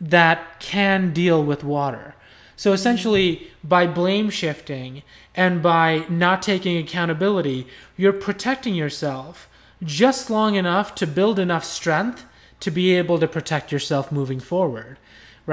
that 0.00 0.60
can 0.60 1.12
deal 1.12 1.42
with 1.42 1.64
water. 1.64 2.14
So 2.56 2.70
mm-hmm. 2.70 2.74
essentially, 2.74 3.50
by 3.64 3.86
blame 3.86 4.30
shifting 4.30 5.02
and 5.34 5.62
by 5.62 6.04
not 6.08 6.42
taking 6.42 6.76
accountability, 6.76 7.66
you're 7.96 8.12
protecting 8.12 8.74
yourself 8.74 9.48
just 9.82 10.28
long 10.28 10.56
enough 10.56 10.94
to 10.96 11.06
build 11.06 11.38
enough 11.38 11.64
strength 11.64 12.26
to 12.60 12.70
be 12.70 12.94
able 12.94 13.18
to 13.18 13.26
protect 13.26 13.72
yourself 13.72 14.12
moving 14.12 14.40
forward. 14.40 14.98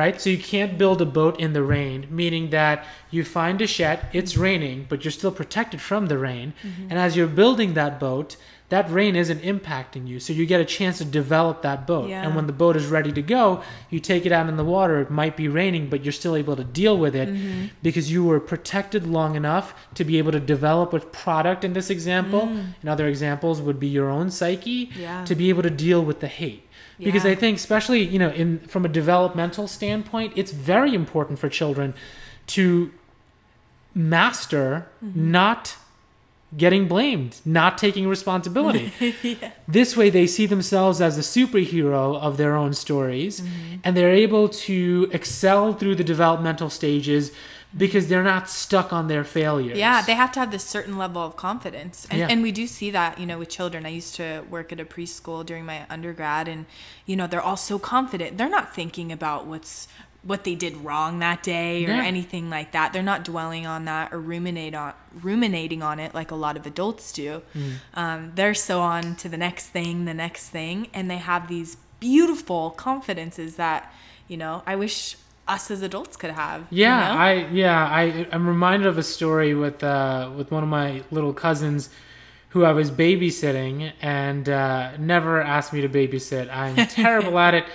Right? 0.02 0.16
So 0.22 0.30
you 0.30 0.42
can't 0.56 0.78
build 0.78 1.00
a 1.02 1.06
boat 1.20 1.36
in 1.46 1.52
the 1.58 1.64
rain, 1.78 2.00
meaning 2.22 2.46
that 2.52 2.78
you 3.16 3.22
find 3.24 3.58
a 3.62 3.68
shed, 3.78 3.98
it's 4.20 4.34
raining, 4.48 4.78
but 4.90 4.98
you're 5.04 5.12
still 5.22 5.32
protected 5.42 5.80
from 5.90 6.04
the 6.08 6.18
rain. 6.30 6.48
Mm-hmm. 6.64 6.90
And 6.90 6.96
as 7.06 7.16
you're 7.16 7.36
building 7.42 7.74
that 7.74 7.94
boat, 8.00 8.30
that 8.70 8.86
rain 8.92 9.16
isn't 9.16 9.42
impacting 9.54 10.04
you. 10.12 10.20
So 10.20 10.34
you 10.34 10.46
get 10.46 10.60
a 10.60 10.66
chance 10.66 10.98
to 10.98 11.06
develop 11.06 11.62
that 11.62 11.88
boat. 11.88 12.10
Yeah. 12.10 12.24
And 12.24 12.36
when 12.36 12.48
the 12.48 12.54
boat 12.64 12.76
is 12.76 12.86
ready 12.98 13.14
to 13.14 13.22
go, 13.22 13.62
you 13.90 14.00
take 14.02 14.26
it 14.26 14.34
out 14.34 14.50
in 14.50 14.58
the 14.58 14.64
water. 14.66 15.00
It 15.00 15.10
might 15.10 15.36
be 15.38 15.48
raining, 15.48 15.88
but 15.90 16.04
you're 16.04 16.12
still 16.22 16.36
able 16.36 16.56
to 16.58 16.66
deal 16.66 16.98
with 17.06 17.16
it 17.16 17.30
Mm-hmm. 17.30 17.66
because 17.82 18.12
you 18.12 18.22
were 18.26 18.42
protected 18.54 19.08
long 19.08 19.36
enough 19.42 19.74
to 19.96 20.04
be 20.04 20.18
able 20.18 20.34
to 20.34 20.40
develop 20.56 20.88
a 20.94 21.00
product 21.00 21.64
in 21.64 21.72
this 21.74 21.90
example. 21.90 22.44
And 22.82 22.88
other 22.90 23.08
examples 23.08 23.62
would 23.62 23.80
be 23.80 23.88
your 23.88 24.10
own 24.10 24.30
psyche 24.32 24.88
Mm. 24.88 24.98
Yeah. 25.00 25.26
to 25.30 25.34
be 25.42 25.48
able 25.50 25.64
to 25.64 25.70
deal 25.88 26.02
with 26.10 26.20
the 26.20 26.28
hate. 26.28 26.64
Because 27.00 27.26
Yeah. 27.26 27.32
I 27.32 27.36
think, 27.36 27.58
especially 27.58 28.02
you 28.04 28.20
know, 28.20 28.30
in 28.32 28.60
from 28.60 28.86
a 28.86 28.90
developmental 28.90 29.68
standpoint, 29.68 30.34
it's 30.36 30.52
very 30.52 30.94
important 30.96 31.40
for 31.40 31.50
children 31.50 31.94
to 32.48 32.92
master 33.94 34.88
Mm-hmm. 35.04 35.32
not 35.32 35.76
getting 36.56 36.88
blamed, 36.88 37.42
not 37.46 37.78
taking 37.78 38.08
responsibility. 38.08 38.92
This 39.68 39.98
way, 39.98 40.10
they 40.10 40.28
see 40.28 40.46
themselves 40.46 41.02
as 41.02 41.16
the 41.18 41.22
superhero 41.22 42.18
of 42.20 42.38
their 42.38 42.56
own 42.56 42.74
stories, 42.74 43.42
Mm-hmm. 43.42 43.76
and 43.84 43.96
they're 43.98 44.14
able 44.26 44.48
to 44.68 45.10
excel 45.12 45.74
through 45.74 45.96
the 45.96 46.04
developmental 46.06 46.70
stages 46.70 47.32
because 47.76 48.08
they're 48.08 48.24
not 48.24 48.50
stuck 48.50 48.94
on 48.94 49.08
their 49.08 49.24
failures. 49.24 49.78
Yeah, 49.78 50.02
they 50.02 50.14
have 50.16 50.32
to 50.34 50.40
have 50.40 50.52
this 50.52 50.64
certain 50.64 50.98
level 50.98 51.22
of 51.22 51.36
confidence. 51.36 52.08
And, 52.10 52.20
Yeah. 52.20 52.28
and 52.30 52.42
we 52.42 52.52
do 52.52 52.66
see 52.66 52.92
that, 52.92 53.20
you 53.20 53.26
know, 53.26 53.38
with 53.40 53.50
children. 53.50 53.86
I 53.86 53.90
used 53.90 54.16
to 54.16 54.44
work 54.50 54.72
at 54.72 54.80
a 54.80 54.86
preschool 54.86 55.46
during 55.46 55.66
my 55.66 55.86
undergrad 55.90 56.48
and, 56.48 56.66
you 57.06 57.16
know, 57.16 57.28
they're 57.28 57.42
all 57.42 57.58
so 57.58 57.78
confident. 57.78 58.38
They're 58.38 58.50
not 58.50 58.74
thinking 58.74 59.12
about 59.12 59.46
what's 59.46 59.88
what 60.24 60.44
they 60.44 60.56
did 60.56 60.76
wrong 60.84 61.20
that 61.20 61.42
day 61.42 61.86
or 61.86 61.90
Yeah. 61.90 62.04
anything 62.04 62.50
like 62.50 62.72
that. 62.74 62.92
They're 62.92 63.02
not 63.04 63.24
dwelling 63.24 63.66
on 63.66 63.86
that 63.86 64.12
or 64.12 64.20
ruminate 64.20 64.74
on 64.76 64.94
ruminating 65.22 65.82
on 65.82 66.00
it 66.00 66.14
like 66.14 66.32
a 66.32 66.36
lot 66.36 66.58
of 66.58 66.66
adults 66.66 67.14
do. 67.14 67.44
Mm. 67.56 67.74
Um, 67.94 68.32
they're 68.36 68.54
so 68.54 68.82
on 68.82 69.16
to 69.18 69.30
the 69.30 69.38
next 69.38 69.68
thing, 69.68 70.04
the 70.06 70.14
next 70.14 70.50
thing, 70.50 70.88
and 70.94 71.10
they 71.10 71.18
have 71.18 71.48
these 71.48 71.78
beautiful 72.02 72.72
confidences 72.72 73.56
that, 73.56 73.94
you 74.28 74.36
know, 74.36 74.64
I 74.66 74.76
wish 74.76 75.16
us 75.48 75.72
as 75.72 75.82
adults 75.82 76.18
could 76.18 76.32
have. 76.32 76.68
you 76.72 76.78
Yeah, 76.80 77.00
know? 77.00 77.20
I 77.20 77.34
yeah, 77.52 77.86
I 77.88 78.28
I'm 78.32 78.48
reminded 78.48 78.88
of 78.88 78.98
a 78.98 79.04
story 79.04 79.54
with 79.54 79.84
uh 79.84 80.32
with 80.36 80.52
one 80.52 80.64
of 80.64 80.70
my 80.70 81.04
little 81.12 81.34
cousins 81.34 81.90
who 82.50 82.64
I 82.64 82.72
was 82.72 82.90
babysitting 82.92 83.92
and 84.02 84.48
uh, 84.50 84.96
never 84.98 85.42
asked 85.42 85.74
me 85.74 85.82
to 85.82 85.90
babysit. 85.90 86.50
I'm 86.52 86.76
terrible 86.88 87.38
at 87.40 87.54
it. 87.54 87.66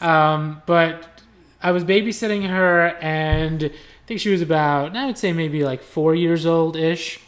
Um, 0.00 0.62
but 0.66 1.20
I 1.62 1.72
was 1.72 1.84
babysitting 1.84 2.46
her 2.48 2.88
and 3.00 3.64
I 3.64 3.70
think 4.06 4.20
she 4.20 4.30
was 4.30 4.42
about 4.42 4.96
I 4.96 5.06
would 5.06 5.18
say 5.18 5.32
maybe 5.32 5.64
like 5.64 5.82
4 5.82 6.14
years 6.14 6.46
old 6.46 6.76
ish. 6.76 7.20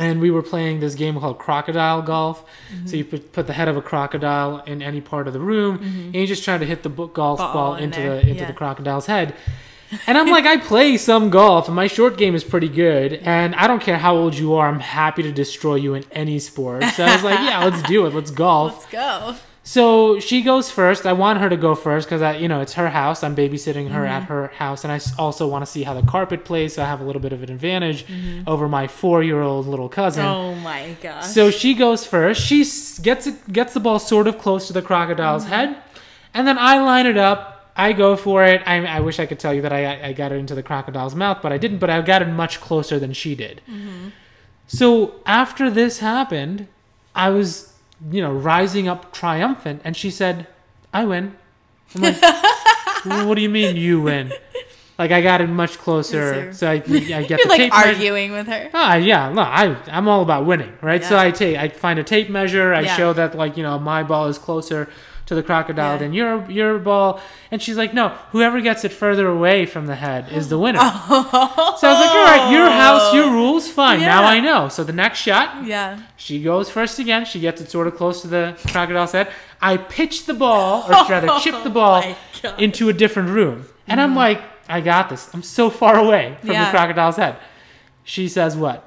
And 0.00 0.20
we 0.20 0.30
were 0.30 0.42
playing 0.42 0.80
this 0.80 0.94
game 0.94 1.18
called 1.18 1.38
crocodile 1.38 2.02
golf. 2.02 2.44
Mm-hmm. 2.72 2.86
So 2.86 2.96
you 2.96 3.04
put, 3.04 3.32
put 3.32 3.46
the 3.46 3.52
head 3.52 3.68
of 3.68 3.76
a 3.76 3.82
crocodile 3.82 4.62
in 4.66 4.82
any 4.82 5.00
part 5.00 5.26
of 5.26 5.32
the 5.32 5.40
room, 5.40 5.80
and 5.82 6.14
you 6.14 6.26
just 6.26 6.44
try 6.44 6.58
to 6.58 6.66
hit 6.66 6.82
the 6.82 6.88
golf 6.88 7.38
Mm-hmm. 7.38 7.52
Ball 7.52 7.52
ball, 7.52 7.74
in 7.76 7.84
into 7.84 8.00
there, 8.00 8.10
the 8.16 8.20
into 8.20 8.34
yeah. 8.34 8.46
the 8.46 8.52
crocodile's 8.52 9.06
head. 9.06 9.34
And 10.06 10.16
I'm 10.16 10.30
like, 10.30 10.44
I 10.44 10.56
play 10.56 10.96
some 10.96 11.30
golf, 11.30 11.66
and 11.66 11.74
my 11.74 11.88
short 11.88 12.16
game 12.16 12.34
is 12.34 12.44
pretty 12.44 12.68
good. 12.68 13.14
And 13.14 13.54
I 13.56 13.66
don't 13.66 13.82
care 13.82 13.98
how 13.98 14.16
old 14.16 14.34
you 14.36 14.54
are, 14.54 14.68
I'm 14.68 14.80
happy 14.80 15.22
to 15.24 15.32
destroy 15.32 15.76
you 15.76 15.94
in 15.94 16.04
any 16.12 16.38
sport. 16.38 16.84
So 16.84 17.04
I 17.04 17.14
was 17.14 17.24
like, 17.24 17.40
yeah, 17.40 17.64
let's 17.64 17.82
do 17.88 18.06
it. 18.06 18.14
Let's 18.14 18.30
golf. 18.46 18.92
Let's 18.92 18.92
go. 18.92 19.36
So 19.74 20.18
she 20.18 20.42
goes 20.42 20.68
first. 20.68 21.06
I 21.06 21.12
want 21.12 21.38
her 21.38 21.48
to 21.48 21.56
go 21.56 21.76
first 21.76 22.08
because 22.08 22.22
I, 22.22 22.34
you 22.42 22.48
know, 22.48 22.60
it's 22.60 22.72
her 22.72 22.88
house. 22.90 23.22
I'm 23.22 23.36
babysitting 23.36 23.88
her 23.90 24.00
Mm-hmm. 24.00 24.16
at 24.16 24.22
her 24.24 24.48
house, 24.48 24.82
and 24.82 24.92
I 24.92 24.98
also 25.16 25.46
want 25.46 25.64
to 25.64 25.70
see 25.70 25.84
how 25.84 25.94
the 25.94 26.02
carpet 26.02 26.44
plays. 26.44 26.74
So 26.74 26.82
I 26.82 26.86
have 26.86 27.00
a 27.00 27.04
little 27.04 27.22
bit 27.22 27.32
of 27.32 27.44
an 27.44 27.52
advantage 27.52 28.04
Mm-hmm. 28.06 28.48
over 28.48 28.68
my 28.68 28.88
four-year-old 28.88 29.68
little 29.68 29.88
cousin. 29.88 30.24
Oh 30.26 30.56
my 30.56 30.96
gosh. 31.00 31.26
So 31.26 31.52
she 31.52 31.74
goes 31.74 32.04
first. 32.04 32.40
She 32.44 32.58
gets 33.02 33.28
it, 33.28 33.52
gets 33.52 33.72
the 33.72 33.78
ball 33.80 34.00
sort 34.00 34.26
of 34.26 34.38
close 34.38 34.66
to 34.66 34.72
the 34.72 34.82
crocodile's 34.82 35.44
Mm-hmm. 35.44 35.52
head, 35.52 35.76
and 36.34 36.48
then 36.48 36.58
I 36.58 36.80
line 36.80 37.06
it 37.06 37.16
up. 37.16 37.70
I 37.76 37.92
go 37.92 38.16
for 38.16 38.44
it. 38.44 38.62
I, 38.66 38.84
I 38.84 38.98
wish 39.00 39.20
I 39.20 39.26
could 39.26 39.38
tell 39.38 39.54
you 39.54 39.62
that 39.62 39.72
I, 39.72 40.08
I 40.08 40.12
got 40.12 40.32
it 40.32 40.36
into 40.36 40.56
the 40.56 40.64
crocodile's 40.64 41.14
mouth, 41.14 41.38
but 41.42 41.52
I 41.52 41.58
didn't. 41.58 41.78
But 41.78 41.90
I 41.90 42.00
got 42.02 42.22
it 42.22 42.28
much 42.28 42.60
closer 42.60 42.98
than 42.98 43.12
she 43.12 43.36
did. 43.36 43.60
Mm-hmm. 43.70 44.08
So 44.66 45.14
after 45.26 45.70
this 45.70 46.00
happened, 46.00 46.66
I 47.14 47.30
was, 47.30 47.69
you 48.10 48.22
know, 48.22 48.32
rising 48.32 48.88
up 48.88 49.12
triumphant, 49.12 49.82
and 49.84 49.96
she 49.96 50.10
said, 50.10 50.46
"I 50.92 51.04
win." 51.04 51.36
I'm 51.94 52.02
like, 52.02 52.22
"What 53.26 53.34
do 53.34 53.42
you 53.42 53.48
mean 53.50 53.76
you 53.76 54.00
win?" 54.02 54.32
Like 54.98 55.12
I 55.12 55.22
got 55.22 55.40
it 55.40 55.46
much 55.48 55.78
closer, 55.78 56.52
so 56.52 56.68
I, 56.68 56.74
I 56.74 56.78
get 56.78 56.90
You're 57.30 57.38
the 57.38 57.44
like 57.48 57.58
tape 57.58 57.72
measure- 57.72 57.88
arguing 57.88 58.32
with 58.32 58.46
her. 58.48 58.70
Ah, 58.74 58.96
yeah, 58.96 59.32
no, 59.32 59.40
I 59.42 59.74
I'm 59.90 60.08
all 60.08 60.20
about 60.22 60.44
winning, 60.44 60.72
right? 60.82 61.02
So 61.02 61.18
I 61.18 61.30
take 61.30 61.56
I 61.56 61.68
find 61.68 61.98
a 61.98 62.04
tape 62.04 62.28
measure, 62.28 62.74
I 62.74 62.82
Yeah. 62.82 62.96
show 62.96 63.12
that 63.14 63.34
like 63.34 63.56
you 63.56 63.62
know 63.62 63.78
my 63.78 64.02
ball 64.02 64.26
is 64.28 64.36
closer 64.38 64.88
to 65.30 65.36
the 65.36 65.44
crocodile 65.44 65.92
Yeah. 65.92 65.98
than 65.98 66.12
your 66.12 66.50
your 66.50 66.78
ball, 66.80 67.20
and 67.52 67.62
she's 67.62 67.76
like, 67.76 67.94
no, 67.94 68.08
whoever 68.32 68.60
gets 68.60 68.84
it 68.84 68.92
further 68.92 69.28
away 69.28 69.64
from 69.64 69.86
the 69.86 69.94
head 69.94 70.26
is 70.32 70.48
the 70.48 70.58
winner. 70.58 70.80
so 70.80 70.84
I 70.84 71.70
was 71.70 71.82
like, 71.82 72.10
all 72.10 72.24
right, 72.24 72.50
your 72.52 72.68
house, 72.68 73.14
your 73.14 73.30
rules, 73.30 73.70
fine. 73.70 74.00
Now 74.00 74.24
I 74.24 74.40
know. 74.40 74.68
So 74.68 74.82
the 74.82 74.92
next 74.92 75.20
shot, 75.20 75.64
Yeah. 75.64 76.00
she 76.16 76.42
goes 76.42 76.68
first 76.68 76.98
again. 76.98 77.24
She 77.24 77.38
gets 77.38 77.60
it 77.60 77.70
sort 77.70 77.86
of 77.86 77.94
close 77.94 78.22
to 78.22 78.28
the 78.28 78.58
crocodile's 78.72 79.12
head. 79.12 79.30
I 79.62 79.76
pitch 79.76 80.26
the 80.26 80.34
ball, 80.34 80.82
or 80.88 80.90
rather, 81.08 81.38
chip 81.40 81.62
the 81.62 81.70
ball 81.70 82.02
Oh 82.42 82.54
into 82.58 82.88
a 82.88 82.92
different 82.92 83.28
room, 83.28 83.66
and 83.86 84.00
I'm 84.00 84.10
mm-hmm. 84.10 84.18
like, 84.18 84.42
I 84.68 84.80
got 84.80 85.10
this. 85.10 85.32
I'm 85.32 85.44
so 85.44 85.70
far 85.70 85.96
away 85.96 86.38
from 86.40 86.50
Yeah. 86.50 86.64
the 86.64 86.70
crocodile's 86.76 87.16
head. 87.16 87.36
She 88.02 88.26
says 88.26 88.56
what? 88.56 88.84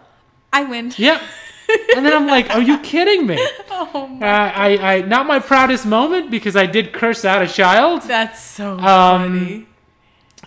I 0.51 0.63
win. 0.65 0.91
Yep. 0.97 1.21
and 1.95 2.05
then 2.05 2.13
I'm 2.13 2.27
like, 2.27 2.49
"Are 2.49 2.61
you 2.61 2.77
kidding 2.79 3.25
me?" 3.27 3.37
Oh 3.69 4.09
Uh, 4.21 4.25
I, 4.25 4.77
I, 4.95 5.01
not 5.01 5.25
my 5.27 5.39
proudest 5.39 5.85
moment 5.85 6.29
because 6.31 6.55
I 6.55 6.65
did 6.65 6.93
curse 6.93 7.25
out 7.25 7.41
a 7.41 7.47
child, 7.47 8.01
That's 8.03 8.41
so 8.41 8.73
Um, 8.73 8.79
funny. 8.79 9.65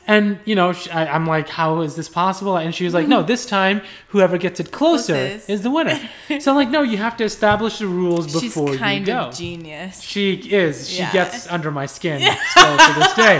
and 0.06 0.38
you 0.44 0.54
know, 0.54 0.72
sh 0.72 0.88
I, 0.92 1.06
I'm 1.06 1.26
like, 1.26 1.48
"How 1.48 1.80
is 1.80 1.94
this 1.96 2.08
possible?" 2.08 2.56
And 2.56 2.74
she 2.74 2.84
was 2.84 2.94
like, 2.94 3.08
"No, 3.08 3.22
this 3.22 3.44
time 3.46 3.82
whoever 4.08 4.38
gets 4.38 4.58
it 4.60 4.70
closer 4.72 5.14
Closest. 5.14 5.50
is 5.50 5.62
the 5.62 5.70
winner." 5.70 5.98
so 6.40 6.50
I'm 6.52 6.56
like, 6.56 6.70
"No, 6.70 6.82
you 6.82 6.96
have 6.98 7.16
to 7.18 7.24
establish 7.24 7.78
the 7.80 7.86
rules 7.88 8.30
She's 8.30 8.40
before 8.42 8.72
you 8.72 8.78
kind 8.78 9.04
go." 9.04 9.18
of 9.28 9.34
genius. 9.36 10.00
she 10.02 10.34
is. 10.34 10.88
She 10.88 10.98
Yeah. 11.02 11.12
gets 11.12 11.46
under 11.48 11.70
my 11.70 11.86
skin 11.86 12.20
still 12.50 12.76
to 12.78 12.92
this 13.00 13.14
day. 13.14 13.36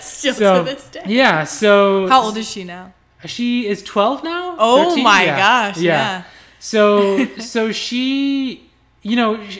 Still 0.00 0.34
So 0.34 0.64
to 0.64 0.70
this 0.74 0.84
day. 0.88 1.02
yeah. 1.06 1.44
So 1.44 2.08
How 2.08 2.22
old 2.22 2.36
is 2.36 2.50
she 2.50 2.64
now? 2.64 2.92
she 3.26 3.66
is 3.66 3.82
12 3.82 4.24
now. 4.24 4.56
Oh 4.58 4.88
13? 4.90 5.04
my 5.04 5.22
Yeah. 5.24 5.36
gosh. 5.38 5.78
Yeah. 5.78 6.22
So 6.70 7.26
so 7.54 7.72
she, 7.72 8.70
you 9.02 9.16
know, 9.16 9.30
sh- 9.48 9.58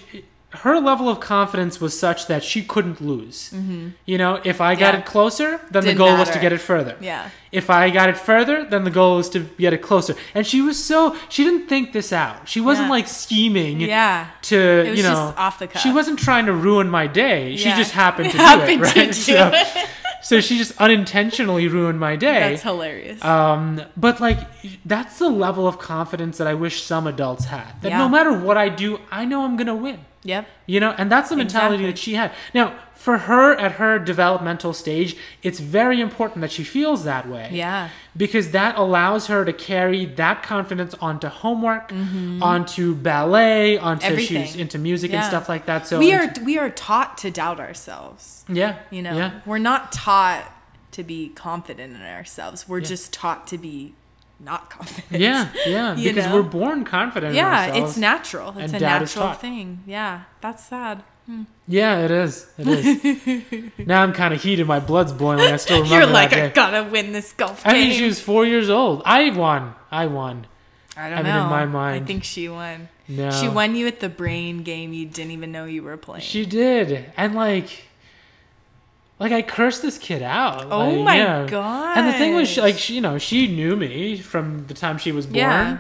her 0.65 0.79
level 0.79 1.09
of 1.09 1.19
confidence 1.19 1.81
was 1.81 1.99
such 1.99 2.29
that 2.29 2.43
she 2.45 2.63
couldn't 2.63 3.01
lose. 3.01 3.51
Mm-hmm. 3.53 3.89
You 4.07 4.19
know, 4.19 4.41
if 4.45 4.61
I 4.61 4.77
got 4.77 4.95
Yeah. 4.95 5.01
it 5.01 5.07
closer, 5.15 5.51
then 5.73 5.83
the 5.83 5.89
Didn't 5.91 5.99
goal 5.99 6.17
was 6.17 6.31
to 6.31 6.39
get 6.39 6.53
it 6.53 6.61
further. 6.61 6.95
Yeah. 7.01 7.29
If 7.51 7.71
I 7.71 7.91
got 7.91 8.09
it 8.09 8.17
further, 8.17 8.65
then 8.65 8.85
the 8.85 8.91
goal 9.01 9.17
was 9.17 9.29
to 9.31 9.41
get 9.65 9.73
it 9.73 9.83
closer. 9.83 10.15
And 10.35 10.47
she 10.47 10.61
was 10.69 10.77
so 10.91 11.17
she 11.29 11.43
didn't 11.45 11.67
think 11.73 11.93
this 11.93 12.13
out. 12.13 12.49
She 12.49 12.61
wasn't 12.61 12.87
Yeah. 12.87 12.97
like 12.99 13.09
scheming 13.09 13.81
Yeah. 13.81 14.29
to 14.43 14.57
you 14.97 15.03
know 15.03 15.35
off 15.37 15.59
the 15.59 15.67
cuff. 15.67 15.83
She 15.83 15.93
wasn't 15.93 16.19
trying 16.21 16.47
to 16.47 16.53
ruin 16.53 16.89
my 16.89 17.07
day. 17.09 17.57
She 17.57 17.71
just 17.83 17.91
happened 17.91 18.31
to 18.35 18.39
do 18.39 18.45
it, 18.45 18.81
right? 18.81 18.95
do 18.95 19.13
so, 19.31 19.51
it. 19.53 19.89
So 20.25 20.41
she 20.41 20.59
just 20.59 20.73
unintentionally 20.81 21.69
ruined 21.69 22.01
my 22.01 22.17
day. 22.17 22.41
That's 22.51 22.63
hilarious. 22.63 23.23
Um, 23.25 23.83
but 23.97 24.21
like 24.21 24.39
that's 24.85 25.19
the 25.19 25.29
level 25.29 25.69
of 25.69 25.79
confidence 25.79 26.39
that 26.39 26.47
I 26.47 26.55
wish 26.55 26.83
some 26.83 27.07
adults 27.07 27.45
had. 27.45 27.81
That 27.83 27.91
Yeah. 27.91 27.99
no 27.99 28.09
matter 28.09 28.33
what 28.33 28.57
I 28.57 28.69
do, 28.71 28.99
I 29.11 29.25
know 29.25 29.45
I'm 29.45 29.57
gonna 29.57 29.77
win. 29.77 30.01
Yep. 30.25 30.49
You 30.67 30.81
know, 30.81 30.93
and 30.99 31.13
that's 31.13 31.29
the 31.29 31.37
mentality 31.37 31.85
Exactly. 31.85 31.91
that 31.93 31.99
she 31.99 32.15
had. 32.15 32.33
Now, 32.55 32.79
for 32.95 33.19
her 33.19 33.55
at 33.57 33.73
her 33.73 33.99
developmental 33.99 34.73
stage, 34.73 35.15
it's 35.43 35.61
very 35.61 36.01
important 36.01 36.41
that 36.41 36.51
she 36.51 36.65
feels 36.65 37.05
that 37.05 37.29
way. 37.29 37.51
Yeah. 37.53 37.91
Because 38.17 38.51
that 38.53 38.79
allows 38.79 39.27
her 39.27 39.45
to 39.45 39.53
carry 39.53 40.07
that 40.07 40.43
confidence 40.43 40.95
onto 41.01 41.29
homework, 41.29 41.93
onto 42.41 42.95
ballet, 42.95 43.77
onto 43.79 44.17
she's 44.19 44.53
Mm-hmm. 44.53 44.61
Into 44.61 44.79
music 44.79 45.13
and 45.13 45.25
stuff 45.25 45.49
like 45.49 45.67
that. 45.67 45.87
So 45.87 45.99
we 45.99 46.13
are 46.15 46.25
into- 46.25 46.43
we 46.45 46.59
are 46.59 46.71
taught 46.71 47.19
to 47.19 47.31
doubt 47.31 47.61
ourselves. 47.61 48.45
yeah, 48.49 48.77
You 48.91 49.03
know, 49.03 49.15
yeah. 49.17 49.41
we're 49.47 49.59
not 49.59 49.93
taught 49.93 50.51
to 50.93 51.03
be 51.03 51.29
confident 51.31 51.95
in 51.95 52.03
ourselves. 52.03 52.69
We're 52.69 52.81
just 52.81 53.13
taught 53.13 53.47
to 53.49 53.59
be 53.59 53.95
not 54.41 54.71
confident. 54.77 55.21
Yeah, 55.21 55.49
yeah, 55.67 55.95
because 56.03 56.27
know? 56.27 56.37
we're 56.37 56.43
born 56.43 56.85
confident. 56.85 57.35
Yeah, 57.35 57.75
it's 57.75 57.97
natural. 57.97 58.55
It's 58.59 58.73
a 58.73 58.81
natural 58.81 59.33
thing. 59.33 59.83
Yeah, 59.87 60.23
that's 60.41 60.65
sad. 60.65 61.03
Hmm. 61.27 61.45
Yeah, 61.67 62.05
it 62.05 62.11
is. 62.11 62.47
It 62.59 62.69
is. 62.69 63.71
now 63.87 64.03
I'm 64.03 64.13
kind 64.13 64.35
of 64.35 64.43
heated. 64.43 64.67
My 64.67 64.81
blood's 64.81 65.13
boiling. 65.13 65.51
I 65.53 65.57
still 65.57 65.83
remember 65.83 66.05
You're 66.05 66.13
like, 66.13 66.35
I 66.35 66.49
gotta 66.49 66.89
win 66.91 67.13
this 67.13 67.33
golf 67.33 67.65
game. 67.65 67.73
I 67.73 67.77
mean, 67.77 67.93
she 67.93 68.05
was 68.05 68.21
four 68.21 68.45
years 68.45 68.69
old. 68.69 69.01
I 69.07 69.31
won. 69.31 69.75
I 69.91 70.07
won. 70.07 70.47
I 70.97 71.09
don't 71.09 71.21
I 71.21 71.23
mean, 71.23 71.33
know. 71.33 71.45
in 71.45 71.51
my 71.51 71.65
mind, 71.65 72.05
I 72.05 72.07
think 72.07 72.25
she 72.25 72.49
won. 72.49 72.89
No, 73.09 73.31
She 73.31 73.49
won 73.49 73.75
you 73.75 73.87
at 73.87 74.01
the 74.01 74.09
brain 74.09 74.63
game 74.63 74.93
you 74.93 75.07
didn't 75.07 75.33
even 75.33 75.53
know 75.53 75.65
you 75.67 75.83
were 75.83 75.97
playing. 75.97 76.23
She 76.23 76.47
did, 76.47 77.13
and 77.17 77.35
like, 77.35 77.85
like 79.19 79.33
I 79.33 79.43
cursed 79.43 79.83
this 79.83 79.97
kid 79.99 80.23
out. 80.23 80.67
oh 80.71 80.89
like, 80.91 81.05
my 81.05 81.17
yeah. 81.17 81.47
god! 81.47 81.99
And 81.99 82.09
the 82.09 82.13
thing 82.15 82.35
was, 82.35 82.49
she, 82.49 82.61
like, 82.61 82.79
she, 82.79 82.95
you 82.97 83.01
know, 83.01 83.19
she 83.19 83.47
knew 83.49 83.77
me 83.77 84.17
from 84.19 84.67
the 84.67 84.75
time 84.75 84.99
she 84.99 85.13
was 85.13 85.27
born. 85.27 85.37
Yeah. 85.37 85.79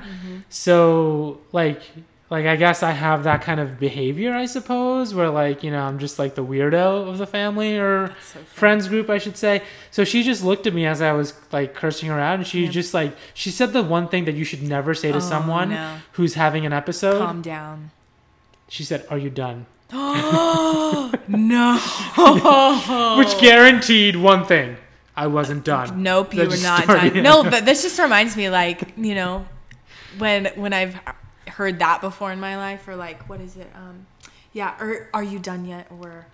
So, 0.48 1.40
like, 1.52 1.82
like 2.30 2.46
I 2.46 2.56
guess 2.56 2.82
I 2.82 2.92
have 2.92 3.24
that 3.24 3.42
kind 3.42 3.60
of 3.60 3.78
behavior, 3.78 4.32
I 4.32 4.46
suppose, 4.46 5.14
where 5.14 5.28
like, 5.30 5.62
you 5.62 5.70
know, 5.70 5.82
I'm 5.82 5.98
just 5.98 6.18
like 6.18 6.34
the 6.36 6.44
weirdo 6.44 7.08
of 7.08 7.18
the 7.18 7.26
family 7.26 7.76
or 7.76 8.14
so 8.22 8.38
friends 8.40 8.88
group, 8.88 9.10
I 9.10 9.18
should 9.18 9.36
say. 9.36 9.62
So 9.90 10.04
she 10.04 10.22
just 10.22 10.42
looked 10.44 10.66
at 10.66 10.74
me 10.74 10.86
as 10.86 11.02
I 11.02 11.12
was 11.12 11.34
like 11.52 11.74
cursing 11.74 12.08
her 12.08 12.18
out, 12.20 12.36
and 12.38 12.46
she 12.46 12.68
just 12.68 12.94
like 12.94 13.14
she 13.34 13.50
said 13.50 13.72
the 13.72 13.82
one 13.82 14.08
thing 14.08 14.24
that 14.26 14.34
you 14.36 14.44
should 14.44 14.62
never 14.62 14.94
say 14.94 15.10
to 15.12 15.18
Oh, 15.18 15.20
someone 15.20 15.70
no. 15.70 15.98
who's 16.12 16.34
having 16.34 16.64
an 16.66 16.72
episode. 16.72 17.18
calm 17.18 17.42
down. 17.42 17.90
She 18.68 18.84
said, 18.84 19.06
"Are 19.10 19.18
you 19.18 19.28
done?" 19.30 19.66
Oh 19.92 21.12
no. 21.28 23.16
Which 23.18 23.38
guaranteed 23.40 24.16
one 24.16 24.44
thing: 24.44 24.76
I 25.16 25.26
wasn't 25.26 25.64
done. 25.64 26.02
Nope, 26.02 26.34
you 26.34 26.48
were 26.48 26.56
not 26.56 26.86
done. 26.86 27.22
No, 27.22 27.42
but 27.44 27.64
this 27.64 27.82
just 27.82 27.98
reminds 27.98 28.36
me, 28.36 28.50
like 28.50 28.96
you 28.96 29.14
know, 29.14 29.46
when 30.18 30.46
when 30.56 30.72
I've 30.72 30.98
heard 31.48 31.78
that 31.78 32.00
before 32.00 32.32
in 32.32 32.40
my 32.40 32.56
life, 32.56 32.86
or 32.88 32.96
like, 32.96 33.28
what 33.28 33.40
is 33.40 33.56
it? 33.56 33.70
Um, 33.74 34.06
yeah, 34.52 34.74
or 34.80 35.08
are 35.14 35.22
you 35.22 35.38
done 35.38 35.64
yet? 35.64 35.86
Or 35.90 36.26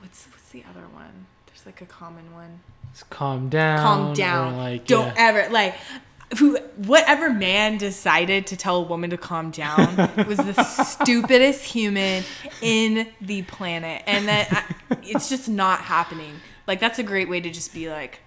what's 0.00 0.26
what's 0.26 0.50
the 0.50 0.64
other 0.70 0.86
one? 0.92 1.26
There's 1.46 1.64
like 1.64 1.80
a 1.80 1.86
common 1.86 2.32
one. 2.34 2.60
calm 3.10 3.48
down. 3.48 3.78
calm 3.78 4.14
down. 4.14 4.56
Like, 4.56 4.86
Don't 4.86 5.08
yeah. 5.08 5.14
ever 5.16 5.48
like 5.50 5.74
who 6.38 6.58
whatever 6.76 7.30
man 7.30 7.78
decided 7.78 8.46
to 8.48 8.56
tell 8.56 8.78
a 8.78 8.82
woman 8.82 9.10
to 9.10 9.16
calm 9.16 9.50
down 9.50 9.96
was 10.26 10.38
the 10.38 10.62
stupidest 10.84 11.64
human 11.64 12.24
in 12.60 13.08
the 13.20 13.42
planet 13.42 14.02
and 14.06 14.26
that 14.28 14.52
I, 14.90 14.98
it's 15.02 15.28
just 15.28 15.48
not 15.48 15.80
happening. 15.80 16.40
Like 16.66 16.80
that's 16.80 16.98
a 16.98 17.04
great 17.04 17.28
way 17.28 17.40
to 17.40 17.50
just 17.50 17.72
be 17.72 17.88
like 17.88 18.20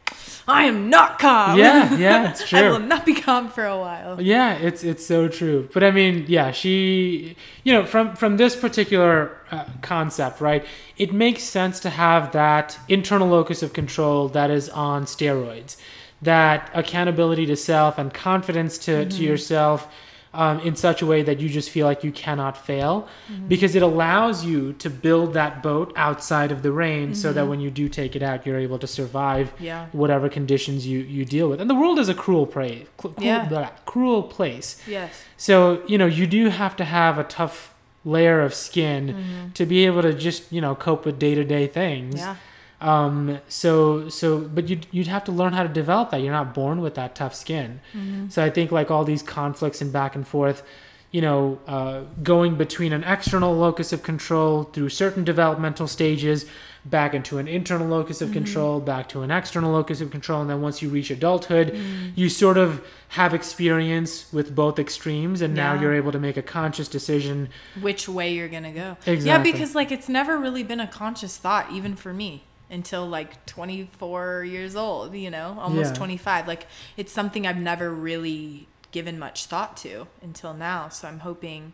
I 0.47 0.64
am 0.64 0.89
not 0.89 1.20
calm. 1.20 1.60
Yeah, 1.60 1.95
yeah, 1.95 2.30
it's 2.32 2.47
true 2.47 2.60
I 2.60 2.70
will 2.70 2.80
not 2.80 3.06
be 3.06 3.14
calm 3.14 3.50
for 3.50 3.66
a 3.66 3.78
while. 3.78 4.22
Yeah, 4.22 4.54
it's 4.54 4.84
it's 4.84 5.06
so 5.06 5.28
true. 5.28 5.70
But 5.74 5.84
I 5.84 5.91
mean, 5.91 6.26
yeah, 6.28 6.52
she, 6.52 7.36
you 7.64 7.74
know, 7.74 7.86
from 7.86 8.16
from 8.16 8.38
this 8.38 8.56
particular 8.56 9.38
uh, 9.52 9.66
concept, 9.82 10.41
right? 10.41 10.66
It 10.97 11.14
makes 11.14 11.43
sense 11.43 11.80
to 11.82 11.89
have 11.89 12.32
that 12.32 12.80
internal 12.88 13.28
locus 13.28 13.62
of 13.62 13.74
control 13.74 14.30
that 14.30 14.50
is 14.50 14.70
on 14.70 15.06
steroids, 15.06 15.78
that 16.22 16.70
accountability 16.74 17.46
to 17.48 17.56
self 17.56 17.98
and 17.98 18.14
confidence 18.14 18.78
to 18.80 19.06
to 19.06 19.24
yourself. 19.24 19.88
Um, 20.32 20.60
in 20.60 20.76
such 20.76 21.02
a 21.02 21.08
way 21.08 21.24
that 21.24 21.40
you 21.40 21.50
just 21.50 21.72
feel 21.72 21.88
like 21.88 22.04
you 22.04 22.12
cannot 22.12 22.56
fail 22.56 23.08
because 23.48 23.74
it 23.74 23.82
allows 23.82 24.46
you 24.46 24.74
to 24.74 24.88
build 24.88 25.34
that 25.34 25.64
boat 25.64 25.92
outside 25.96 26.52
of 26.52 26.62
the 26.62 26.72
rain 26.72 27.16
so 27.16 27.34
that 27.34 27.48
when 27.48 27.60
you 27.60 27.72
do 27.72 27.90
take 27.90 28.16
it 28.16 28.22
out 28.22 28.46
you're 28.46 28.60
able 28.60 28.78
to 28.78 28.86
survive 28.86 29.52
Yeah. 29.60 29.88
whatever 29.92 30.30
conditions 30.30 30.86
you 30.86 31.00
you 31.00 31.26
deal 31.26 31.50
with 31.50 31.60
and 31.60 31.68
the 31.68 31.74
world 31.74 31.98
is 31.98 32.10
a 32.10 32.14
cruel 32.14 32.46
place 32.46 32.86
cruel, 32.98 33.16
Yeah. 33.18 33.46
blah, 33.50 33.70
cruel 33.88 34.22
place 34.22 34.80
Yes. 34.88 35.10
so 35.36 35.82
you 35.88 35.98
know 35.98 36.06
you 36.06 36.28
do 36.28 36.50
have 36.50 36.76
to 36.76 36.84
have 36.86 37.18
a 37.18 37.24
tough 37.24 37.74
layer 38.06 38.40
of 38.44 38.54
skin 38.54 39.08
Mm-hmm. 39.08 39.50
to 39.56 39.66
be 39.66 39.88
able 39.88 40.04
to 40.04 40.14
just 40.14 40.44
you 40.54 40.62
know 40.62 40.76
cope 40.76 41.06
with 41.08 41.18
day-to-day 41.18 41.66
things 41.66 42.18
Yeah. 42.20 42.36
Um 42.82 43.40
so 43.48 44.08
so 44.10 44.40
but 44.40 44.70
you'd, 44.70 44.88
you'd 44.92 45.08
have 45.08 45.24
to 45.24 45.32
learn 45.32 45.54
how 45.54 45.64
to 45.64 45.70
develop 45.70 46.12
that 46.12 46.22
you're 46.22 46.32
not 46.32 46.54
born 46.54 46.80
with 46.82 46.96
that 46.96 47.16
tough 47.16 47.36
skin 47.36 47.80
Mm-hmm. 47.94 48.30
so 48.30 48.44
i 48.44 48.50
think 48.50 48.72
like 48.72 48.90
all 48.92 49.04
these 49.04 49.22
conflicts 49.24 49.82
and 49.82 49.92
back 49.92 50.16
and 50.16 50.26
forth 50.28 50.64
you 51.12 51.22
know 51.22 51.60
uh, 51.68 52.02
going 52.24 52.56
between 52.56 52.94
an 52.94 53.04
external 53.04 53.54
locus 53.56 53.92
of 53.92 54.04
control 54.04 54.64
through 54.64 54.90
certain 54.90 55.24
developmental 55.24 55.88
stages 55.88 56.46
back 56.86 57.14
into 57.14 57.38
an 57.40 57.48
internal 57.48 57.88
locus 57.88 58.22
of 58.22 58.30
Mm-hmm. 58.30 58.34
control 58.46 58.80
back 58.80 59.10
to 59.10 59.22
an 59.24 59.32
external 59.32 59.72
locus 59.74 60.00
of 60.02 60.12
control 60.12 60.40
and 60.42 60.50
then 60.50 60.62
once 60.62 60.82
you 60.82 60.88
reach 60.90 61.10
adulthood 61.12 61.74
Mm-hmm. 61.74 62.10
you 62.16 62.30
sort 62.30 62.58
of 62.58 62.86
have 63.10 63.34
experience 63.34 64.32
with 64.32 64.54
both 64.56 64.78
extremes 64.80 65.42
and 65.42 65.54
now 65.56 65.74
you're 65.74 65.94
able 65.96 66.12
to 66.12 66.20
make 66.20 66.38
a 66.38 66.44
conscious 66.44 66.88
decision 66.88 67.50
Which 67.82 68.08
way 68.08 68.34
you're 68.36 68.48
gonna 68.48 68.72
go? 68.72 68.96
Yeah, 69.06 69.42
because 69.42 69.74
like 69.76 69.92
it's 69.92 70.08
never 70.08 70.38
really 70.38 70.62
been 70.64 70.80
a 70.80 70.88
conscious 70.88 71.36
thought, 71.38 71.72
even 71.72 71.96
for 71.96 72.14
me, 72.14 72.44
until 72.70 73.08
like 73.08 73.46
24 73.46 74.44
years 74.44 74.76
old. 74.76 75.16
You 75.16 75.30
know, 75.30 75.58
almost 75.60 75.92
Yeah. 75.94 75.98
25. 75.98 76.48
Like 76.48 76.68
it's 76.98 77.12
something 77.12 77.46
I've 77.48 77.58
never 77.58 77.92
really 77.92 78.68
given 78.92 79.20
much 79.20 79.46
thought 79.46 79.78
to 79.78 80.08
until 80.22 80.54
now. 80.54 80.90
So 80.90 81.08
I'm 81.08 81.20
hoping, 81.20 81.74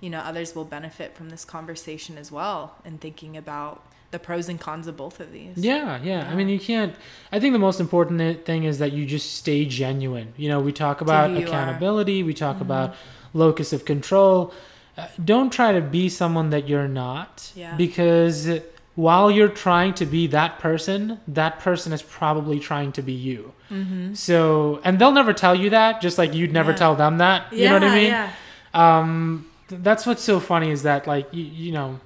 you 0.00 0.10
know, 0.10 0.18
others 0.20 0.54
will 0.54 0.64
benefit 0.64 1.16
from 1.16 1.30
this 1.30 1.44
conversation 1.44 2.18
as 2.18 2.32
well 2.32 2.74
and 2.84 3.00
thinking 3.00 3.36
about 3.36 3.82
the 4.12 4.18
pros 4.20 4.48
and 4.48 4.60
cons 4.60 4.86
of 4.86 4.96
both 4.96 5.18
of 5.20 5.32
these. 5.32 5.56
Yeah, 5.56 6.00
yeah. 6.02 6.28
I 6.30 6.34
mean, 6.36 6.48
you 6.48 6.58
can't. 6.60 6.94
I 7.32 7.40
think 7.40 7.52
the 7.52 7.58
most 7.58 7.80
important 7.80 8.44
thing 8.44 8.64
is 8.64 8.78
that 8.78 8.92
you 8.92 9.04
just 9.04 9.34
stay 9.34 9.64
genuine. 9.64 10.32
You 10.36 10.48
know, 10.48 10.60
we 10.60 10.72
talk 10.72 11.00
about 11.00 11.30
you 11.30 11.38
are. 11.38 11.42
accountability, 11.48 12.22
we 12.22 12.32
talk 12.34 12.60
about 12.60 12.94
locus 13.34 13.72
of 13.72 13.84
control. 13.84 14.54
Uh, 14.96 15.08
don't 15.24 15.52
try 15.52 15.72
to 15.72 15.80
be 15.80 16.08
someone 16.08 16.50
that 16.50 16.68
you're 16.68 16.88
not. 16.88 17.52
Yeah. 17.54 17.76
Because 17.76 18.48
while 18.96 19.30
you're 19.30 19.48
trying 19.48 19.94
to 19.94 20.04
be 20.06 20.26
that 20.28 20.58
person, 20.58 21.20
that 21.28 21.58
person 21.60 21.92
is 21.92 22.02
probably 22.02 22.58
trying 22.58 22.90
to 22.92 23.02
be 23.02 23.12
you. 23.12 23.52
Mm-hmm. 23.70 24.14
So, 24.14 24.80
and 24.84 24.98
they'll 24.98 25.12
never 25.12 25.32
tell 25.32 25.54
you 25.54 25.70
that, 25.70 26.00
just 26.00 26.18
like 26.18 26.34
you'd 26.34 26.52
never 26.52 26.72
Yeah. 26.72 26.76
tell 26.76 26.94
them 26.96 27.18
that. 27.18 27.52
You 27.52 27.66
know 27.68 27.74
what 27.74 27.84
I 27.84 27.94
mean? 27.94 28.10
Yeah. 28.10 28.30
um 28.74 29.46
th- 29.68 29.82
that's 29.82 30.06
what's 30.06 30.22
so 30.22 30.40
funny 30.40 30.70
is 30.70 30.82
that 30.82 31.06
like 31.06 31.26
you, 31.32 31.44
you 31.44 31.72
know 31.72 32.00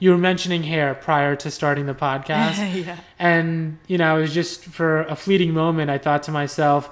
you 0.00 0.10
were 0.10 0.18
mentioning 0.18 0.62
hair 0.62 0.94
prior 0.94 1.34
to 1.36 1.50
starting 1.50 1.86
the 1.86 1.94
podcast 1.94 2.58
yeah. 2.86 2.96
and 3.18 3.78
you 3.86 3.96
know 3.98 4.18
it 4.18 4.20
was 4.22 4.34
just 4.34 4.64
for 4.64 5.02
a 5.02 5.16
fleeting 5.16 5.52
moment 5.52 5.90
i 5.90 5.98
thought 5.98 6.22
to 6.22 6.32
myself 6.32 6.90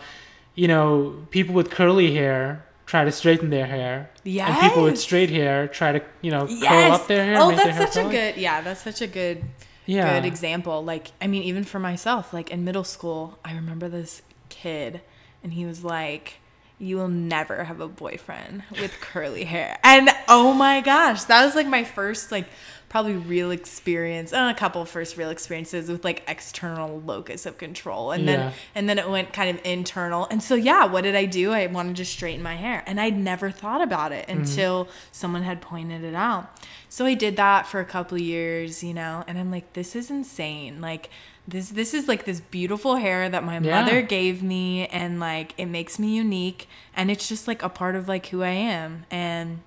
you 0.54 0.68
know 0.68 1.14
people 1.30 1.54
with 1.54 1.70
curly 1.70 2.12
hair 2.14 2.64
try 2.86 3.04
to 3.04 3.12
straighten 3.12 3.50
their 3.50 3.66
hair 3.66 4.10
Yeah. 4.24 4.48
and 4.48 4.60
people 4.68 4.82
with 4.84 4.98
straight 4.98 5.30
hair 5.30 5.68
try 5.68 5.92
to 5.92 6.02
you 6.20 6.30
know 6.30 6.46
curl 6.46 6.92
up 6.92 7.06
their 7.06 7.24
hair 7.24 7.36
Oh, 7.38 7.50
that's 7.50 7.76
hair 7.76 7.86
such 7.86 8.04
a 8.04 8.08
good. 8.08 8.36
Yeah, 8.36 8.60
that's 8.60 8.82
such 8.82 9.00
a 9.00 9.06
good 9.06 9.44
yeah 9.86 10.20
good 10.20 10.26
example. 10.26 10.84
Like, 10.84 11.08
I 11.20 11.26
mean, 11.26 11.42
even 11.44 11.64
for 11.64 11.78
myself, 11.78 12.32
like 12.32 12.50
in 12.50 12.64
middle 12.64 12.84
school, 12.84 13.38
I 13.44 13.54
remember 13.54 13.88
this 13.88 14.22
kid, 14.48 15.00
and 15.42 15.52
he 15.54 15.64
was 15.64 15.82
like, 15.82 16.34
"You 16.78 16.96
will 16.98 17.08
never 17.08 17.64
have 17.64 17.80
a 17.80 17.88
boyfriend 17.88 18.62
with 18.70 18.92
curly 19.00 19.44
hair." 19.44 19.78
And 19.82 20.08
oh 20.28 20.52
my 20.52 20.80
gosh, 20.82 21.24
that 21.24 21.44
was 21.44 21.54
like 21.56 21.66
my 21.66 21.84
first, 21.84 22.30
like, 22.30 22.46
probably 22.92 23.14
real 23.14 23.50
experience. 23.50 24.34
Uh, 24.34 24.52
a 24.54 24.58
couple 24.58 24.84
first 24.84 25.16
real 25.16 25.30
experiences 25.30 25.88
with 25.90 26.04
like 26.04 26.22
external 26.28 27.00
locus 27.00 27.46
of 27.46 27.56
control, 27.56 28.12
and 28.12 28.24
Yeah. 28.24 28.36
then 28.36 28.52
and 28.74 28.88
then 28.88 28.98
it 28.98 29.08
went 29.10 29.32
kind 29.32 29.48
of 29.58 29.64
internal. 29.64 30.28
And 30.30 30.42
so 30.42 30.54
yeah, 30.54 30.84
what 30.84 31.00
did 31.02 31.16
I 31.16 31.24
do? 31.24 31.52
I 31.52 31.66
wanted 31.66 31.96
to 31.96 32.04
straighten 32.04 32.42
my 32.42 32.54
hair, 32.56 32.84
and 32.86 33.00
I'd 33.00 33.16
never 33.18 33.50
thought 33.50 33.80
about 33.82 34.12
it 34.12 34.28
until 34.28 34.88
someone 35.10 35.42
had 35.42 35.60
pointed 35.62 36.04
it 36.04 36.14
out. 36.14 36.54
So 36.90 37.06
I 37.06 37.14
did 37.14 37.36
that 37.36 37.66
for 37.66 37.80
a 37.80 37.84
couple 37.86 38.16
of 38.16 38.22
years, 38.22 38.84
you 38.84 38.92
know, 38.92 39.24
and 39.26 39.38
I'm 39.38 39.50
like, 39.50 39.72
this 39.72 39.96
is 39.96 40.10
insane. 40.10 40.80
Like 40.82 41.08
this 41.48 41.70
this 41.70 41.94
is 41.94 42.06
like 42.06 42.24
this 42.26 42.40
beautiful 42.40 42.96
hair 42.96 43.28
that 43.30 43.42
my 43.42 43.54
Yeah. 43.58 43.80
mother 43.82 44.02
gave 44.02 44.42
me 44.42 44.86
and 44.88 45.18
like 45.18 45.54
it 45.56 45.66
makes 45.66 45.98
me 45.98 46.14
unique 46.14 46.68
and 46.94 47.10
it's 47.10 47.26
just 47.26 47.48
like 47.48 47.62
a 47.64 47.68
part 47.70 47.96
of 47.96 48.06
like 48.06 48.26
who 48.26 48.42
I 48.42 48.50
am. 48.50 49.06
And 49.10 49.60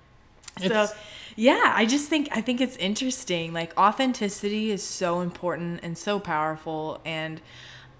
so 0.58 0.88
yeah, 1.36 1.72
I 1.74 1.86
just 1.86 2.08
think 2.08 2.28
I 2.32 2.40
think 2.40 2.60
it's 2.60 2.76
interesting. 2.76 3.52
Like 3.52 3.76
authenticity 3.78 4.70
is 4.70 4.82
so 4.82 5.20
important 5.20 5.80
and 5.82 5.96
so 5.96 6.18
powerful 6.18 7.00
and 7.04 7.40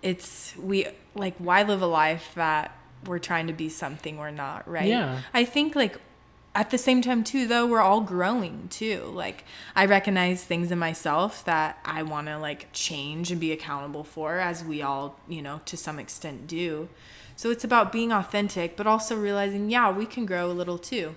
it's 0.03 0.55
we 0.57 0.87
like 1.15 1.35
why 1.39 1.63
live 1.63 1.83
a 1.83 1.87
life 1.87 2.33
that 2.35 2.77
we're 3.05 3.19
trying 3.19 3.47
to 3.47 3.53
be 3.53 3.69
something 3.69 4.17
we're 4.17 4.31
not, 4.31 4.69
right? 4.69 4.89
Yeah. 4.89 5.21
I 5.35 5.45
think 5.45 5.75
like 5.75 5.99
at 6.55 6.71
the 6.71 6.79
same 6.79 7.03
time 7.03 7.23
too 7.23 7.47
though 7.47 7.67
we're 7.67 7.83
all 7.83 8.01
growing 8.01 8.67
too 8.69 9.03
like 9.13 9.45
i 9.75 9.85
recognize 9.85 10.43
things 10.43 10.73
in 10.73 10.79
myself 10.79 11.45
that 11.45 11.79
i 11.85 12.03
want 12.03 12.27
to 12.27 12.39
like 12.39 12.67
change 12.73 13.31
and 13.31 13.39
be 13.39 13.53
accountable 13.53 14.03
for 14.03 14.39
as 14.39 14.65
we 14.65 14.81
all 14.81 15.21
you 15.29 15.43
know 15.43 15.61
to 15.67 15.77
some 15.77 15.99
extent 15.99 16.47
do 16.47 16.89
so 17.37 17.51
it's 17.51 17.63
about 17.63 17.93
being 17.93 18.11
authentic 18.11 18.75
but 18.75 18.87
also 18.87 19.15
realizing 19.15 19.69
yeah 19.69 19.91
we 19.91 20.07
can 20.07 20.25
grow 20.25 20.51
a 20.51 20.55
little 20.55 20.79
too 20.79 21.15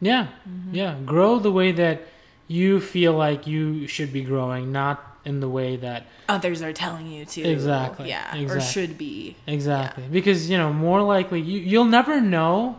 yeah 0.00 0.28
Mm-hmm. 0.48 0.74
yeah 0.74 0.94
grow 1.04 1.38
the 1.38 1.50
way 1.52 1.72
that 1.72 2.02
you 2.48 2.80
feel 2.80 3.12
like 3.14 3.46
you 3.46 3.86
should 3.86 4.12
be 4.12 4.22
growing 4.22 4.70
not 4.72 5.02
in 5.24 5.40
the 5.40 5.48
way 5.48 5.76
that 5.76 6.06
others 6.28 6.62
are 6.62 6.72
telling 6.72 7.06
you 7.08 7.24
to 7.24 7.42
Exactly, 7.42 8.08
yeah 8.08 8.32
or 8.34 8.38
exactly. 8.38 8.60
should 8.72 8.98
be 8.98 9.36
Exactly. 9.46 10.04
Because, 10.10 10.48
you 10.50 10.56
know, 10.56 10.72
more 10.72 11.02
likely 11.02 11.40
you 11.40 11.58
you'll 11.60 11.84
never 12.00 12.20
know 12.20 12.78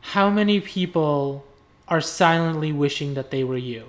how 0.00 0.28
many 0.30 0.60
people 0.60 1.44
are 1.86 2.00
silently 2.00 2.72
wishing 2.72 3.14
that 3.14 3.30
they 3.30 3.44
were 3.44 3.56
you. 3.56 3.84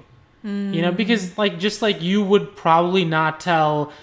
You 0.45 0.81
know, 0.81 0.91
because 0.91 1.37
like 1.37 1.57
just 1.57 1.81
like 1.81 2.01
you 2.01 2.21
would 2.21 2.55
probably 2.57 3.05
not 3.05 3.39
tell, 3.39 3.93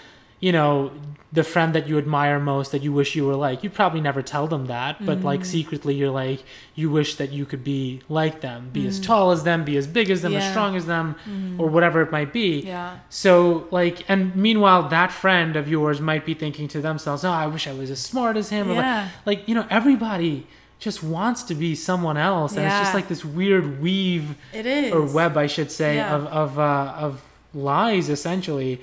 you 0.40 0.52
know, 0.52 0.90
the 1.32 1.44
friend 1.44 1.74
that 1.76 1.86
you 1.86 1.96
admire 1.96 2.40
most 2.40 2.72
that 2.72 2.82
you 2.82 2.92
wish 2.92 3.14
you 3.14 3.24
were 3.24 3.36
like. 3.36 3.62
You'd 3.62 3.74
probably 3.74 4.00
never 4.00 4.20
tell 4.20 4.48
them 4.48 4.66
that, 4.66 5.04
but 5.04 5.22
like 5.22 5.40
mm. 5.40 5.46
secretly 5.46 5.94
you're 5.94 6.10
like 6.10 6.42
you 6.74 6.90
wish 6.90 7.16
that 7.16 7.30
you 7.30 7.46
could 7.46 7.62
be 7.62 8.00
like 8.08 8.40
them, 8.40 8.70
be 8.72 8.86
as 8.86 8.98
mm. 8.98 9.04
tall 9.04 9.30
as 9.30 9.44
them, 9.44 9.64
be 9.64 9.76
as 9.76 9.86
big 9.86 10.10
as 10.10 10.22
them, 10.22 10.34
as 10.34 10.50
strong 10.50 10.74
as 10.74 10.86
them, 10.86 11.14
mm. 11.28 11.58
or 11.60 11.68
whatever 11.68 12.02
it 12.02 12.10
might 12.10 12.32
be. 12.32 12.60
yeah 12.60 12.98
So, 13.08 13.68
like, 13.70 14.04
and 14.08 14.34
meanwhile, 14.34 14.88
that 14.88 15.12
friend 15.12 15.56
of 15.56 15.68
yours 15.68 16.00
might 16.00 16.26
be 16.26 16.34
thinking 16.34 16.66
to 16.68 16.80
themselves, 16.80 17.24
"Oh, 17.24 17.30
I 17.30 17.46
wish 17.46 17.68
I 17.68 17.72
was 17.72 17.90
as 17.90 18.00
smart 18.00 18.36
as 18.36 18.48
him." 18.50 18.68
Or 18.70 18.74
like- 18.74 18.84
Yeah. 18.84 19.08
like, 19.24 19.48
you 19.48 19.54
know, 19.54 19.66
everybody 19.70 20.46
just 20.80 21.02
wants 21.02 21.42
to 21.44 21.54
be 21.54 21.74
someone 21.76 22.16
else, 22.16 22.56
and 22.56 22.66
it's 22.66 22.78
just 22.78 22.94
like 22.94 23.06
this 23.06 23.24
weird 23.24 23.80
weave 23.80 24.34
it 24.52 24.66
is 24.66 24.92
or 24.92 25.02
web, 25.04 25.36
I 25.36 25.46
should 25.46 25.70
say, 25.70 25.96
Yeah. 25.96 26.14
of 26.16 26.26
of 26.26 26.58
uh, 26.58 26.94
of 27.06 27.22
lies, 27.54 28.08
essentially. 28.08 28.80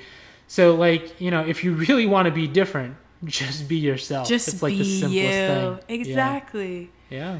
So, 0.47 0.75
like, 0.75 1.19
you 1.19 1.29
know, 1.31 1.41
if 1.45 1.63
you 1.63 1.73
really 1.73 2.05
want 2.05 2.25
to 2.27 2.31
be 2.31 2.47
different, 2.47 2.95
just 3.25 3.67
be 3.67 3.77
yourself. 3.77 4.27
just 4.27 4.47
it's 4.47 4.61
like 4.63 4.73
be 4.73 4.77
the 4.79 4.83
simplest 4.99 5.13
you 5.15 5.31
thing. 5.31 5.79
exactly 5.99 6.89
Yeah. 7.09 7.39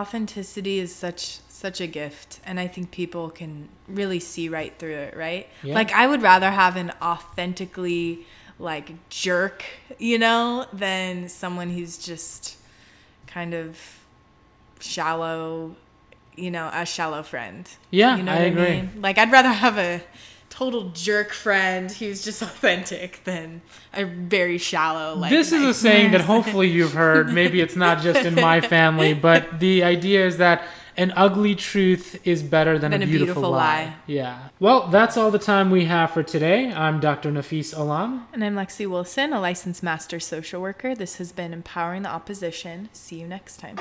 authenticity 0.00 0.78
is 0.78 0.94
such 0.94 1.40
such 1.48 1.80
a 1.80 1.88
gift 1.88 2.38
and 2.46 2.60
i 2.60 2.68
think 2.68 2.92
people 2.92 3.28
can 3.30 3.68
really 3.88 4.20
see 4.20 4.48
right 4.48 4.72
through 4.78 4.94
it 4.94 5.16
right 5.16 5.48
Yeah. 5.64 5.74
like 5.74 5.90
i 5.92 6.06
would 6.06 6.22
rather 6.22 6.50
have 6.52 6.76
an 6.76 6.92
authentically 7.02 8.24
like 8.60 8.92
jerk 9.10 9.64
you 9.98 10.18
know 10.18 10.66
than 10.72 11.28
someone 11.28 11.70
who's 11.70 11.98
just 11.98 12.56
kind 13.26 13.54
of 13.54 13.76
shallow 14.80 15.74
you 16.36 16.50
know 16.50 16.70
a 16.72 16.86
shallow 16.86 17.22
friend 17.22 17.68
Yeah, 17.90 18.16
you 18.16 18.22
know 18.22 18.32
I 18.32 18.36
what 18.38 18.46
agree. 18.46 18.62
i 18.66 18.82
mean 18.82 18.90
like 19.02 19.18
i'd 19.18 19.32
rather 19.32 19.48
have 19.48 19.78
a 19.78 20.00
total 20.58 20.90
jerk 20.90 21.32
friend 21.32 21.92
who's 21.92 22.24
just 22.24 22.42
authentic 22.48 23.22
than 23.22 23.62
a 23.94 24.04
very 24.04 24.58
shallow 24.58 25.14
like 25.14 25.30
this 25.30 25.52
is 25.52 25.62
a 25.62 25.72
saying 25.72 26.10
that 26.10 26.20
hopefully 26.22 26.66
you've 26.76 26.94
heard. 26.94 27.32
Maybe 27.32 27.60
it's 27.60 27.76
not 27.76 28.02
just 28.02 28.26
in 28.26 28.34
my 28.34 28.60
family, 28.60 29.14
but 29.28 29.60
the 29.60 29.84
idea 29.84 30.26
is 30.26 30.38
that 30.38 30.62
an 30.96 31.12
ugly 31.14 31.54
truth 31.54 32.20
is 32.26 32.42
better 32.42 32.76
than, 32.76 32.90
Than 32.90 33.02
a 33.02 33.04
a 33.04 33.06
beautiful, 33.06 33.34
beautiful 33.34 33.50
lie. 33.52 33.84
lie. 33.84 33.94
Yeah. 34.08 34.48
Well, 34.58 34.88
that's 34.88 35.16
all 35.16 35.30
the 35.30 35.38
time 35.38 35.70
we 35.70 35.84
have 35.84 36.10
for 36.10 36.24
today. 36.24 36.72
I'm 36.72 36.98
Dr. 36.98 37.30
Nafis 37.30 37.76
Alam. 37.78 38.26
And 38.32 38.42
I'm 38.42 38.56
Lexi 38.56 38.84
Wilson, 38.90 39.32
a 39.32 39.40
licensed 39.40 39.84
master 39.84 40.18
social 40.18 40.60
worker. 40.60 40.96
This 40.96 41.18
has 41.18 41.30
been 41.30 41.52
Empowering 41.52 42.02
the 42.02 42.08
Opposition. 42.08 42.88
See 42.92 43.20
you 43.20 43.28
next 43.28 43.58
time. 43.58 43.78